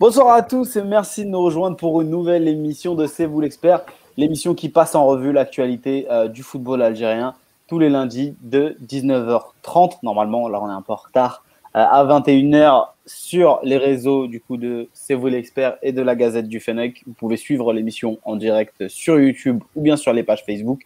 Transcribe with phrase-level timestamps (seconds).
[0.00, 3.40] Bonsoir à tous et merci de nous rejoindre pour une nouvelle émission de C'est vous
[3.40, 3.80] l'expert,
[4.16, 7.34] l'émission qui passe en revue l'actualité euh, du football algérien
[7.66, 9.94] tous les lundis de 19h30.
[10.04, 11.42] Normalement, là on est un peu en retard,
[11.74, 16.14] euh, à 21h sur les réseaux du coup de C'est vous l'expert et de la
[16.14, 17.02] Gazette du Fennec.
[17.04, 20.82] Vous pouvez suivre l'émission en direct sur YouTube ou bien sur les pages Facebook.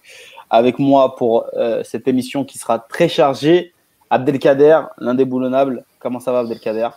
[0.48, 3.74] Avec moi pour euh, cette émission qui sera très chargée,
[4.08, 5.84] Abdelkader, l'indéboulonnable.
[5.98, 6.88] Comment ça va Abdelkader?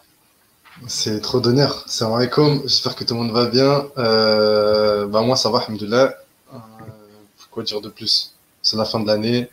[0.87, 1.83] C'est trop d'honneur.
[1.87, 2.61] Salam alaikum.
[2.63, 3.85] J'espère que tout le monde va bien.
[3.97, 6.15] Euh, bah moi, ça va, alhamdoulilah.
[6.53, 6.57] Euh,
[7.51, 8.35] quoi dire de plus?
[8.61, 9.49] C'est la fin de l'année.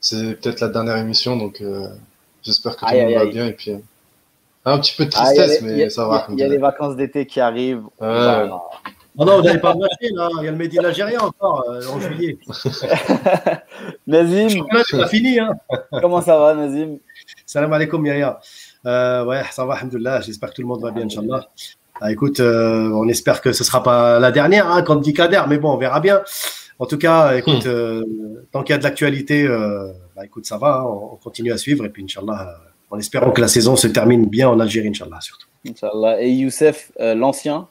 [0.00, 1.88] C'est peut-être la dernière émission, donc euh,
[2.42, 3.46] j'espère que tout le monde va bien.
[3.46, 3.72] Et puis,
[4.64, 6.26] un petit peu de ah, tristesse, mais ça va.
[6.30, 7.84] Il y a les vacances d'été qui arrivent.
[8.00, 8.48] Ouais.
[9.20, 10.28] Oh non, vous n'allez pas lâcher, là.
[10.38, 12.38] Il y a le Made algérien encore euh, en juillet.
[14.06, 14.64] Nazim.
[14.88, 15.58] C'est pas fini, hein.
[16.00, 16.98] Comment ça va, Nazim?
[17.44, 18.38] Salam alaikum, Yaya.
[18.86, 20.20] Euh, ouais, ça va, alhamdoulilah.
[20.20, 21.48] J'espère que tout le monde va bien, Inch'Allah.
[22.00, 25.42] Ah, écoute, euh, on espère que ce sera pas la dernière, hein, comme dit Kader,
[25.48, 26.22] mais bon, on verra bien.
[26.78, 27.70] En tout cas, écoute, hmm.
[27.70, 28.04] euh,
[28.52, 31.58] tant qu'il y a de l'actualité, euh, bah, écoute, ça va, hein, on, continue à
[31.58, 32.54] suivre et puis, Inch'Allah,
[32.90, 35.48] en espérant que la saison se termine bien en Algérie, Inch'Allah, surtout.
[35.68, 36.22] Inch'Allah.
[36.22, 37.66] Et Youssef, l'ancien,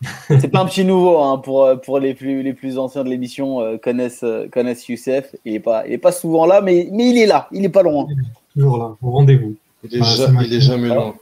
[0.28, 3.78] c'est pas un petit nouveau hein, pour, pour les, plus, les plus anciens de l'émission
[3.78, 5.34] connaissent, connaissent Youssef.
[5.44, 7.68] Il n'est pas, il est pas souvent là, mais, mais il est là, il n'est
[7.68, 8.06] pas loin.
[8.54, 9.56] Toujours là, au rendez-vous.
[9.90, 11.14] Il est, jamais loin.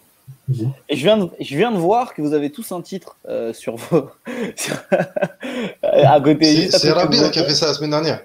[0.89, 3.53] Et je viens, de, je viens de voir que vous avez tous un titre euh,
[3.53, 4.11] sur vos.
[5.83, 6.71] à côté.
[6.71, 8.21] C'est Rabia qui a fait ça la semaine dernière.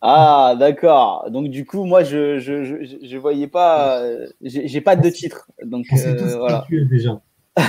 [0.00, 1.30] Ah, d'accord.
[1.30, 3.98] Donc, du coup, moi, je je, je, je voyais pas.
[3.98, 5.48] Euh, j'ai pas de titre.
[5.62, 6.66] Donc, euh, voilà.
[6.70, 7.20] déjà.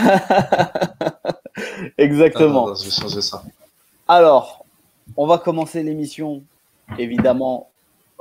[1.97, 2.69] Exactement.
[2.69, 3.43] Ah, je vais changer ça.
[4.07, 4.65] Alors,
[5.15, 6.43] on va commencer l'émission,
[6.99, 7.69] évidemment,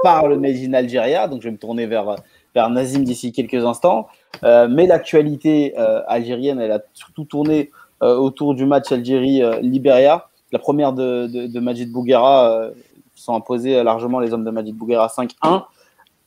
[0.03, 1.27] par le Made in Algeria.
[1.29, 2.17] Donc, je vais me tourner vers
[2.57, 4.09] vers Nazim d'ici quelques instants.
[4.43, 7.71] Euh, mais l'actualité euh, algérienne, elle a surtout tourné
[8.03, 10.29] euh, autour du match Algérie-Libéria.
[10.53, 12.71] La première de, de, Majid Bouguera
[13.15, 15.65] sont imposés largement les hommes de Majid Bouguera 5-1.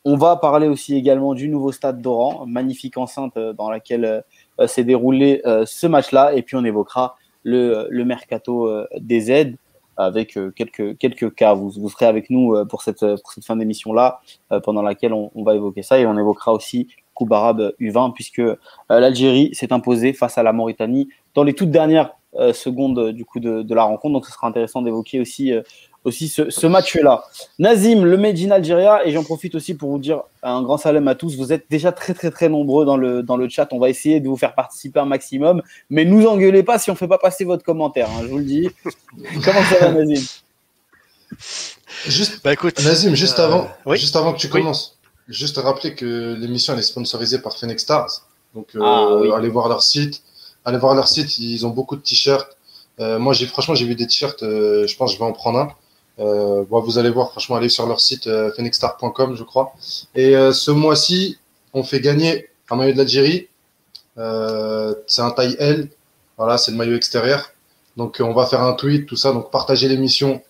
[0.04, 4.22] On va parler aussi également du nouveau stade d'Oran, magnifique enceinte dans laquelle
[4.66, 6.34] s'est déroulé ce match-là.
[6.34, 8.70] Et puis on évoquera le, le mercato
[9.00, 9.56] des aides
[10.00, 11.54] avec euh, quelques, quelques cas.
[11.54, 14.20] Vous, vous serez avec nous euh, pour cette, cette fin d'émission-là,
[14.52, 18.40] euh, pendant laquelle on, va évoquer ça et on évoquera aussi Coupe arabe U20, puisque
[18.88, 22.14] l'Algérie s'est imposée face à la Mauritanie dans les toutes dernières
[22.54, 24.14] secondes du coup de, la rencontre.
[24.14, 25.52] Donc ce sera intéressant d'évoquer aussi
[26.04, 27.24] aussi ce, match-là.
[27.58, 31.06] Nazim, le Made in Algeria, et j'en profite aussi pour vous dire un grand salam
[31.08, 31.36] à tous.
[31.36, 33.68] Vous êtes déjà très très très nombreux dans le, dans le chat.
[33.72, 36.94] On va essayer de vous faire participer un maximum, mais nous engueulez pas si on
[36.94, 38.08] fait pas passer votre commentaire.
[38.10, 38.68] Hein, je vous le dis.
[39.44, 40.24] Comment ça va, Nazim?
[42.06, 46.34] Juste, bah, écoute, Nazim, juste euh, avant, juste avant que tu commences, juste rappeler que
[46.38, 48.26] l'émission est sponsorisée par Phoenix Stars.
[48.54, 50.22] Donc euh, ah, allez voir leur site,
[50.64, 51.38] allez voir leur site.
[51.38, 52.56] Ils ont beaucoup de t-shirts.
[53.00, 54.40] Euh, moi, j'ai franchement, j'ai vu des t-shirts.
[54.40, 55.68] je pense que je vais en prendre un.
[56.20, 59.72] Euh, vous allez voir, franchement, allez sur leur site euh, phoenixstar.com, je crois.
[60.14, 61.38] Et euh, ce mois-ci,
[61.72, 63.48] on fait gagner un maillot de l'Algérie.
[65.06, 65.88] c'est un taille L.
[66.36, 67.50] Voilà, c'est le maillot extérieur.
[67.96, 69.32] Donc, on va faire un tweet, tout ça.
[69.32, 70.42] Donc, partagez l'émission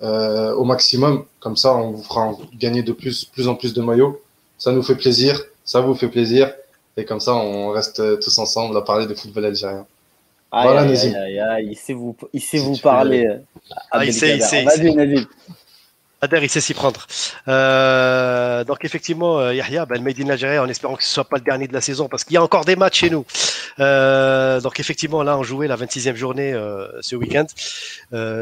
[0.00, 1.24] au maximum.
[1.40, 4.20] Comme ça, on vous fera gagner de plus, plus en plus de maillots.
[4.58, 5.40] Ça nous fait plaisir.
[5.64, 6.52] Ça vous fait plaisir.
[6.96, 9.86] Et comme ça, on reste tous ensemble à parler de football algérien
[10.52, 13.26] voilà, il sait vous, il sait vous parler.
[13.90, 14.64] Ah, il sait, il sait.
[14.64, 15.26] Vas-y,
[16.22, 17.04] Ader, il sait s'y prendre.
[17.48, 21.24] Euh, donc effectivement, euh, Yahya, ben, le Made in Algérie, en espérant que ce soit
[21.24, 23.26] pas le dernier de la saison, parce qu'il y a encore des matchs chez nous.
[23.80, 26.52] Euh, donc effectivement, là, on jouait la 26e journée
[27.00, 27.46] ce week-end,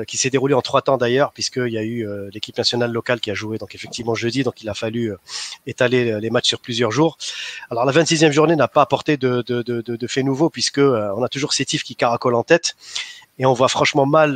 [0.05, 3.31] qui s'est déroulée en trois temps d'ailleurs, puisqu'il y a eu l'équipe nationale locale qui
[3.31, 5.15] a joué, donc effectivement jeudi, donc il a fallu
[5.67, 7.17] étaler les matchs sur plusieurs jours.
[7.71, 11.23] Alors la 26e journée n'a pas apporté de, de, de, de, fait nouveau, puisque on
[11.23, 12.77] a toujours Sétif qui caracole en tête
[13.39, 14.35] et on voit franchement mal,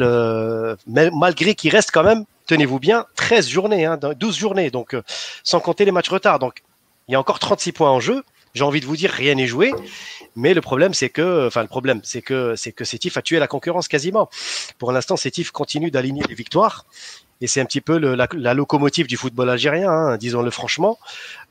[0.86, 5.02] malgré qu'il reste quand même, tenez-vous bien, 13 journées, hein, 12 journées, donc euh,
[5.42, 6.38] sans compter les matchs retard.
[6.38, 6.62] Donc
[7.08, 8.22] il y a encore 36 points en jeu.
[8.54, 9.72] J'ai envie de vous dire, rien n'est joué.
[10.36, 13.40] Mais le problème, c'est que, enfin, le problème, c'est que, c'est que Sétif a tué
[13.40, 14.30] la concurrence quasiment.
[14.78, 16.86] Pour l'instant, Sétif continue d'aligner les victoires.
[17.40, 20.98] Et c'est un petit peu la, locomotive du football algérien, hein, disons-le franchement.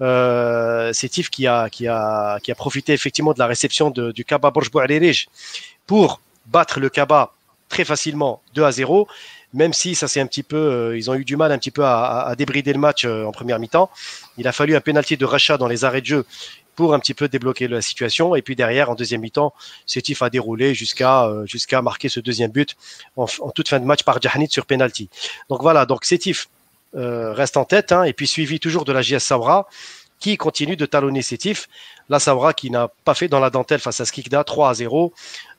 [0.02, 4.70] Euh, Sétif qui a, profité effectivement de la réception du Kaba Borj
[5.86, 7.34] pour battre le Kaba
[7.68, 9.08] très facilement 2 à 0
[9.54, 11.72] même si ça c'est un petit peu, euh, ils ont eu du mal un petit
[11.72, 13.90] peu à, débrider le match euh, en première mi-temps.
[14.38, 16.26] Il a fallu un penalty de rachat dans les arrêts de jeu
[16.76, 18.36] pour un petit peu débloquer la situation.
[18.36, 19.54] Et puis derrière, en deuxième mi-temps,
[19.86, 22.76] Sétif a déroulé jusqu'à euh, marquer ce deuxième but
[23.16, 25.10] en, toute fin de match par Jahanit sur penalty.
[25.50, 26.50] Donc voilà, donc Sétif
[26.96, 29.68] reste en tête, hein, et puis suivi toujours de la JS Sabra
[30.24, 31.68] qui continue de talonner Sétif.
[32.08, 35.14] La Saoura qui n'a pas fait dans la dentelle face à Skikda 3 à 0.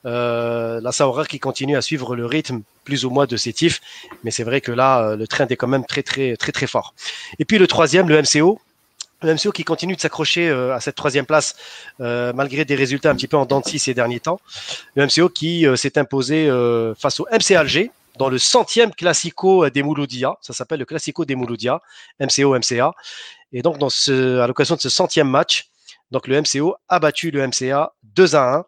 [0.07, 3.79] Euh, la Saoura qui continue à suivre le rythme plus ou moins de Sétif.
[4.23, 6.65] Mais c'est vrai que là, euh, le train est quand même très, très, très, très
[6.65, 6.95] fort.
[7.37, 8.59] Et puis le troisième, le MCO.
[9.21, 11.55] Le MCO qui continue de s'accrocher euh, à cette troisième place
[11.99, 14.39] malgré des résultats un petit peu en dents ces derniers temps.
[14.95, 16.49] Le MCO qui s'est imposé
[16.97, 20.35] face au MC Alger dans le centième classico des Mouloudia.
[20.41, 21.81] Ça s'appelle le classico des Mouloudia,
[22.19, 22.93] MCO, MCA.
[23.51, 25.69] Et donc, à l'occasion de ce centième match,
[26.11, 28.65] donc le MCO a battu le MCA 2 à 1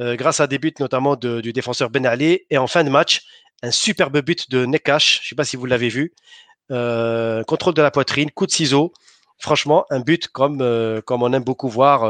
[0.00, 3.22] euh, grâce à des buts notamment du défenseur Ben Ali et en fin de match
[3.62, 6.14] un superbe but de Nekash, je ne sais pas si vous l'avez vu,
[6.70, 8.94] euh, contrôle de la poitrine, coup de ciseau,
[9.38, 12.02] franchement un but comme euh, on aime beaucoup voir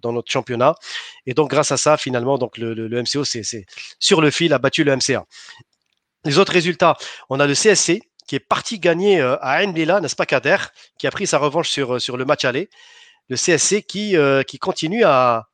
[0.00, 0.74] dans notre championnat
[1.26, 3.42] et donc grâce à ça finalement donc le, le MCO c'est
[3.98, 5.24] sur le fil a battu le MCA
[6.24, 6.96] les autres résultats,
[7.30, 10.56] on a le CSC qui est parti gagner euh, à Ain n'est-ce pas Kader,
[10.98, 12.70] qui a pris sa revanche sur, euh, sur le match aller.
[13.28, 15.48] Le CSC qui, euh, qui continue à.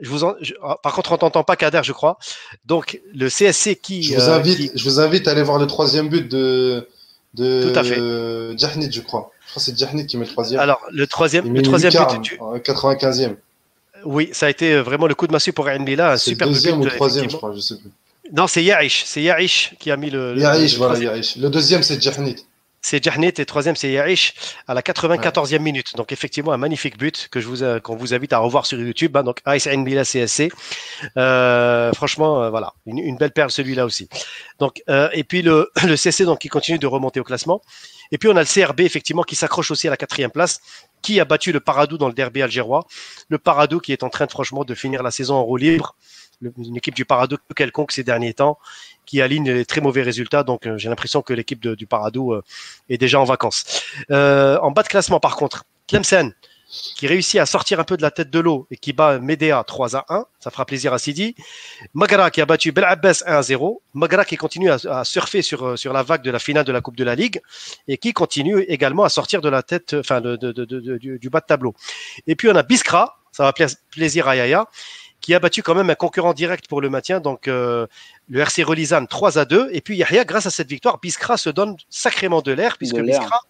[0.00, 2.18] Je vous ah, par contre, on t'entend pas Kader, je crois.
[2.66, 4.02] Donc, le CSC qui.
[4.02, 6.86] Je vous invite, je vous invite à aller voir le troisième but de,
[7.34, 8.58] de Tout à fait.
[8.58, 9.30] Jahnid, je crois.
[9.46, 10.60] Je crois que c'est Jahnid qui met le troisième.
[10.60, 12.20] Alors, le troisième, le troisième but.
[12.20, 12.38] Du...
[12.38, 13.36] 95e.
[14.04, 16.80] Oui, ça a été vraiment le coup de massue pour Ain un super le deuxième
[16.80, 17.90] ou troisième, je crois, je sais plus.
[18.32, 19.04] Non, c'est Yaish.
[19.04, 20.34] C'est Yaish qui a mis le.
[20.34, 21.36] le Yaish, voilà, Yaish.
[21.36, 22.36] Le deuxième, c'est Jahnit.
[22.88, 24.34] C'est Jahnit et le troisième, c'est Yaish
[24.68, 25.96] à la 94e minute.
[25.96, 29.16] Donc, effectivement, un magnifique but que je vous, qu'on vous invite à revoir sur YouTube.
[29.16, 29.24] Hein.
[29.24, 30.52] Donc, Ice Bila CSC.
[31.16, 34.08] Euh, franchement, euh, voilà, une, belle perle celui-là aussi.
[34.60, 37.60] Donc, euh, et puis le, le CSC donc, qui continue de remonter au classement.
[38.12, 40.60] Et puis, on a le CRB, effectivement, qui s'accroche aussi à la quatrième place
[41.02, 42.86] qui a battu le Paradou dans le derby algérois.
[43.28, 45.94] Le Paradou qui est en train de, franchement de finir la saison en roue libre
[46.42, 48.58] une équipe du Paradou quelconque ces derniers temps
[49.04, 50.42] qui aligne des très mauvais résultats.
[50.42, 52.42] Donc euh, j'ai l'impression que l'équipe du Paradou euh,
[52.88, 53.82] est déjà en vacances.
[54.10, 56.32] Euh, en bas de classement par contre, Tlemcen
[56.96, 59.62] qui réussit à sortir un peu de la tête de l'eau et qui bat Medea
[59.64, 60.24] 3 à 1.
[60.40, 61.36] Ça fera plaisir à Sidi.
[61.94, 63.82] Magara qui a battu Bel Abbas 1 à 0.
[63.94, 66.96] Magara qui continue à, surfer sur, sur la vague de la finale de la Coupe
[66.96, 67.40] de la Ligue
[67.86, 71.72] et qui continue également à sortir de la tête, enfin, du, du, bas de tableau.
[72.26, 73.52] Et puis on a Biskra, ça va
[73.92, 74.66] plaisir à Yaya,
[75.26, 77.88] qui a battu quand même un concurrent direct pour le maintien, donc euh,
[78.28, 79.70] le RC Relizan 3 à 2.
[79.72, 83.40] Et puis Yahya, grâce à cette victoire, Biskra se donne sacrément de l'air, puisque Biskra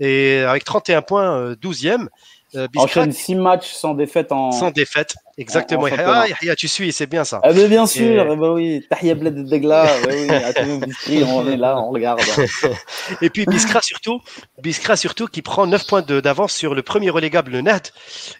[0.00, 2.08] est avec 31 points, 12e.
[2.54, 4.52] Euh, Enchaîne 6 matchs sans défaite en.
[4.52, 5.86] Sans défaite, exactement.
[5.98, 6.26] ah,
[6.56, 7.40] tu suis, c'est bien ça.
[7.42, 8.36] Ah, mais bien sûr, et...
[8.36, 8.86] bah oui.
[8.88, 10.28] Tahia Bled Degla, oui,
[11.08, 11.24] oui.
[11.26, 12.20] on est là, on regarde.
[13.20, 14.20] et puis Biskra surtout,
[14.62, 17.92] Biskra surtout qui prend 9 points d'avance sur le premier relégable, le NET.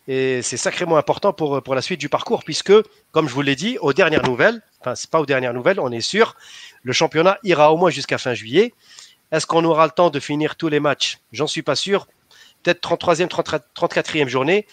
[0.07, 2.73] Et c'est sacrément important pour, pour la suite du parcours, puisque,
[3.11, 5.91] comme je vous l'ai dit, aux dernières nouvelles, enfin, c'est pas aux dernières nouvelles, on
[5.91, 6.37] est sûr,
[6.85, 8.73] le championnat ira au moins jusqu'à fin juillet.
[9.33, 11.19] Est-ce qu'on aura le temps de finir tous les matchs?
[11.33, 12.07] J'en suis pas sûr
[12.67, 14.67] peut-être 33e, 34e journée.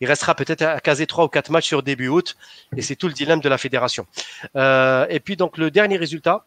[0.00, 2.36] Il restera peut-être à caser 3 ou 4 matchs sur début août.
[2.76, 4.06] Et c'est tout le dilemme de la fédération.
[4.56, 6.46] Euh, et puis, donc, le dernier résultat,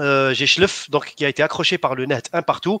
[0.00, 2.80] euh, j'ai Schleff, donc, qui a été accroché par le net un partout.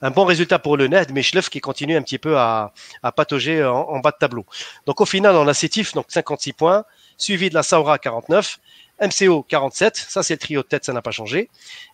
[0.00, 2.72] Un bon résultat pour le net, mais Schleff qui continue un petit peu à,
[3.02, 4.44] à patauger en, bas de tableau.
[4.86, 6.84] Donc, au final, on a Sétif, donc 56 points,
[7.16, 8.58] suivi de la Saura 49,
[9.00, 9.96] MCO 47.
[9.96, 11.48] Ça, c'est le trio de tête, ça n'a pas changé.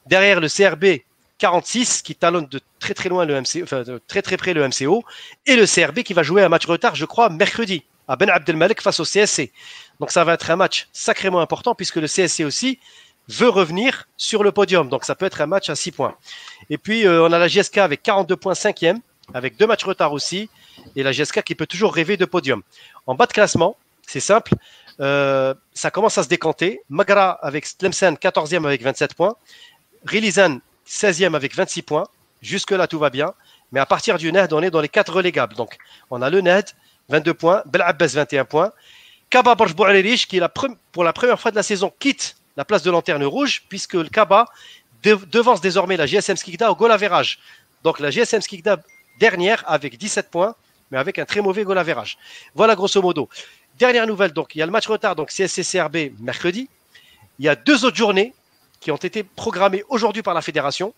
[0.07, 1.03] Derrière, le CRB
[1.45, 3.67] 46 qui talonne de très très loin le MCO,
[4.39, 5.05] près le MCO,
[5.45, 8.81] et le CRB qui va jouer un match retard, je crois, mercredi à Ben Abdelmalek
[8.81, 9.53] face au CSC.
[10.01, 12.79] Donc ça va être un match sacrément important puisque le CSC aussi
[13.29, 14.89] veut revenir sur le podium.
[14.89, 16.17] Donc ça peut être un match à 6 points.
[16.71, 18.97] Et puis euh, on a la GSK avec 42 points 5e,
[19.35, 20.49] avec deux matchs retard aussi,
[20.97, 22.63] et la GSK qui peut toujours rêver de podium.
[23.07, 24.55] En bas de classement, c'est simple,
[24.99, 26.81] euh, ça commence à se décanter.
[26.89, 29.37] Magra avec Tlemcen 14e avec 27 points.
[30.07, 32.07] Rilizan 16e avec 26 points.
[32.43, 33.33] Jusque-là, tout va bien.
[33.73, 35.55] Mais à partir du NED, on est dans les quatre relégables.
[35.55, 35.77] Donc,
[36.11, 36.67] on a le NED,
[37.09, 37.63] 22 points.
[37.67, 38.73] Bel Abbas, 21 points.
[39.31, 39.75] Kaba Borj
[40.27, 40.49] qui, la
[40.93, 44.09] pour la première fois de la saison, quitte la place de lanterne rouge, puisque le
[44.09, 44.47] Kaba
[45.03, 47.39] devance désormais la GSM Skikda au goal average.
[47.83, 48.79] Donc, la GSM Skikda
[49.19, 50.55] dernière avec 17 points,
[50.91, 52.17] mais avec un très mauvais goal average.
[52.55, 53.29] Voilà, grosso modo.
[53.79, 56.69] Dernière nouvelle, donc, il y a le match retard, donc CSC-CRB mercredi.
[57.41, 58.33] Il y a deux autres journées
[58.85, 60.93] qui ont été programmés aujourd'hui par la fédération.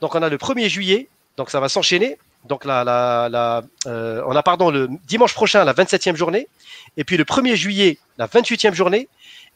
[0.00, 2.16] Donc on a le 1er juillet, donc ça va s'enchaîner.
[2.46, 6.48] Donc la, euh, on a pardon le dimanche prochain la 27e journée,
[6.96, 9.08] et puis le 1er juillet la 28e journée,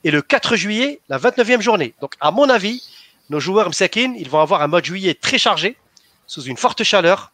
[0.04, 1.94] et le 4 juillet la 29e journée.
[2.02, 2.84] Donc à mon avis,
[3.30, 5.74] nos joueurs Msakin, ils vont avoir un mois de juillet très chargé,
[6.26, 7.32] sous une forte chaleur.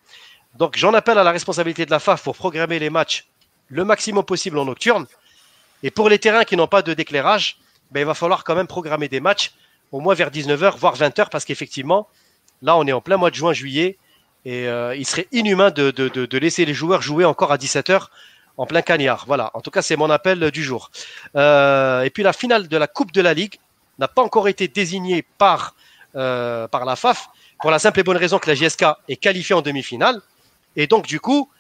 [0.55, 3.27] Donc j'en appelle à la responsabilité de la FAF pour programmer les matchs
[3.69, 5.07] le maximum possible en nocturne.
[5.83, 7.57] Et pour les terrains qui n'ont pas de déclairage,
[7.91, 9.53] ben, il va falloir quand même programmer des matchs
[9.93, 12.09] au moins vers 19h, voire 20h, parce qu'effectivement,
[12.63, 13.99] là, on est en plein mois de juin, juillet,
[14.45, 14.67] Et
[14.97, 18.07] il serait inhumain de, laisser les joueurs jouer encore à 17h
[18.59, 19.25] en plein cagnard.
[19.27, 20.91] Voilà, en tout cas, c'est mon appel du jour.
[21.35, 23.59] et puis la finale de la Coupe de la Ligue
[23.99, 25.75] n'a pas encore été désignée par,
[26.13, 27.29] par la FAF,
[27.61, 30.21] pour la simple et bonne raison que la JSK est qualifiée en demi-finale.
[30.77, 31.51] Et donc, du coup,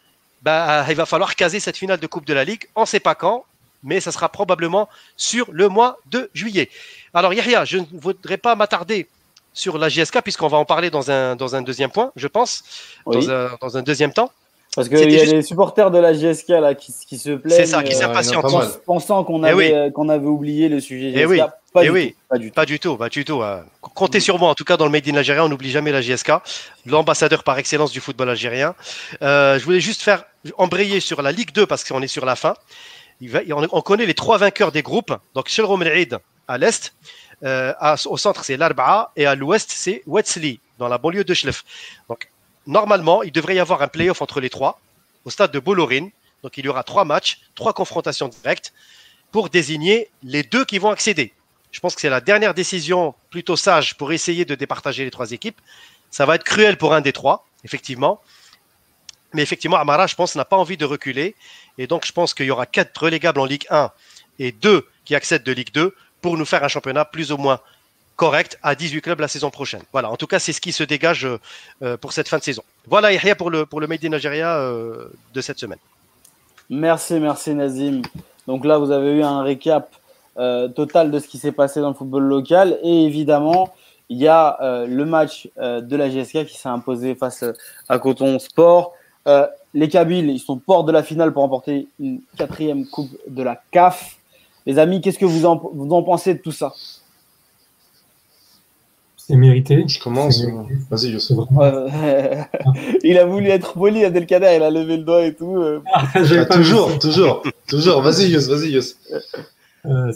[0.42, 2.68] bah, il va falloir caser cette finale de Coupe de la Ligue.
[2.75, 3.45] On ne sait pas quand,
[3.83, 6.71] mais ça sera probablement sur le mois de juillet.
[7.17, 9.09] Alors, Yahya, je ne voudrais pas m'attarder
[9.55, 12.63] sur la JSK, puisqu'on va en parler dans un, dans un deuxième point, je pense,
[13.07, 14.31] dans, un, deuxième temps.
[14.75, 17.57] Parce qu'il y a des supporters de la JSK là, qui, se plaignent.
[17.57, 18.45] C'est ça, qui s'impatientent.
[18.53, 21.19] Euh, pensant qu'on eh avait, euh, qu'on avait oublié le sujet JSK.
[21.19, 21.41] Eh oui.
[21.73, 22.11] Pas, du oui.
[22.11, 22.55] Tout, pas, du tout.
[22.55, 22.97] pas du tout.
[22.99, 23.43] Pas du tout.
[23.95, 24.51] Comptez sur moi.
[24.51, 26.33] En tout cas, dans le Made in Algérien, on n'oublie jamais la JSK,
[26.85, 28.75] l'ambassadeur par excellence du football algérien.
[29.23, 30.25] Euh, je voulais juste faire
[30.59, 32.53] embrayer sur la Ligue 2 parce qu'on est sur la fin.
[33.73, 35.15] on, connaît les trois vainqueurs des groupes.
[35.35, 35.83] Donc, Shelrom
[36.49, 36.95] à l'est.
[37.43, 41.65] au centre, c'est l'Arba'a et à l'ouest, c'est Wetzli, dans la banlieue de Schlef.
[42.09, 42.31] Donc,
[42.67, 44.81] normalement, il devrait y avoir un playoff entre les trois
[45.25, 46.09] au stade de Bolorin.
[46.43, 48.73] Donc il y aura trois matchs, trois confrontations directes
[49.33, 51.33] pour désigner les deux qui vont accéder.
[51.73, 55.33] Je pense que c'est la dernière décision plutôt sage pour essayer de départager les trois
[55.33, 55.61] équipes.
[56.11, 58.23] Ça va être cruel pour un des trois, effectivement.
[59.35, 61.35] Mais effectivement, Amara, je pense, n'a pas envie de reculer.
[61.76, 63.91] Et donc, je pense qu'il y aura quatre relégables en Ligue 1
[64.38, 67.61] et deux qui accèdent de Ligue 2 pour nous faire un championnat plus ou moins
[68.17, 69.83] correct à 18 clubs la saison prochaine.
[69.93, 71.29] Voilà, en tout cas, c'est ce qui se dégage
[71.83, 72.63] euh, pour cette fin de saison.
[72.87, 75.79] Voilà, Yahya, pour le, pour Made in Nigeria euh, de cette semaine.
[76.69, 78.03] Merci, merci Nazim.
[78.47, 79.91] Donc là, vous avez eu un récap
[80.39, 82.79] euh, total de ce qui s'est passé dans le football local.
[82.83, 83.75] Et évidemment,
[84.09, 84.57] il y a
[84.87, 87.45] le match de la GSK qui s'est imposé face
[87.89, 88.95] à Coton Sport.
[89.75, 93.61] les Kabyles, ils sont porte de la finale pour remporter une quatrième coupe de la
[93.73, 94.16] CAF.
[94.67, 96.75] Les amis, qu'est-ce que vous en, vous en pensez de tout ça?
[99.17, 99.85] C'est mérité.
[99.89, 100.41] Je commence.
[100.91, 101.35] Vas-y, je sais.
[103.03, 105.57] il a voulu être poli, Abdelkader, il a levé le doigt et tout.
[105.57, 105.83] Euh.
[105.93, 108.03] Ah, ah, toujours, toujours, toujours.
[108.03, 108.97] Vas-y, Yus, vas-y, Yus.
[109.85, 110.13] Euh,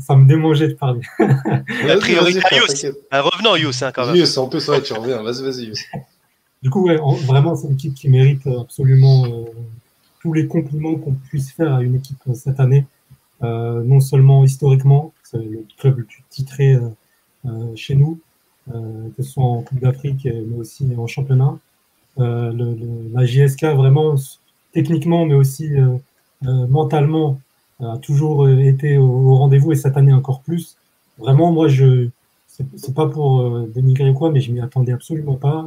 [0.00, 1.00] ça me démangeait de parler.
[1.18, 2.86] La priorité à Yus.
[3.12, 4.16] Revenons, Yus, hein, quand même.
[4.16, 5.22] Yus, en plus, ouais, tu reviens.
[5.22, 5.84] Vas-y, vas-y, Yus.
[6.60, 9.44] Du coup, ouais, vraiment, c'est une équipe qui mérite absolument euh,
[10.20, 12.84] tous les compliments qu'on puisse faire à une équipe cette année.
[13.42, 16.76] Non seulement historiquement, c'est le club le plus titré
[17.74, 18.18] chez nous,
[18.74, 21.58] euh, que ce soit en Coupe d'Afrique, mais aussi en championnat.
[22.18, 22.76] Euh, le,
[23.12, 24.16] la JSK, vraiment,
[24.72, 25.96] techniquement, mais aussi euh,
[26.42, 27.40] mentalement,
[27.80, 30.76] a toujours été au, rendez-vous et cette année encore plus.
[31.18, 32.08] Vraiment, moi, je
[32.76, 35.64] c'est pas pour dénigrer quoi, mais je m'y attendais absolument pas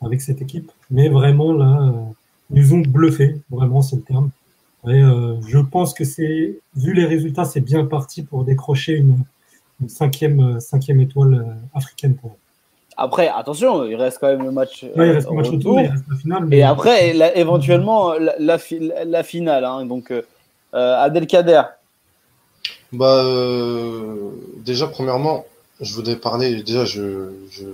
[0.00, 0.72] avec cette équipe.
[0.90, 1.94] Mais vraiment, là,
[2.50, 4.30] ils nous ont bluffé, vraiment, c'est le terme.
[4.88, 5.02] Et
[5.46, 9.24] je pense que c'est, vu les résultats, c'est bien parti pour décrocher une,
[9.80, 12.36] une cinquième, euh, cinquième étoile euh, africaine pour
[12.96, 14.82] après, attention, il reste quand même le match.
[14.82, 16.52] il reste le match retour, il reste la finale.
[16.52, 19.64] Et après, éventuellement, la, la, finale.
[19.64, 20.22] Hein, donc, euh,
[20.74, 21.62] Adelkader.
[22.92, 23.24] Bah,
[24.58, 25.46] déjà, premièrement,
[25.80, 26.62] je voudrais parler.
[26.62, 27.64] Déjà, je, je,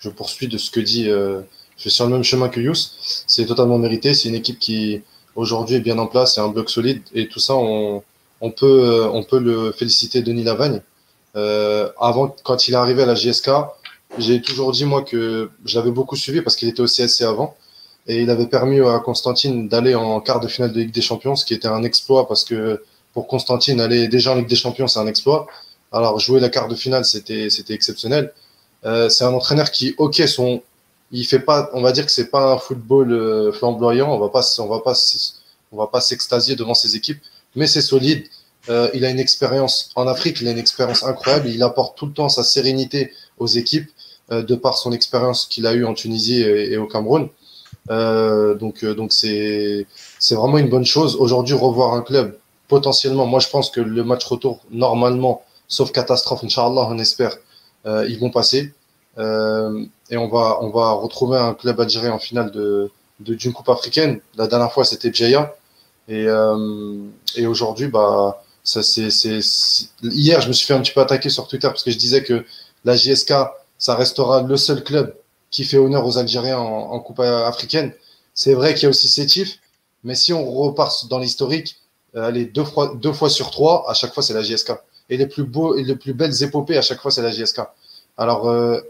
[0.00, 1.04] je poursuis de ce que dit.
[1.06, 1.44] je
[1.78, 2.90] suis sur le même chemin que Yous.
[3.26, 4.12] C'est totalement mérité.
[4.12, 5.02] C'est une équipe qui,
[5.38, 6.34] aujourd'hui, est bien en place.
[6.34, 7.02] C'est un bloc solide.
[7.14, 8.02] Et tout ça, on,
[8.40, 10.82] on, peut, on peut le féliciter, Denis Lavagne.
[11.36, 13.50] Euh, avant, quand il est arrivé à la JSK,
[14.18, 17.54] j'ai toujours dit moi que j'avais beaucoup suivi parce qu'il était au CSC avant
[18.06, 21.36] et il avait permis à Constantine d'aller en quart de finale de Ligue des Champions,
[21.36, 24.88] ce qui était un exploit parce que pour Constantine aller déjà en Ligue des Champions
[24.88, 25.46] c'est un exploit.
[25.92, 28.32] Alors jouer la quart de finale c'était c'était exceptionnel.
[28.84, 30.62] Euh, c'est un entraîneur qui ok son
[31.10, 34.28] il fait pas on va dire que c'est pas un football euh, flamboyant on va
[34.28, 34.94] pas on va pas
[35.72, 37.20] on va pas s'extasier devant ses équipes
[37.56, 38.24] mais c'est solide
[38.68, 41.48] euh, il a une expérience en Afrique, il a une expérience incroyable.
[41.48, 43.88] Il apporte tout le temps sa sérénité aux équipes
[44.30, 47.28] euh, de par son expérience qu'il a eue en Tunisie et, au Cameroun.
[47.90, 49.86] Euh, donc, donc c'est
[50.18, 51.16] c'est vraiment une bonne chose.
[51.16, 52.36] Aujourd'hui, revoir un club
[52.68, 53.26] potentiellement.
[53.26, 57.36] Moi, je pense que le match retour normalement, sauf catastrophe, inchallah, on espère,
[57.86, 58.74] ils vont passer.
[59.18, 64.20] Et on va on va retrouver un club algérien en finale de d'une coupe africaine.
[64.36, 65.54] La dernière fois, c'était Djaya.
[66.08, 66.26] Et,
[67.36, 69.08] et aujourd'hui, bah, ça, c'est,
[70.02, 72.22] Hier, je me suis fait un petit peu attaquer sur Twitter parce que je disais
[72.22, 72.44] que
[72.84, 73.32] la JSK,
[73.78, 75.14] ça restera le seul club
[75.50, 77.94] qui fait honneur aux Algériens en, Coupe africaine.
[78.34, 79.58] C'est vrai qu'il y a aussi Sétif,
[80.04, 81.76] mais si on repart dans l'historique,
[82.14, 84.72] euh, allez, deux fois, deux fois sur trois, à chaque fois, c'est la JSK.
[85.08, 87.62] Et les plus beaux et les plus belles épopées, à chaque fois, c'est la JSK.
[88.18, 88.80] Alors, euh,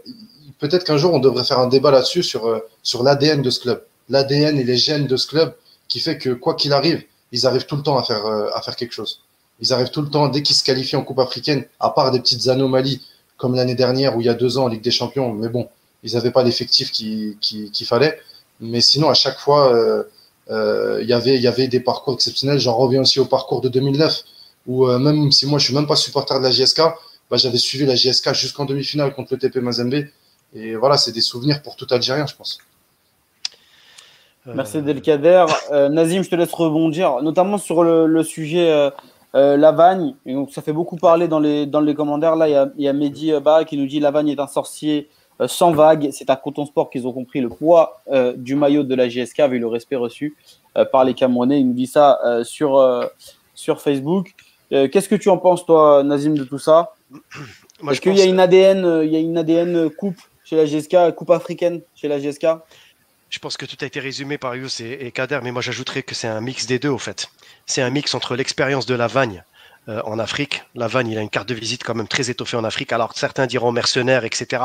[0.57, 3.59] peut-être qu'un jour, on devrait faire un débat là-dessus sur, euh, sur l'ADN de ce
[3.59, 3.83] club.
[4.09, 5.53] L'ADN et les gènes de ce club
[5.87, 8.75] qui fait que, quoi qu'il arrive, ils arrivent tout le temps à faire, à faire
[8.75, 9.21] quelque chose.
[9.59, 12.19] Ils arrivent tout le temps, dès qu'ils se qualifient en Coupe africaine, à part des
[12.19, 13.05] petites anomalies
[13.37, 15.69] comme l'année dernière ou il y a deux ans en Ligue des Champions, mais bon,
[16.03, 18.19] ils n'avaient pas l'effectif qu'il qui, fallait.
[18.59, 19.71] Mais sinon, à chaque fois,
[20.49, 22.59] il y avait, il y avait des parcours exceptionnels.
[22.59, 24.23] J'en reviens aussi au parcours de 2009,
[24.65, 26.81] où même si moi je suis même pas supporter de la JSK,
[27.29, 30.05] bah, j'avais suivi la JSK jusqu'en demi-finale contre le TP Mazembe.
[30.53, 32.59] Et voilà, c'est des souvenirs pour tout Algérien, je pense.
[34.45, 35.45] Merci Delcader.
[35.91, 38.89] Nazim, je te laisse rebondir, notamment sur le, sujet
[39.35, 42.35] euh, Lavagne, et donc ça fait beaucoup parler dans les, dans les commentaires.
[42.35, 44.47] Là, il y a, y a Mehdi euh, Ba qui nous dit Lavagne est un
[44.47, 45.07] sorcier
[45.39, 46.09] euh, sans vague.
[46.11, 48.01] C'est à Coton Sport qu'ils ont compris le poids
[48.37, 50.35] du maillot de la GSK vu le respect reçu
[50.91, 51.59] par les Camerounais.
[51.59, 53.09] Il nous dit ça sur,
[53.55, 54.33] sur Facebook.
[54.69, 56.93] Qu'est-ce que tu en penses, toi, Nazim, de tout ça?
[57.89, 61.15] Est-ce qu'il y a une ADN, il y a une ADN coupe chez la GSK,
[61.15, 62.45] coupe africaine chez la GSK
[63.29, 66.15] je pense que tout a été résumé par Yous et, Kader, mais moi j'ajouterais que
[66.15, 67.29] c'est un mix des deux au fait.
[67.67, 69.43] C'est un mix entre l'expérience de Lavagne
[69.89, 70.61] euh, en Afrique.
[70.75, 72.93] Lavagne, il a une carte de visite quand même très étoffée en Afrique.
[72.93, 74.61] Alors certains diront mercenaire, etc.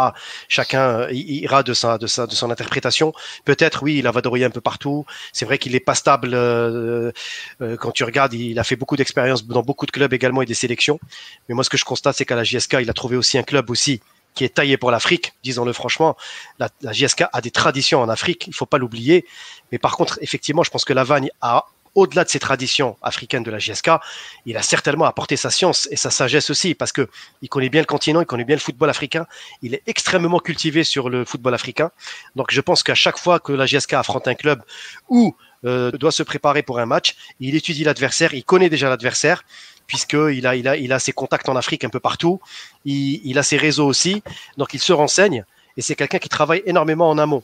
[0.49, 3.15] Chacun euh, ira de sa, de sa, de son interprétation.
[3.47, 5.07] Peut-être, oui, il a vadrouillé un peu partout.
[5.33, 6.33] C'est vrai qu'il n'est pas stable.
[6.35, 7.11] Euh,
[7.59, 10.53] quand tu regardes, il a fait beaucoup d'expériences dans beaucoup de clubs également et des
[10.53, 11.01] sélections.
[11.49, 13.45] Mais moi, ce que je constate, c'est qu'à la JSK, il a trouvé aussi un
[13.45, 14.03] club aussi
[14.35, 16.17] qui est taillé pour l'Afrique, disons-le franchement.
[16.59, 19.25] La, la, JSK a des traditions en Afrique, il faut pas l'oublier.
[19.73, 23.51] Mais par contre, effectivement, je pense que Lavagne a au-delà de ses traditions africaines de
[23.51, 23.91] la JSK,
[24.47, 27.09] il a certainement apporté sa science et sa sagesse aussi, parce que
[27.43, 29.27] il connaît bien le continent, il connaît bien le football africain,
[29.63, 31.91] il est extrêmement cultivé sur le football africain.
[32.37, 34.63] Donc je pense qu'à chaque fois que la JSK affronte un club
[35.09, 39.45] ou euh, doit se préparer pour un match, il étudie l'adversaire, il connaît déjà l'adversaire,
[39.87, 42.41] puisqu'il a, il a, il a ses contacts en Afrique un peu partout,
[42.85, 44.23] il, a ses réseaux aussi,
[44.57, 45.45] donc il se renseigne,
[45.77, 47.43] et c'est quelqu'un qui travaille énormément en amont.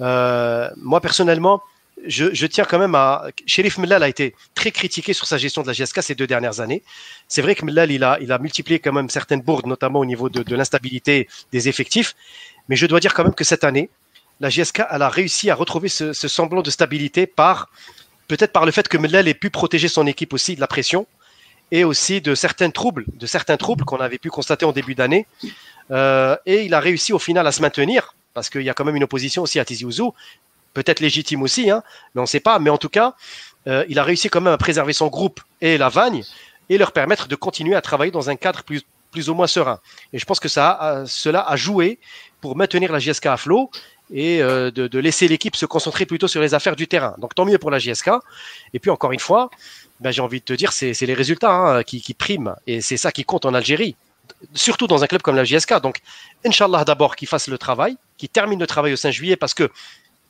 [0.00, 1.62] Euh, moi, personnellement,
[2.06, 3.26] je, tiens quand même à.
[3.46, 6.60] Sherif Mellal a été très critiqué sur sa gestion de la GSK ces deux dernières
[6.60, 6.82] années.
[7.28, 10.04] C'est vrai que Mellal, il a, il a multiplié quand même certaines bourdes, notamment au
[10.04, 12.14] niveau de, l'instabilité des effectifs.
[12.68, 13.90] Mais je dois dire quand même que cette année,
[14.40, 17.70] la GSK, a réussi à retrouver ce, semblant de stabilité par,
[18.28, 21.06] peut-être par le fait que Mellal ait pu protéger son équipe aussi de la pression
[21.70, 25.26] et aussi de certains troubles, de certains troubles qu'on avait pu constater en début d'année.
[25.90, 28.84] Euh, et il a réussi au final à se maintenir parce qu'il y a quand
[28.84, 30.14] même une opposition aussi à Tizi Ouzou,
[30.74, 31.82] peut-être légitime aussi, hein,
[32.14, 32.58] mais on ne sait pas.
[32.58, 33.14] Mais en tout cas,
[33.66, 36.24] euh, il a réussi quand même à préserver son groupe et la Vagne
[36.68, 39.80] et leur permettre de continuer à travailler dans un cadre plus, plus ou moins serein.
[40.12, 41.98] Et je pense que ça, cela a joué
[42.40, 43.70] pour maintenir la JSK à flot
[44.12, 47.14] et euh, de, laisser l'équipe se concentrer plutôt sur les affaires du terrain.
[47.18, 48.10] Donc tant mieux pour la JSK.
[48.74, 49.50] Et puis encore une fois,
[50.00, 52.54] ben, j'ai envie de te dire, c'est les résultats hein, qui, qui, priment.
[52.66, 53.96] Et c'est ça qui compte en Algérie.
[54.54, 55.80] Surtout dans un club comme la JSK.
[55.80, 56.00] Donc,
[56.44, 59.70] Inch'Allah d'abord qu'il fasse le travail, qu'il termine le travail au 5 juillet, parce que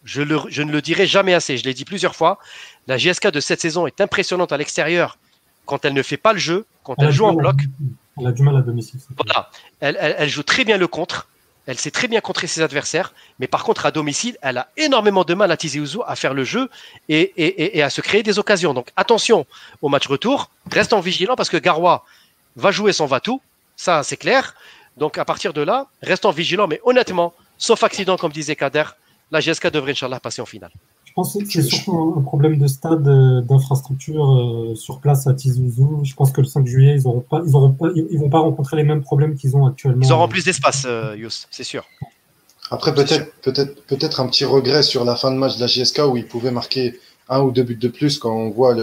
[0.04, 2.38] je, ne le dirai jamais assez, je l'ai dit plusieurs fois,
[2.86, 5.18] la GSK de cette saison est impressionnante à l'extérieur
[5.66, 7.56] quand elle ne fait pas le jeu, quand elle, joue en bloc.
[8.18, 9.00] Elle a du mal à domicile.
[9.16, 11.28] Voilà, elle, joue très bien le contre,
[11.66, 15.24] elle sait très bien contrer ses adversaires, mais par contre à domicile, elle a énormément
[15.24, 16.68] de mal à Tizi Ouzou à faire le jeu
[17.08, 18.74] et, à se créer des occasions.
[18.74, 19.46] Donc attention
[19.80, 22.04] au match retour, restons vigilants parce que Garoua
[22.56, 23.40] va jouer son Vatou,
[23.76, 24.54] ça c'est clair.
[24.96, 28.84] Donc à partir de là, restons vigilants, mais honnêtement, sauf accident comme disait Kader,
[29.32, 30.70] la GSK devrait, Inch'Allah, passer en finale.
[31.04, 35.34] Je pense que c'est surtout un problème de stade, euh, d'infrastructure euh, sur place à
[35.34, 36.00] Tizouzou.
[36.04, 38.82] Je pense que le 5 juillet, ils ne pas, ils ils vont pas rencontrer les
[38.82, 40.00] mêmes problèmes qu'ils ont actuellement.
[40.02, 41.84] Ils auront plus d'espace, euh, Yous, c'est sûr.
[42.70, 46.00] Après, peut-être, peut-être, peut-être un petit regret sur la fin de match de la GSK
[46.10, 48.74] où ils pouvaient marquer un ou deux buts de plus quand on voit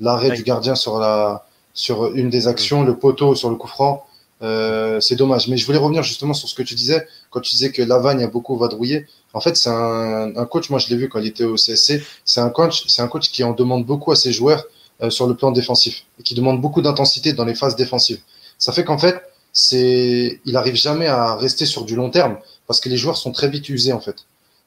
[0.00, 4.04] l'arrêt du gardien sur la, sur une des actions, le poteau sur le coup franc.
[4.40, 5.48] c'est dommage.
[5.48, 8.22] Mais je voulais revenir justement sur ce que tu disais quand tu disais que Lavagne
[8.22, 9.06] a beaucoup vadrouillé.
[9.32, 12.02] En fait, c'est un, un, coach, moi je l'ai vu quand il était au CSC,
[12.24, 14.64] c'est un coach, c'est un coach qui en demande beaucoup à ses joueurs
[15.02, 18.20] euh, sur le plan défensif et qui demande beaucoup d'intensité dans les phases défensives.
[18.58, 22.80] Ça fait qu'en fait, c'est, il arrive jamais à rester sur du long terme parce
[22.80, 24.26] que les joueurs sont très vite usés en fait.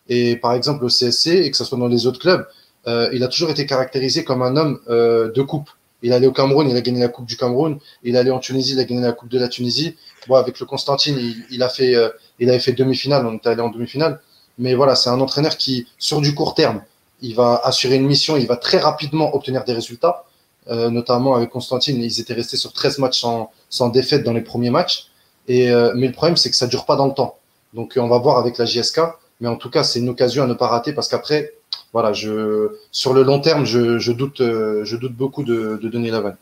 [0.10, 2.47] Et par exemple au CSC et que ce soit dans les autres clubs,
[2.88, 5.69] euh, il a toujours été caractérisé comme un homme euh, de coupe.
[6.02, 7.80] Il allait au Cameroun, il a gagné la Coupe du Cameroun.
[8.04, 9.95] Il allait en Tunisie, il a gagné la Coupe de la Tunisie.
[10.28, 13.26] Bon, avec le Constantine, il, il a fait, euh, il avait fait demi-finale.
[13.26, 14.19] On était allé en demi-finale.
[14.58, 16.82] Mais voilà, c'est un entraîneur qui, sur du court terme,
[17.22, 20.26] il va assurer une mission, il va très rapidement obtenir des résultats.
[20.70, 24.42] Euh, notamment avec Constantine, ils étaient restés sur 13 matchs sans, sans défaite dans les
[24.42, 25.08] premiers matchs.
[25.48, 27.38] Et, euh, mais le problème, c'est que ça dure pas dans le temps.
[27.74, 29.02] Donc, on va voir avec la JSK.
[29.42, 31.54] Mais en tout cas, c'est une occasion à ne pas rater parce qu'après,
[31.92, 36.38] voilà, sur le long terme, je, doute, euh, je doute beaucoup de, de Denis Laval.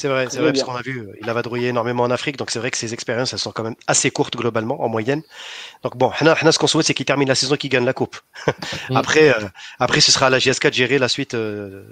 [0.00, 2.50] C'est vrai, c'est vrai, parce qu'on a vu, il a vadrouillé énormément en Afrique, donc
[2.50, 5.20] c'est vrai que ses expériences, elles sont quand même assez courtes globalement, en moyenne.
[5.82, 8.16] Donc bon, ce qu'on souhaite, c'est qu'il termine la saison, qu'il gagne la coupe.
[8.94, 9.46] Après, euh,
[9.78, 11.82] après, ce sera à la GSK de gérer la suite euh,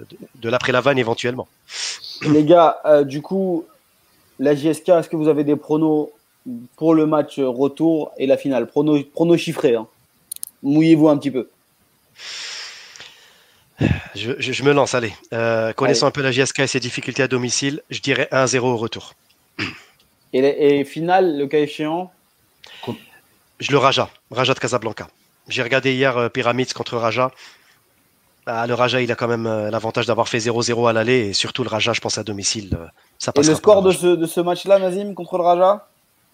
[0.41, 1.47] de, l'après la vanne éventuellement.
[2.23, 3.65] Les gars, euh, du coup,
[4.39, 6.09] la JSK, est-ce que vous avez des pronos
[6.77, 8.65] pour le match retour et la finale?
[8.65, 9.75] Pronos, pronos chiffrés.
[9.75, 9.85] Hein.
[10.63, 11.47] Mouillez-vous un petit peu.
[14.15, 15.13] Je, me lance, allez.
[15.33, 18.77] Euh, connaissant un peu la GSK et ses difficultés à domicile, je dirais 1-0 au
[18.77, 19.13] retour.
[20.31, 22.11] Et, et finale, le cas échéant?
[23.59, 25.07] Je le Raja, Raja de Casablanca.
[25.47, 27.31] J'ai regardé hier euh, Pyramids contre Raja.
[28.45, 31.33] Ah, le Raja, il a quand même euh, l'avantage d'avoir fait 0-0 à l'aller et
[31.33, 32.77] surtout le Raja, je pense, à domicile.
[33.17, 35.87] ça et le score de ce, de ce match-là, Nazim, contre le Raja?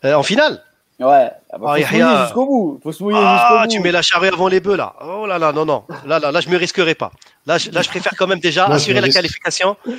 [0.04, 0.62] En finale
[0.98, 2.80] Ouais, ah bah, faut se mouiller jusqu'au bout.
[2.82, 3.68] Faut se mouiller ah, jusqu'au bout.
[3.68, 4.94] tu mets la charrue avant les bœufs là.
[5.06, 5.84] Oh là là, non, non.
[6.06, 7.12] Là, là, là, je me risquerai pas.
[7.46, 9.76] Là, je, là, je préfère quand même déjà assurer la qualification.
[9.88, 9.92] Et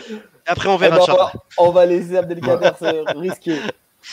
[0.47, 0.99] après, on verra.
[1.03, 3.59] Eh ben, on, va, laisser Abdelkader se risquer.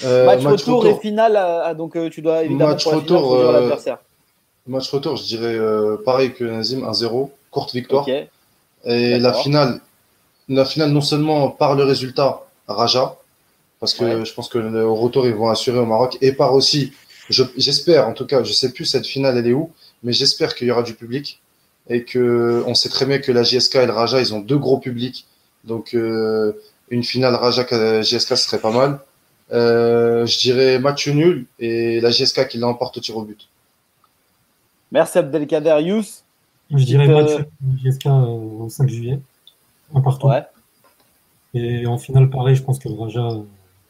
[0.04, 3.69] Euh, match, retour, et finale, euh, donc euh, tu dois évidemment match retour, euh,
[4.65, 5.58] match retour, je dirais
[6.04, 8.08] pareil que Nazim, 1-0, courte victoire.
[8.86, 9.82] Et la finale,
[10.50, 13.15] la finale non seulement par le résultat, Raja,
[13.84, 16.17] parce que je pense que au retour, ils vont assurer au Maroc.
[16.22, 16.93] Et par aussi,
[17.30, 19.72] j'espère, en tout cas, je sais plus cette finale, elle est où,
[20.04, 21.41] mais j'espère qu'il y aura du public
[21.89, 24.58] et que on sait très bien que la JSK et le Raja, ils ont deux
[24.58, 25.28] gros publics.
[25.65, 26.54] Donc, euh,
[26.91, 29.02] une finale Raja-JSK serait pas mal.
[29.52, 33.50] Euh, je dirais match nul et la JSK qui l'emporte au tir au but.
[34.93, 36.24] Merci Abdelkader Yous.
[36.72, 37.32] Je dirais match
[37.84, 39.19] JSK au 5 juillet,
[39.93, 40.28] un partout.
[40.28, 40.43] Ouais.
[41.54, 43.28] Et en finale, pareil, je pense que le Raja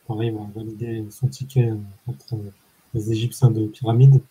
[0.07, 1.71] pareil, va valider son ticket
[2.05, 2.35] contre
[2.93, 4.21] les Égyptiens de Pyramide.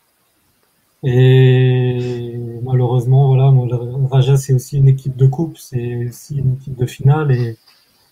[1.04, 6.76] Et malheureusement, voilà, le Raja, c'est aussi une équipe de coupe, c'est aussi une équipe
[6.76, 7.32] de finale.
[7.32, 7.58] Et,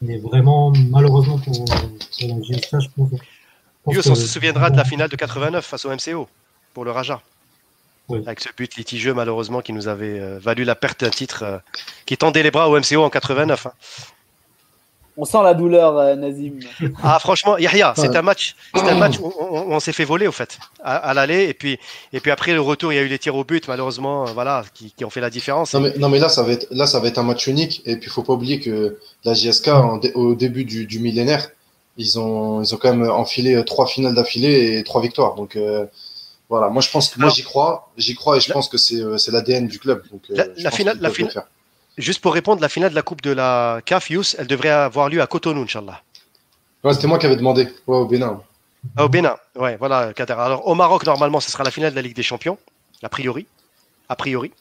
[0.03, 3.11] mais vraiment, malheureusement pour, la GSK, je pense.
[3.87, 6.29] on se souviendra de la finale de 89 face au MCO
[6.75, 7.23] pour le Raja.
[8.27, 11.59] Avec ce but litigieux, malheureusement, qui nous avait euh, valu la perte d'un titre euh,
[12.07, 13.69] qui tendait les bras au MCO en 89.
[15.21, 16.61] On sent la douleur, euh, Nazim.
[17.03, 20.59] Ah, franchement, Yahya, c'est un match, un match où on, s'est fait voler, au fait,
[20.83, 21.45] à, l'aller.
[21.45, 21.79] Et puis,
[22.15, 24.31] et puis après, le retour, il y a eu les tirs au but, malheureusement, euh,
[24.33, 25.75] voilà, qui, ont fait la différence.
[25.75, 27.83] Non mais, là, ça va être, là, ça va être un match unique.
[27.85, 29.69] Et puis, il faut pas oublier que la JSK,
[30.15, 31.51] au début du, millénaire,
[31.99, 35.35] ils ont, ils ont quand même enfilé euh, trois finales d'affilée et trois victoires.
[35.35, 35.59] Donc,
[36.49, 37.91] voilà, moi, je pense que moi, j'y crois.
[37.99, 40.03] J'y crois et je pense que c'est l'ADN du club.
[40.11, 41.45] Donc, la, finale, la, finale,
[41.99, 45.21] Juste pour répondre, la finale de la Coupe de la CAF, elle devrait avoir lieu
[45.21, 46.03] à Cotonou, Inch'Allah.
[46.93, 48.41] c'était moi qui avais demandé, au Bénin.
[48.97, 50.35] Ah, au Bénin, ouais, voilà, Kader.
[50.35, 52.59] Alors, au Maroc, normalement, ce sera la finale de la Ligue des Champions,
[53.03, 53.47] a priori.
[54.09, 54.53] A priori.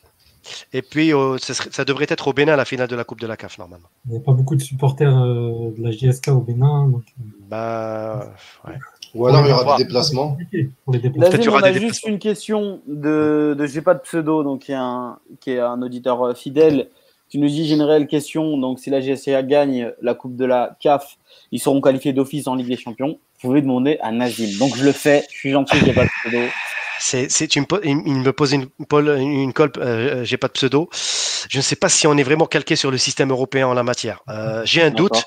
[0.74, 3.38] Et puis, euh, ça, devrait être au Bénin, la finale de la Coupe de la
[3.38, 3.88] CAF, normalement.
[4.06, 6.88] Il n'y a pas beaucoup de supporters euh, de la JSK au Bénin.
[6.88, 7.04] Donc...
[7.20, 8.34] Euh, bah,
[8.68, 8.76] ouais.
[9.16, 10.38] Ou alors il y aura des déplacements.
[10.88, 11.54] Déplacements.
[11.54, 15.18] on a juste une question de, de j'ai pas de pseudo, donc qui est un,
[15.40, 16.90] qui est un auditeur fidèle
[17.30, 18.58] tu nous dis, j'ai une réelle question.
[18.58, 21.18] Donc, si la GSA gagne la Coupe de la CAF,
[21.52, 23.20] ils seront qualifiés d'office en Ligue des Champions.
[23.42, 24.58] Vous pouvez demander à Nazim.
[24.58, 25.24] Donc, je le fais.
[25.32, 26.46] Je suis gentil, j'ai pas de pseudo.
[27.02, 30.90] C'est, c'est, il me pose une, une colle, euh, j'ai pas de pseudo.
[31.50, 33.84] Je ne sais pas si on est vraiment calqué sur le système européen en la
[33.84, 34.22] matière.
[34.28, 35.24] Euh, j'ai un doute.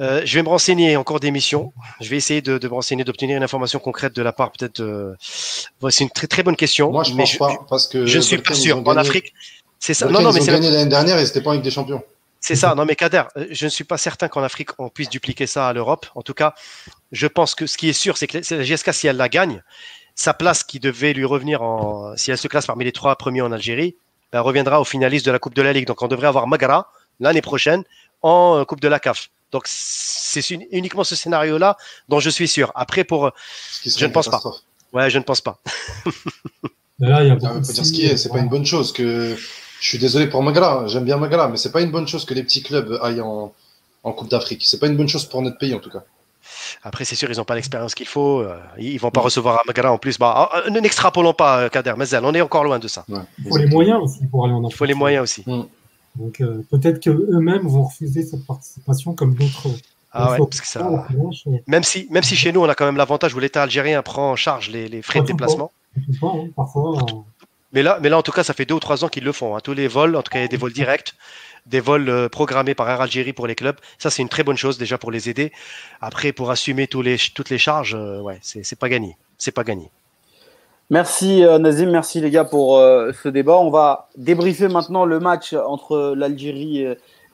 [0.00, 1.72] Euh, je vais me renseigner encore des missions.
[2.00, 4.82] Je vais essayer de, de me renseigner, d'obtenir une information concrète de la part peut-être.
[5.88, 6.90] c'est une très très bonne question.
[6.90, 8.82] Moi, je pense pas parce que je ne suis pas sûr.
[8.84, 9.34] En Afrique,
[9.78, 10.06] c'est ça.
[10.06, 12.02] non, non, mais ils ont gagné l'année dernière et c'était pas avec des champions.
[12.40, 12.74] C'est ça.
[12.74, 15.68] Non, mais Kader, euh, je ne suis pas certain qu'en Afrique, on puisse dupliquer ça
[15.68, 16.06] à l'Europe.
[16.14, 16.54] En tout cas,
[17.12, 19.62] je pense que ce qui est sûr, c'est que la GSK, si elle la gagne,
[20.14, 23.42] sa place qui devait lui revenir en, si elle se classe parmi les trois premiers
[23.42, 23.96] en Algérie,
[24.32, 25.86] elle reviendra au finaliste de la Coupe de la Ligue.
[25.86, 27.82] Donc, on devrait avoir Magara l'année prochaine
[28.22, 29.30] en euh, Coupe de la CAF.
[29.50, 31.76] Donc, c'est uniquement ce scénario-là
[32.08, 32.70] dont je suis sûr.
[32.74, 33.30] Après, pour,
[33.84, 34.40] je ne pense pas.
[34.92, 35.58] Ouais, je ne pense pas.
[36.98, 39.36] Là, il y a beaucoup dire ce qui est, c'est pas une bonne chose que
[39.80, 42.34] je suis désolé pour Magala, j'aime bien Magala, mais c'est pas une bonne chose que
[42.34, 43.52] les petits clubs aillent en,
[44.02, 44.62] Coupe d'Afrique.
[44.64, 46.02] C'est pas une bonne chose pour notre pays en tout cas.
[46.82, 48.40] Après, c'est sûr, ils n'ont pas l'expérience qu'il faut.
[48.40, 50.18] Euh, ils vont pas recevoir à Magala en plus.
[50.18, 53.04] Bah, ah, ah, n'extrapolons pas, euh, Kader, mais on est encore loin de ça.
[53.10, 54.72] il faut les moyens aussi pour aller en Afrique.
[54.72, 55.44] Il faut les moyens aussi.
[55.46, 55.64] Mm.
[56.16, 59.68] Donc euh, peut-être qu'eux-mêmes vont refuser cette participation comme d'autres.
[60.10, 61.06] Ah ouais, parce que ça...
[61.66, 64.30] même, si, même si chez nous, on a quand même l'avantage où l'État algérien prend
[64.30, 65.70] en charge les, frais de déplacement.
[66.22, 66.98] Hein, parfois,
[67.72, 69.32] mais là, mais là, en tout cas, ça fait deux ou trois ans qu'ils le
[69.32, 69.54] font.
[69.54, 69.60] Hein.
[69.62, 71.14] Tous les vols, en tout cas, il y a des vols directs,
[71.66, 73.76] des vols euh, programmés par Air Algérie pour les clubs.
[73.98, 75.52] Ça, c'est une très bonne chose déjà pour les aider.
[76.00, 77.04] Après, pour assumer toutes
[77.50, 79.16] les charges, euh, ouais, c'est pas gagné.
[79.36, 79.90] C'est pas gagné.
[80.90, 83.58] Merci euh, Nazim, merci les gars pour ce débat.
[83.58, 86.86] On va débriefer maintenant le match entre l'Algérie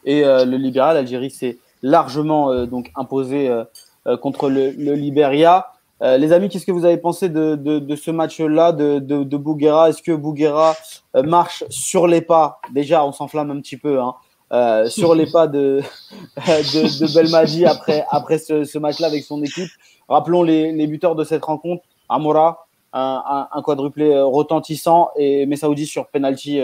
[0.04, 0.96] et le Libéral.
[0.96, 3.48] L'Algérie s'est largement donc imposé
[4.20, 5.73] contre le, le Libéria.
[6.04, 9.88] Euh, les amis, qu'est-ce que vous avez pensé de, ce match-là de, Bouguera?
[9.88, 10.76] Est-ce que Bouguera
[11.16, 12.60] euh, marche sur les pas?
[12.72, 14.00] Déjà, on s'enflamme un petit peu.
[14.00, 14.14] Hein,
[14.52, 15.80] euh, sur les pas de,
[17.14, 18.04] Belmadi après,
[18.38, 19.70] ce, match-là avec son équipe.
[20.06, 21.82] Rappelons les, buteurs de cette rencontre.
[22.10, 26.60] Amora, un, un, quadruplé retentissant et Messaoudi sur penalty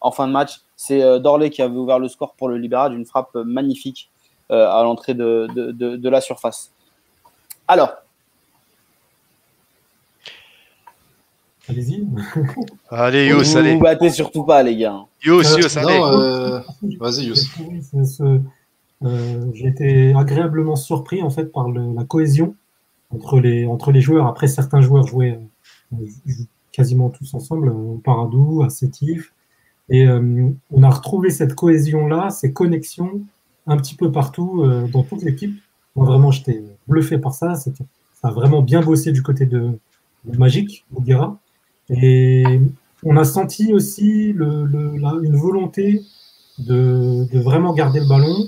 [0.00, 0.62] en fin de match.
[0.74, 4.10] C'est Dorley qui avait ouvert le score pour le Libéra d'une frappe magnifique
[4.50, 6.72] à l'entrée de, la surface.
[7.68, 7.90] Alors,
[11.70, 12.04] Allez-y.
[12.90, 13.70] allez, Yous, allez.
[13.72, 15.04] Vous vous battez surtout pas, les gars.
[15.24, 16.00] Yous, Yous, allez.
[16.02, 16.60] Euh,
[16.98, 17.36] vas-y, Yous.
[19.02, 22.54] Euh, j'ai été agréablement surpris en fait par la cohésion
[23.14, 24.26] entre les, entre les joueurs.
[24.26, 25.38] Après, certains joueurs jouaient
[25.94, 25.96] euh,
[26.72, 27.72] quasiment tous ensemble,
[28.04, 29.32] Paradou, à Sétif.
[29.88, 33.22] Et on a retrouvé cette cohésion-là, ces connexions
[33.66, 35.60] un petit peu partout dans toute l'équipe.
[35.96, 37.56] Moi, vraiment, j'étais bluffé par ça.
[37.56, 37.72] Ça
[38.22, 39.72] a vraiment bien bossé du côté de,
[40.26, 41.36] de Magic, Bouguera.
[41.90, 42.44] Et
[43.02, 44.68] on a senti aussi le,
[45.22, 46.02] une volonté
[46.58, 48.46] de, vraiment garder le ballon,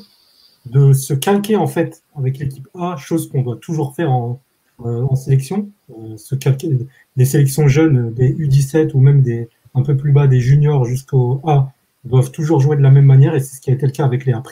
[0.67, 4.41] de se calquer en fait avec l'équipe A, chose qu'on doit toujours faire en,
[4.85, 6.71] euh, en sélection, euh, se calquer
[7.17, 11.41] des sélections jeunes, des U17 ou même des un peu plus bas des juniors jusqu'au
[11.45, 11.73] A
[12.05, 14.05] doivent toujours jouer de la même manière et c'est ce qui a été le cas
[14.05, 14.43] avec les A'.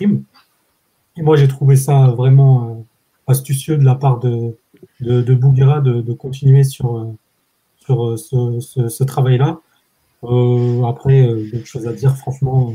[1.16, 2.74] Et moi j'ai trouvé ça vraiment euh,
[3.26, 4.56] astucieux de la part de,
[5.00, 7.06] de, de Bouguera de, de continuer sur
[7.90, 9.60] sur euh, ce, ce, travail-là.
[10.24, 12.72] Euh, après, euh, d'autres choses à dire, franchement,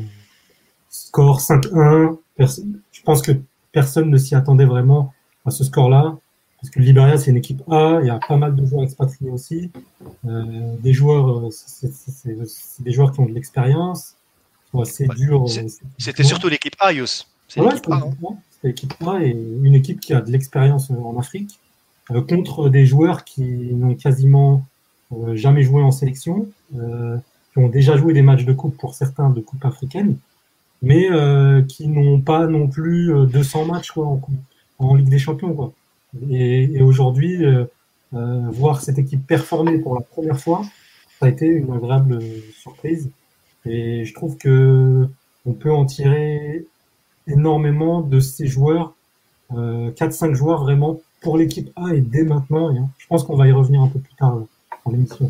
[0.90, 3.32] score 5-1, je pense que
[3.72, 5.14] personne ne s'y attendait vraiment
[5.46, 6.18] à ce score-là.
[6.60, 8.84] Parce que le Liberia, c'est une équipe A, il y a pas mal de joueurs
[8.84, 9.72] expatriés aussi.
[10.26, 11.92] Euh, des joueurs, c'est
[12.80, 14.16] des joueurs qui ont de l'expérience.
[15.98, 16.92] C'était surtout l'équipe A.
[17.48, 17.62] C'est
[18.64, 21.60] l'équipe A et une équipe qui a de l'expérience en Afrique
[22.28, 24.66] contre des joueurs qui n'ont quasiment
[25.34, 27.18] jamais joué en sélection, euh,
[27.52, 30.18] qui ont déjà joué des matchs de coupe pour certains de coupe africaine,
[30.82, 34.20] mais euh, qui n'ont pas non plus 200 matchs quoi,
[34.80, 35.54] en, Ligue des Champions.
[35.54, 35.74] Quoi.
[36.30, 37.44] Et, aujourd'hui,
[38.12, 40.64] voir cette équipe performer pour la première fois,
[41.20, 42.20] ça a été une agréable
[42.54, 43.10] surprise.
[43.66, 45.08] Et je trouve que
[45.46, 46.66] on peut en tirer
[47.28, 48.94] énormément de ces joueurs,
[49.54, 52.70] euh, 4-5 joueurs vraiment pour l'équipe A et dès maintenant.
[52.70, 52.90] Hein.
[52.98, 54.40] je pense qu'on va y revenir un peu plus tard
[54.92, 55.30] l'émission.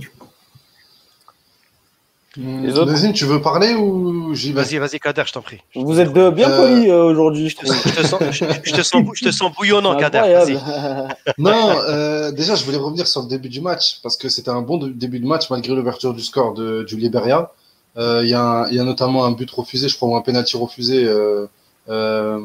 [2.37, 5.61] Vas-y, tu veux parler ou j'y Vas-y, vas-y, Kader, je t'en prie.
[5.73, 6.57] Vous êtes bien euh...
[6.57, 10.57] polis euh, aujourd'hui, je, je, te sens, je, te sens, je te sens bouillonnant, Kader.
[11.37, 14.61] non, euh, déjà, je voulais revenir sur le début du match parce que c'était un
[14.61, 17.51] bon début de match malgré l'ouverture du score de, du Liberia.
[17.97, 21.05] Euh, il y, y, a notamment un but refusé, je crois, ou un penalty refusé
[21.05, 22.39] euh,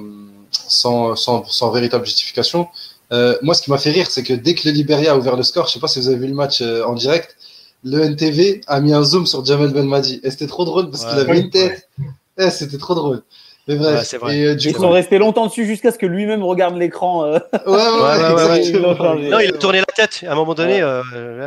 [0.52, 2.68] sans, sans, sans véritable justification.
[3.12, 5.36] Euh, moi, ce qui m'a fait rire, c'est que dès que le Liberia a ouvert
[5.36, 7.36] le score, je sais pas si vous avez vu le match euh, en direct,
[7.82, 10.20] le NTV a mis un zoom sur Jamel Benmadi.
[10.22, 11.88] Et c'était trop drôle parce qu'il avait une tête.
[12.38, 13.22] Eh, c'était trop drôle.
[13.68, 14.14] Mais bref.
[14.14, 17.24] Et, euh, Ils sont restés longtemps dessus jusqu'à ce que lui-même regarde l'écran.
[17.32, 17.72] Ouais, ouais,
[18.46, 18.70] ouais,
[19.30, 20.82] Non, il a tourné la tête à un moment donné.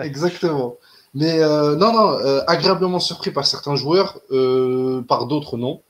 [0.04, 0.76] Exactement.
[1.16, 4.20] Mais non, non, agréablement surpris par certains joueurs,
[5.08, 5.82] par d'autres non.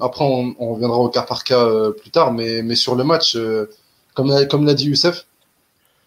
[0.00, 3.36] après, on, on, reviendra au cas par cas plus tard, mais, mais sur le match,
[4.16, 5.26] comme, l'a dit Youssef,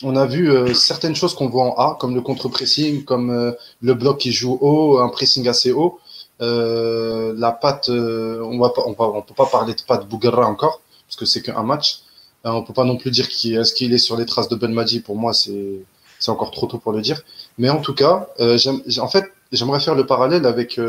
[0.03, 3.51] on a vu euh, certaines choses qu'on voit en A, comme le contre-pressing, comme euh,
[3.81, 5.99] le bloc qui joue haut, un pressing assez haut.
[6.41, 11.17] Euh, la patte, on va on, on peut pas parler de patte Bougara encore, parce
[11.17, 11.99] que c'est qu'un match.
[12.45, 14.73] on peut pas non plus dire qui est-ce qu'il est sur les traces de Ben
[14.73, 15.01] Madi.
[15.01, 15.85] Pour moi, c'est
[16.19, 17.21] c'est encore trop tôt pour le dire.
[17.57, 20.79] Mais en tout cas, en fait, j'aimerais faire le parallèle avec.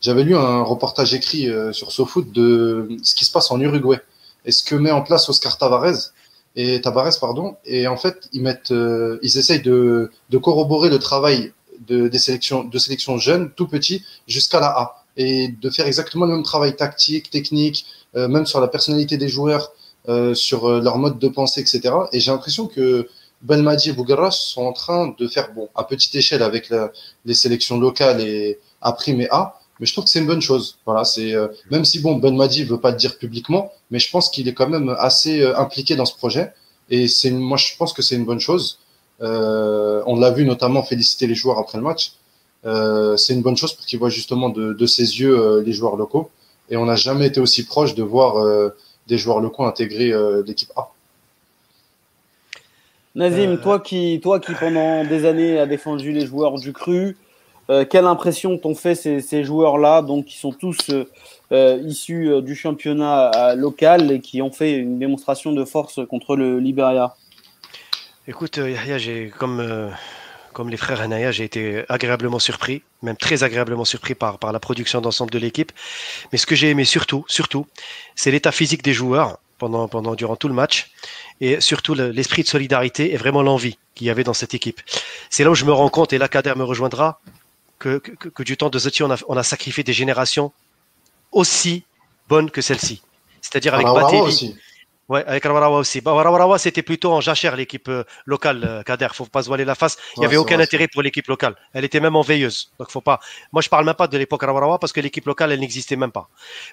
[0.00, 4.00] J'avais lu un reportage écrit sur SoFoot de ce qui se passe en Uruguay.
[4.44, 6.12] Et ce que met en place Oscar Tavares,
[6.56, 7.56] et Tabares, pardon.
[7.64, 11.52] Et en fait, ils mettent, euh, ils essayent de, de, corroborer le travail
[11.86, 16.26] de, des sélections, de sélections jeunes, tout petits, jusqu'à la A, et de faire exactement
[16.26, 19.72] le même travail tactique, technique, euh, même sur la personnalité des joueurs,
[20.08, 21.94] euh, sur euh, leur mode de pensée, etc.
[22.12, 23.08] Et j'ai l'impression que
[23.42, 26.72] Belmadi et Bougara sont en train de faire, bon, à petite échelle avec
[27.26, 30.40] les sélections locales et A prime et A, mais je trouve que c'est une bonne
[30.40, 30.78] chose.
[30.86, 34.10] Voilà, c'est euh, même si bon Ben Madi veut pas le dire publiquement, mais je
[34.10, 36.52] pense qu'il est quand même assez euh, impliqué dans ce projet
[36.90, 38.78] et c'est moi je pense que c'est une bonne chose.
[39.22, 42.12] Euh, on l'a vu notamment féliciter les joueurs après le match.
[42.64, 45.72] Euh, c'est une bonne chose pour qu'il voit justement de, de ses yeux euh, les
[45.72, 46.30] joueurs locaux
[46.68, 48.44] et on n'a jamais été aussi proche de voir
[49.06, 50.12] des joueurs locaux intégrer
[50.44, 50.90] l'équipe A.
[53.14, 57.16] Nazim, toi qui toi qui pendant des années a défendu les joueurs du cru,
[57.68, 61.04] euh, quelle impression t'ont fait ces, joueurs-là, donc qui sont tous euh,
[61.52, 66.58] euh, issus du championnat local et qui ont fait une démonstration de force contre le
[66.58, 67.14] Liberia?
[68.28, 69.90] Écoute, Yahya, j'ai comme
[70.52, 74.58] comme les frères Anaya, j'ai été agréablement surpris, même très agréablement surpris par, par la
[74.58, 75.70] production d'ensemble de l'équipe.
[76.32, 77.66] Mais ce que j'ai aimé surtout, surtout,
[78.14, 80.90] c'est l'état physique des joueurs pendant, pendant, durant tout le match
[81.42, 84.80] et surtout l'esprit de solidarité et vraiment l'envie qu'il y avait dans cette équipe.
[85.28, 87.20] C'est là où je me rends compte, et là Kader me rejoindra,
[87.78, 90.52] que, que, du temps de Zeti, on a, on a sacrifié des générations
[91.32, 91.84] aussi
[92.28, 93.02] bonnes que celle-ci.
[93.40, 94.56] C'est-à-dire avec Batelli.
[95.08, 96.00] Ouais, avec Rawarawa aussi.
[96.00, 99.08] Bah, c'était plutôt en jachère, l'équipe euh, locale, euh, Kader.
[99.12, 99.96] Faut pas se voiler la face.
[100.16, 101.54] Il n'y avait aucun intérêt pour l'équipe locale.
[101.72, 102.72] Elle était même en veilleuse.
[102.78, 103.20] Donc, faut pas.
[103.52, 106.10] Moi, je parle même pas de l'époque Rawarawa parce que l'équipe locale, elle n'existait même
[106.10, 106.28] pas.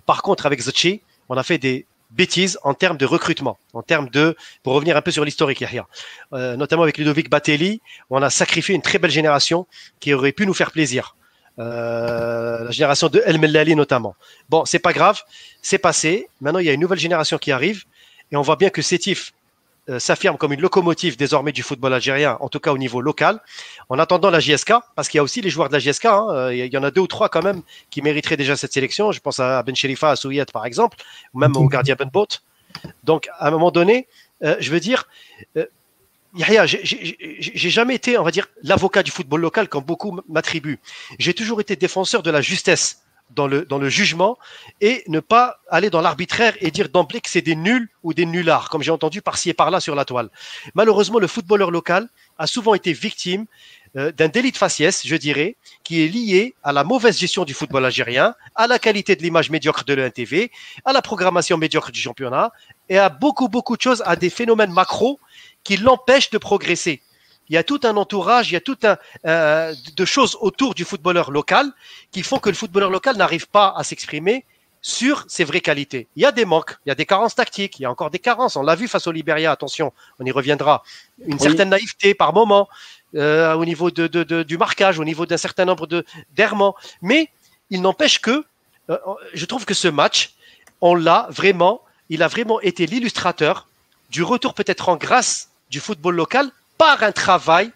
[0.08, 4.10] Par contre, avec Zotchi, on a fait des bêtises en termes de recrutement, en termes
[4.10, 5.88] de, pour revenir un peu sur l'historique, Yahya,
[6.34, 9.68] euh, notamment avec Ludovic Batelli, on a sacrifié une très belle génération
[10.00, 11.16] qui aurait pu nous faire plaisir.
[11.60, 14.16] Euh, la génération de El Mellali notamment.
[14.50, 15.22] Bon, c'est pas grave,
[15.62, 16.28] c'est passé.
[16.42, 17.84] Maintenant, il y a une nouvelle génération qui arrive
[18.32, 19.34] et on voit bien que Sétif
[20.00, 23.40] s'affirme comme une locomotive désormais du football algérien, en tout cas au niveau local.
[23.90, 26.28] En attendant la JSK, parce qu'il y a aussi les joueurs de la JSK, hein,
[26.30, 29.12] euh, il y en a deux ou trois quand même qui mériteraient déjà cette sélection.
[29.12, 30.98] Je pense à Ben Sherifa, à Souyet par exemple,
[31.34, 32.28] ou même au gardien Ben Boat.
[33.04, 34.08] Donc à un moment donné,
[34.42, 35.08] je veux dire,
[36.36, 40.80] Yahya, j'ai jamais été, on va dire, l'avocat du football local comme beaucoup m'attribuent.
[41.20, 43.03] J'ai toujours été défenseur de la justesse
[43.36, 44.38] dans le, jugement
[44.82, 48.26] et ne pas aller dans l'arbitraire et dire d'emblée que c'est des nuls ou des
[48.26, 50.30] nullards, comme j'ai entendu par-ci et par-là sur la toile.
[50.74, 53.46] Malheureusement, le footballeur local a souvent été victime
[53.96, 57.54] euh, d'un délit de faciès, je dirais, qui est lié à la mauvaise gestion du
[57.54, 60.52] football algérien, à la qualité de l'image médiocre de l'ENTV,
[60.84, 62.52] à la programmation médiocre du championnat
[62.90, 65.20] et à beaucoup, beaucoup de choses, à des phénomènes macro
[65.64, 67.02] qui l'empêche de progresser.
[67.54, 70.74] Il y a tout un entourage, il y a tout un euh, de choses autour
[70.74, 71.72] du footballeur local
[72.12, 74.44] qui font que le footballeur local n'arrive pas à s'exprimer
[74.82, 76.08] sur ses vraies qualités.
[76.16, 78.10] Il y a des manques, il y a des carences tactiques, il y a encore
[78.10, 78.56] des carences.
[78.56, 80.82] On l'a vu face au Libéria, attention, on y reviendra.
[81.28, 82.70] Une certaine naïveté par moment
[83.14, 86.04] euh, au niveau de, de, du marquage, au niveau d'un certain nombre de
[86.36, 86.76] d'errements.
[87.04, 87.30] Mais
[87.70, 88.44] il n'empêche que
[88.90, 88.98] euh,
[89.36, 90.34] je trouve que ce match,
[90.82, 93.68] on l'a vraiment, il a vraiment été l'illustrateur
[94.10, 97.72] du retour peut-être en grâce du football local par un travail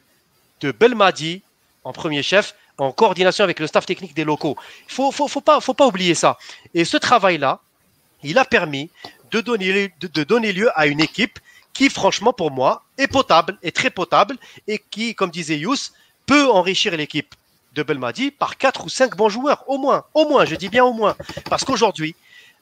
[0.62, 1.42] de Belmadi
[1.84, 4.58] en premier chef, en coordination avec le staff technique des locaux.
[4.88, 6.38] Il faut, faut, pas, oublier ça.
[6.74, 7.60] Et ce travail-là,
[8.24, 8.90] il a permis
[9.32, 11.40] de donner, de, donner lieu à une équipe
[11.74, 15.92] qui, franchement, pour moi, est potable, est très potable, et qui, comme disait Yous,
[16.26, 17.36] peut enrichir l'équipe
[17.74, 20.84] de Belmadi par quatre ou cinq bons joueurs, au moins, au moins, je dis bien
[20.84, 21.16] au moins.
[21.50, 22.16] Parce qu'aujourd'hui,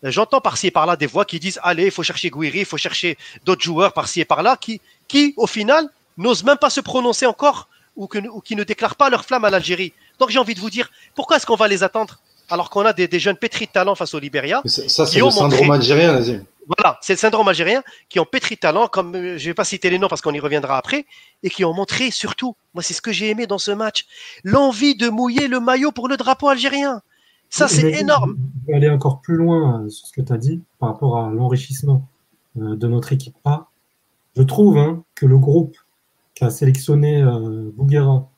[0.04, 2.78] j'entends par-ci et par-là des voix qui disent allez, il faut chercher Guiri, il faut
[2.78, 7.26] chercher d'autres joueurs par-ci et par-là qui, qui, au final, n'osent même pas se prononcer
[7.26, 9.94] encore ou, qui ne déclarent pas leur flamme à l'Algérie.
[10.20, 12.94] Donc j'ai envie de vous dire, pourquoi est-ce qu'on va les attendre alors qu'on a
[12.94, 16.44] des, jeunes pétris de talent face au Libéria Ça, c'est le syndrome algérien, Nazim.
[16.68, 19.54] Voilà, c'est le syndrome algérien qui ont pétri de talent, comme euh, je ne vais
[19.54, 21.06] pas citer les noms parce qu'on y reviendra après,
[21.44, 24.06] et qui ont montré surtout, moi c'est ce que j'ai aimé dans ce match,
[24.44, 27.02] l'envie de mouiller le maillot pour le drapeau algérien.
[27.50, 28.36] Ça, c'est énorme.
[28.66, 31.20] Je vais aller encore plus loin euh, sur ce que tu as dit par rapport
[31.20, 32.08] à l'enrichissement
[32.60, 33.68] euh, de notre équipe A.
[34.36, 35.78] Je trouve hein, que le groupe
[36.36, 38.30] qui a sélectionné euh, Bouguera,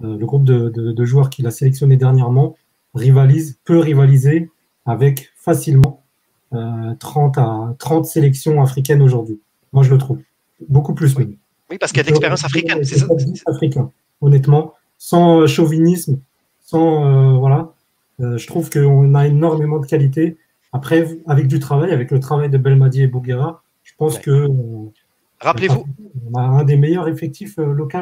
[0.00, 2.56] le groupe de, joueurs qu'il a sélectionné dernièrement,
[2.94, 4.48] rivalise, peut rivaliser
[4.86, 6.04] avec facilement
[6.52, 9.40] 30 à 30 sélections africaines aujourd'hui.
[9.72, 10.20] Moi, je le trouve.
[10.68, 11.36] Beaucoup plus oui.
[11.68, 12.84] Oui, parce qu'il y a de l'expérience africaine.
[12.84, 13.08] C'est ça.
[13.46, 16.20] Africain, honnêtement, sans chauvinisme,
[16.60, 17.72] sans voilà,
[18.20, 20.36] euh, je trouve qu'on a énormément de qualité.
[20.72, 24.92] Après, avec du travail, avec le travail de Belmadi et Bouguera, je pense que euh,
[25.40, 25.86] Rappelez-vous.
[26.32, 27.98] On a un des meilleurs effectifs euh, locaux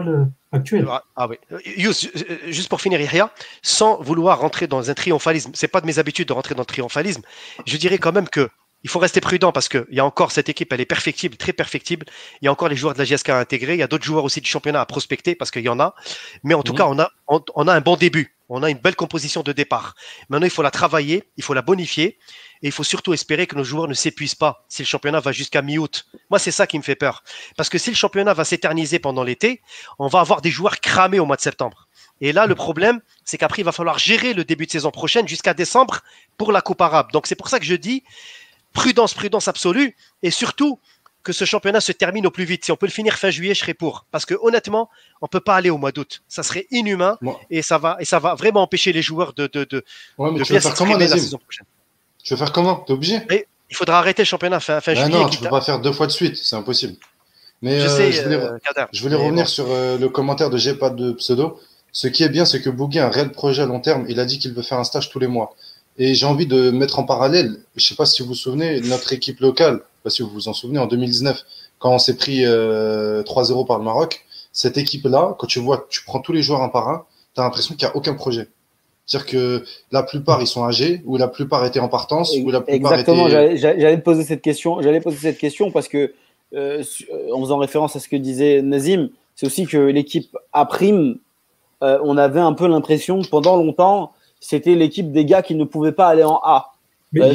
[0.52, 0.86] actuels.
[0.88, 1.36] Ah, ah oui.
[2.48, 3.30] juste pour finir, Yahya,
[3.62, 6.66] sans vouloir rentrer dans un triomphalisme, c'est pas de mes habitudes de rentrer dans le
[6.66, 7.22] triomphalisme,
[7.66, 8.48] je dirais quand même que
[8.86, 11.52] il faut rester prudent parce qu'il y a encore cette équipe, elle est perfectible, très
[11.52, 12.06] perfectible.
[12.40, 13.74] Il y a encore les joueurs de la GSK à intégrer.
[13.74, 15.96] Il y a d'autres joueurs aussi du championnat à prospecter parce qu'il y en a.
[16.44, 18.35] Mais en tout cas, on a, on, a un bon début.
[18.48, 19.94] On a une belle composition de départ.
[20.28, 22.18] Maintenant, il faut la travailler, il faut la bonifier.
[22.62, 25.32] Et il faut surtout espérer que nos joueurs ne s'épuisent pas si le championnat va
[25.32, 26.06] jusqu'à mi-août.
[26.30, 27.22] Moi, c'est ça qui me fait peur.
[27.56, 29.60] Parce que si le championnat va s'éterniser pendant l'été,
[29.98, 31.88] on va avoir des joueurs cramés au mois de septembre.
[32.20, 35.28] Et là, le problème, c'est qu'après, il va falloir gérer le début de saison prochaine
[35.28, 36.00] jusqu'à décembre
[36.38, 37.12] pour la Coupe arabe.
[37.12, 38.04] Donc, c'est pour ça que je dis,
[38.72, 40.80] prudence, prudence absolue, et surtout
[41.26, 42.64] que ce championnat se termine au plus vite.
[42.64, 44.06] Si on peut le finir fin juillet, je serais pour.
[44.12, 44.88] Parce que honnêtement,
[45.20, 46.22] on peut pas aller au mois d'août.
[46.28, 47.18] Ça serait inhumain
[47.50, 49.84] et ça va et ça va vraiment empêcher les joueurs de de de,
[50.16, 51.66] bien s'exprimer la saison prochaine.
[52.22, 52.76] Tu veux faire comment?
[52.76, 53.22] T'es obligé
[53.70, 55.08] Il faudra arrêter le championnat fin, fin juillet.
[55.08, 56.94] Non, tu peux pas faire deux fois de suite, c'est impossible.
[57.60, 60.90] Mais je, euh, voulais, euh, je voulais revenir sur euh, le commentaire de J'ai pas
[60.90, 61.58] de pseudo.
[61.90, 64.04] Ce qui est bien, c'est que Bougui a un réel projet à long terme.
[64.08, 65.56] Il a dit qu'il veut faire un stage tous les mois.
[65.98, 69.12] Et j'ai envie de mettre en parallèle, je sais pas si vous vous souvenez, notre
[69.12, 71.42] équipe locale, pas si vous vous en souvenez, en 2019,
[71.78, 76.04] quand on s'est pris 3-0 euh, par le Maroc, cette équipe-là, quand tu vois, tu
[76.04, 78.48] prends tous les joueurs un par un, tu as l'impression qu'il n'y a aucun projet.
[79.06, 82.60] C'est-à-dire que la plupart, ils sont âgés, ou la plupart étaient en partance, ou la
[82.60, 84.82] plupart Exactement, j'allais te poser cette question.
[84.82, 86.12] J'allais poser cette question parce que,
[86.54, 86.82] euh,
[87.32, 90.68] en faisant référence à ce que disait Nazim, c'est aussi que l'équipe A'
[91.80, 96.08] on avait un peu l'impression pendant longtemps, c'était l'équipe des gars qui ne pouvaient pas
[96.08, 96.72] aller en A,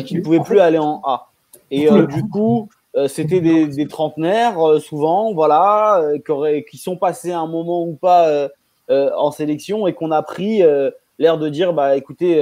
[0.06, 1.28] qui ne pouvaient plus aller en A.
[1.70, 2.70] Et du coup,
[3.08, 8.49] c'était des, trentenaires, souvent, voilà, qui, qui, sont passés un moment ou pas
[8.89, 10.62] en sélection et qu'on a pris
[11.20, 12.36] l'air de dire bah écoutez,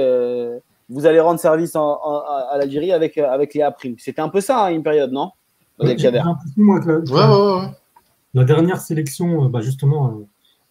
[0.90, 3.74] vous allez rendre service à l'Algérie avec, avec les A'.
[3.98, 5.30] C'était un peu ça, hein, une période, non?
[5.78, 5.86] Que
[7.14, 7.72] la,
[8.34, 10.20] la, dernière sélection, bah, justement,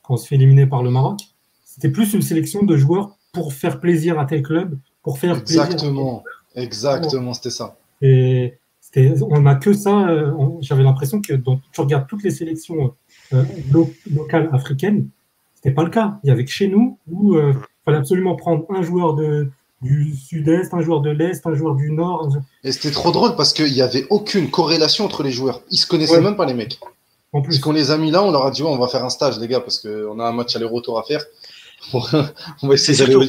[0.04, 1.22] quand on se fait éliminer par le Maroc,
[1.66, 6.24] c'était plus une sélection de joueurs pour faire plaisir à tel club, pour faire Exactement,
[6.56, 7.78] exactement, c'était ça.
[8.02, 8.60] Et
[9.22, 10.10] on n'a que ça.
[10.10, 12.94] Euh, j'avais l'impression que quand tu regardes toutes les sélections
[13.34, 13.44] euh,
[14.12, 15.08] locales africaines,
[15.56, 16.18] c'était pas le cas.
[16.24, 17.54] Il y avait que chez nous où il euh,
[17.86, 19.50] fallait absolument prendre un joueur de,
[19.82, 22.30] du sud-est, un joueur de l'est, un joueur du nord.
[22.64, 25.62] Et c'était trop drôle parce qu'il n'y avait aucune corrélation entre les joueurs.
[25.70, 26.80] Ils se connaissaient même pas les mecs.
[27.32, 27.52] En plus.
[27.52, 29.38] Parce qu'on les a mis là, on leur a dit on va faire un stage
[29.40, 31.24] les gars parce qu'on a un match aller-retour à faire.
[31.94, 33.24] On va essayer d'aller au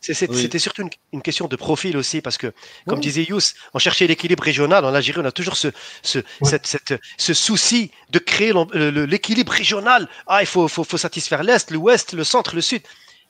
[0.00, 2.52] C'était surtout une, question de profil aussi, parce que,
[2.86, 4.84] comme disait Yous, on cherchait l'équilibre régional.
[4.84, 5.68] En Algérie, on a toujours ce,
[6.02, 10.08] ce, cette, ce souci de créer l'équilibre régional.
[10.26, 12.82] Ah, il faut, faut, faut satisfaire l'Est, l'Ouest, le centre, le Sud.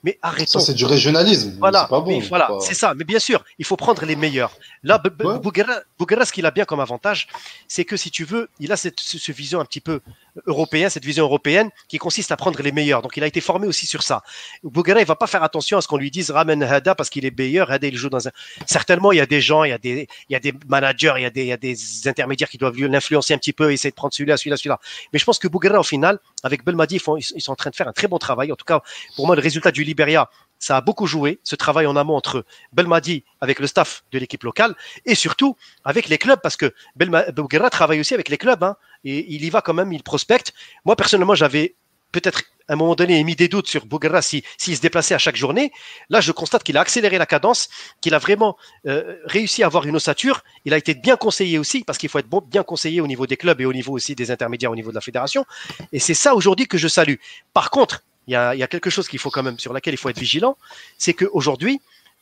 [0.04, 0.58] Mais arrêtons.
[0.58, 1.56] Ça, c'est du régionalisme.
[1.58, 1.88] Voilà,
[2.28, 2.92] voilà, c'est ça.
[2.94, 4.54] Mais bien sûr, il faut prendre les meilleurs.
[4.82, 7.26] Là, Bouguera, ce qu'il a bien comme avantage,
[7.68, 10.00] c'est que si tu veux, il a cette, vision un petit peu
[10.46, 13.02] européenne, cette vision européenne qui consiste à prendre les meilleurs.
[13.02, 14.22] Donc, il a été formé aussi sur ça.
[14.62, 17.24] Bouguera, il va pas faire attention à ce qu'on lui dise ramène Hada parce qu'il
[17.24, 17.70] est meilleur.
[17.70, 18.30] Hada, il joue dans un.
[18.66, 21.14] Certainement, il y a des gens, il y a des, il y a des managers,
[21.16, 23.72] il y a des, il y a des intermédiaires qui doivent l'influencer un petit peu,
[23.72, 24.80] essayer de prendre celui-là, celui-là, celui-là.
[25.12, 27.76] Mais je pense que Bouguera, au final, avec Belmadi, ils, ils sont en train de
[27.76, 28.52] faire un très bon travail.
[28.52, 28.80] En tout cas,
[29.16, 30.28] pour moi, le résultat du Liberia,
[30.64, 34.42] ça a beaucoup joué, ce travail en amont entre Belmadi avec le staff de l'équipe
[34.42, 38.76] locale et surtout avec les clubs, parce que Bouguera travaille aussi avec les clubs, hein,
[39.04, 40.54] et il y va quand même, il prospecte.
[40.86, 41.74] Moi, personnellement, j'avais
[42.12, 45.36] peut-être à un moment donné émis des doutes sur Bouguera s'il se déplaçait à chaque
[45.36, 45.70] journée.
[46.08, 47.68] Là, je constate qu'il a accéléré la cadence,
[48.00, 48.56] qu'il a vraiment
[48.86, 50.42] euh, réussi à avoir une ossature.
[50.64, 53.26] Il a été bien conseillé aussi, parce qu'il faut être bon, bien conseillé au niveau
[53.26, 55.44] des clubs et au niveau aussi des intermédiaires au niveau de la fédération.
[55.92, 57.16] Et c'est ça aujourd'hui que je salue.
[57.52, 60.08] Par contre, il y a, quelque chose qu'il faut quand même sur laquelle il faut
[60.08, 60.56] être vigilant,
[60.98, 61.80] c'est qu'aujourd'hui,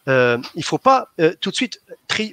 [0.08, 1.80] euh, il ne faut pas euh, tout de suite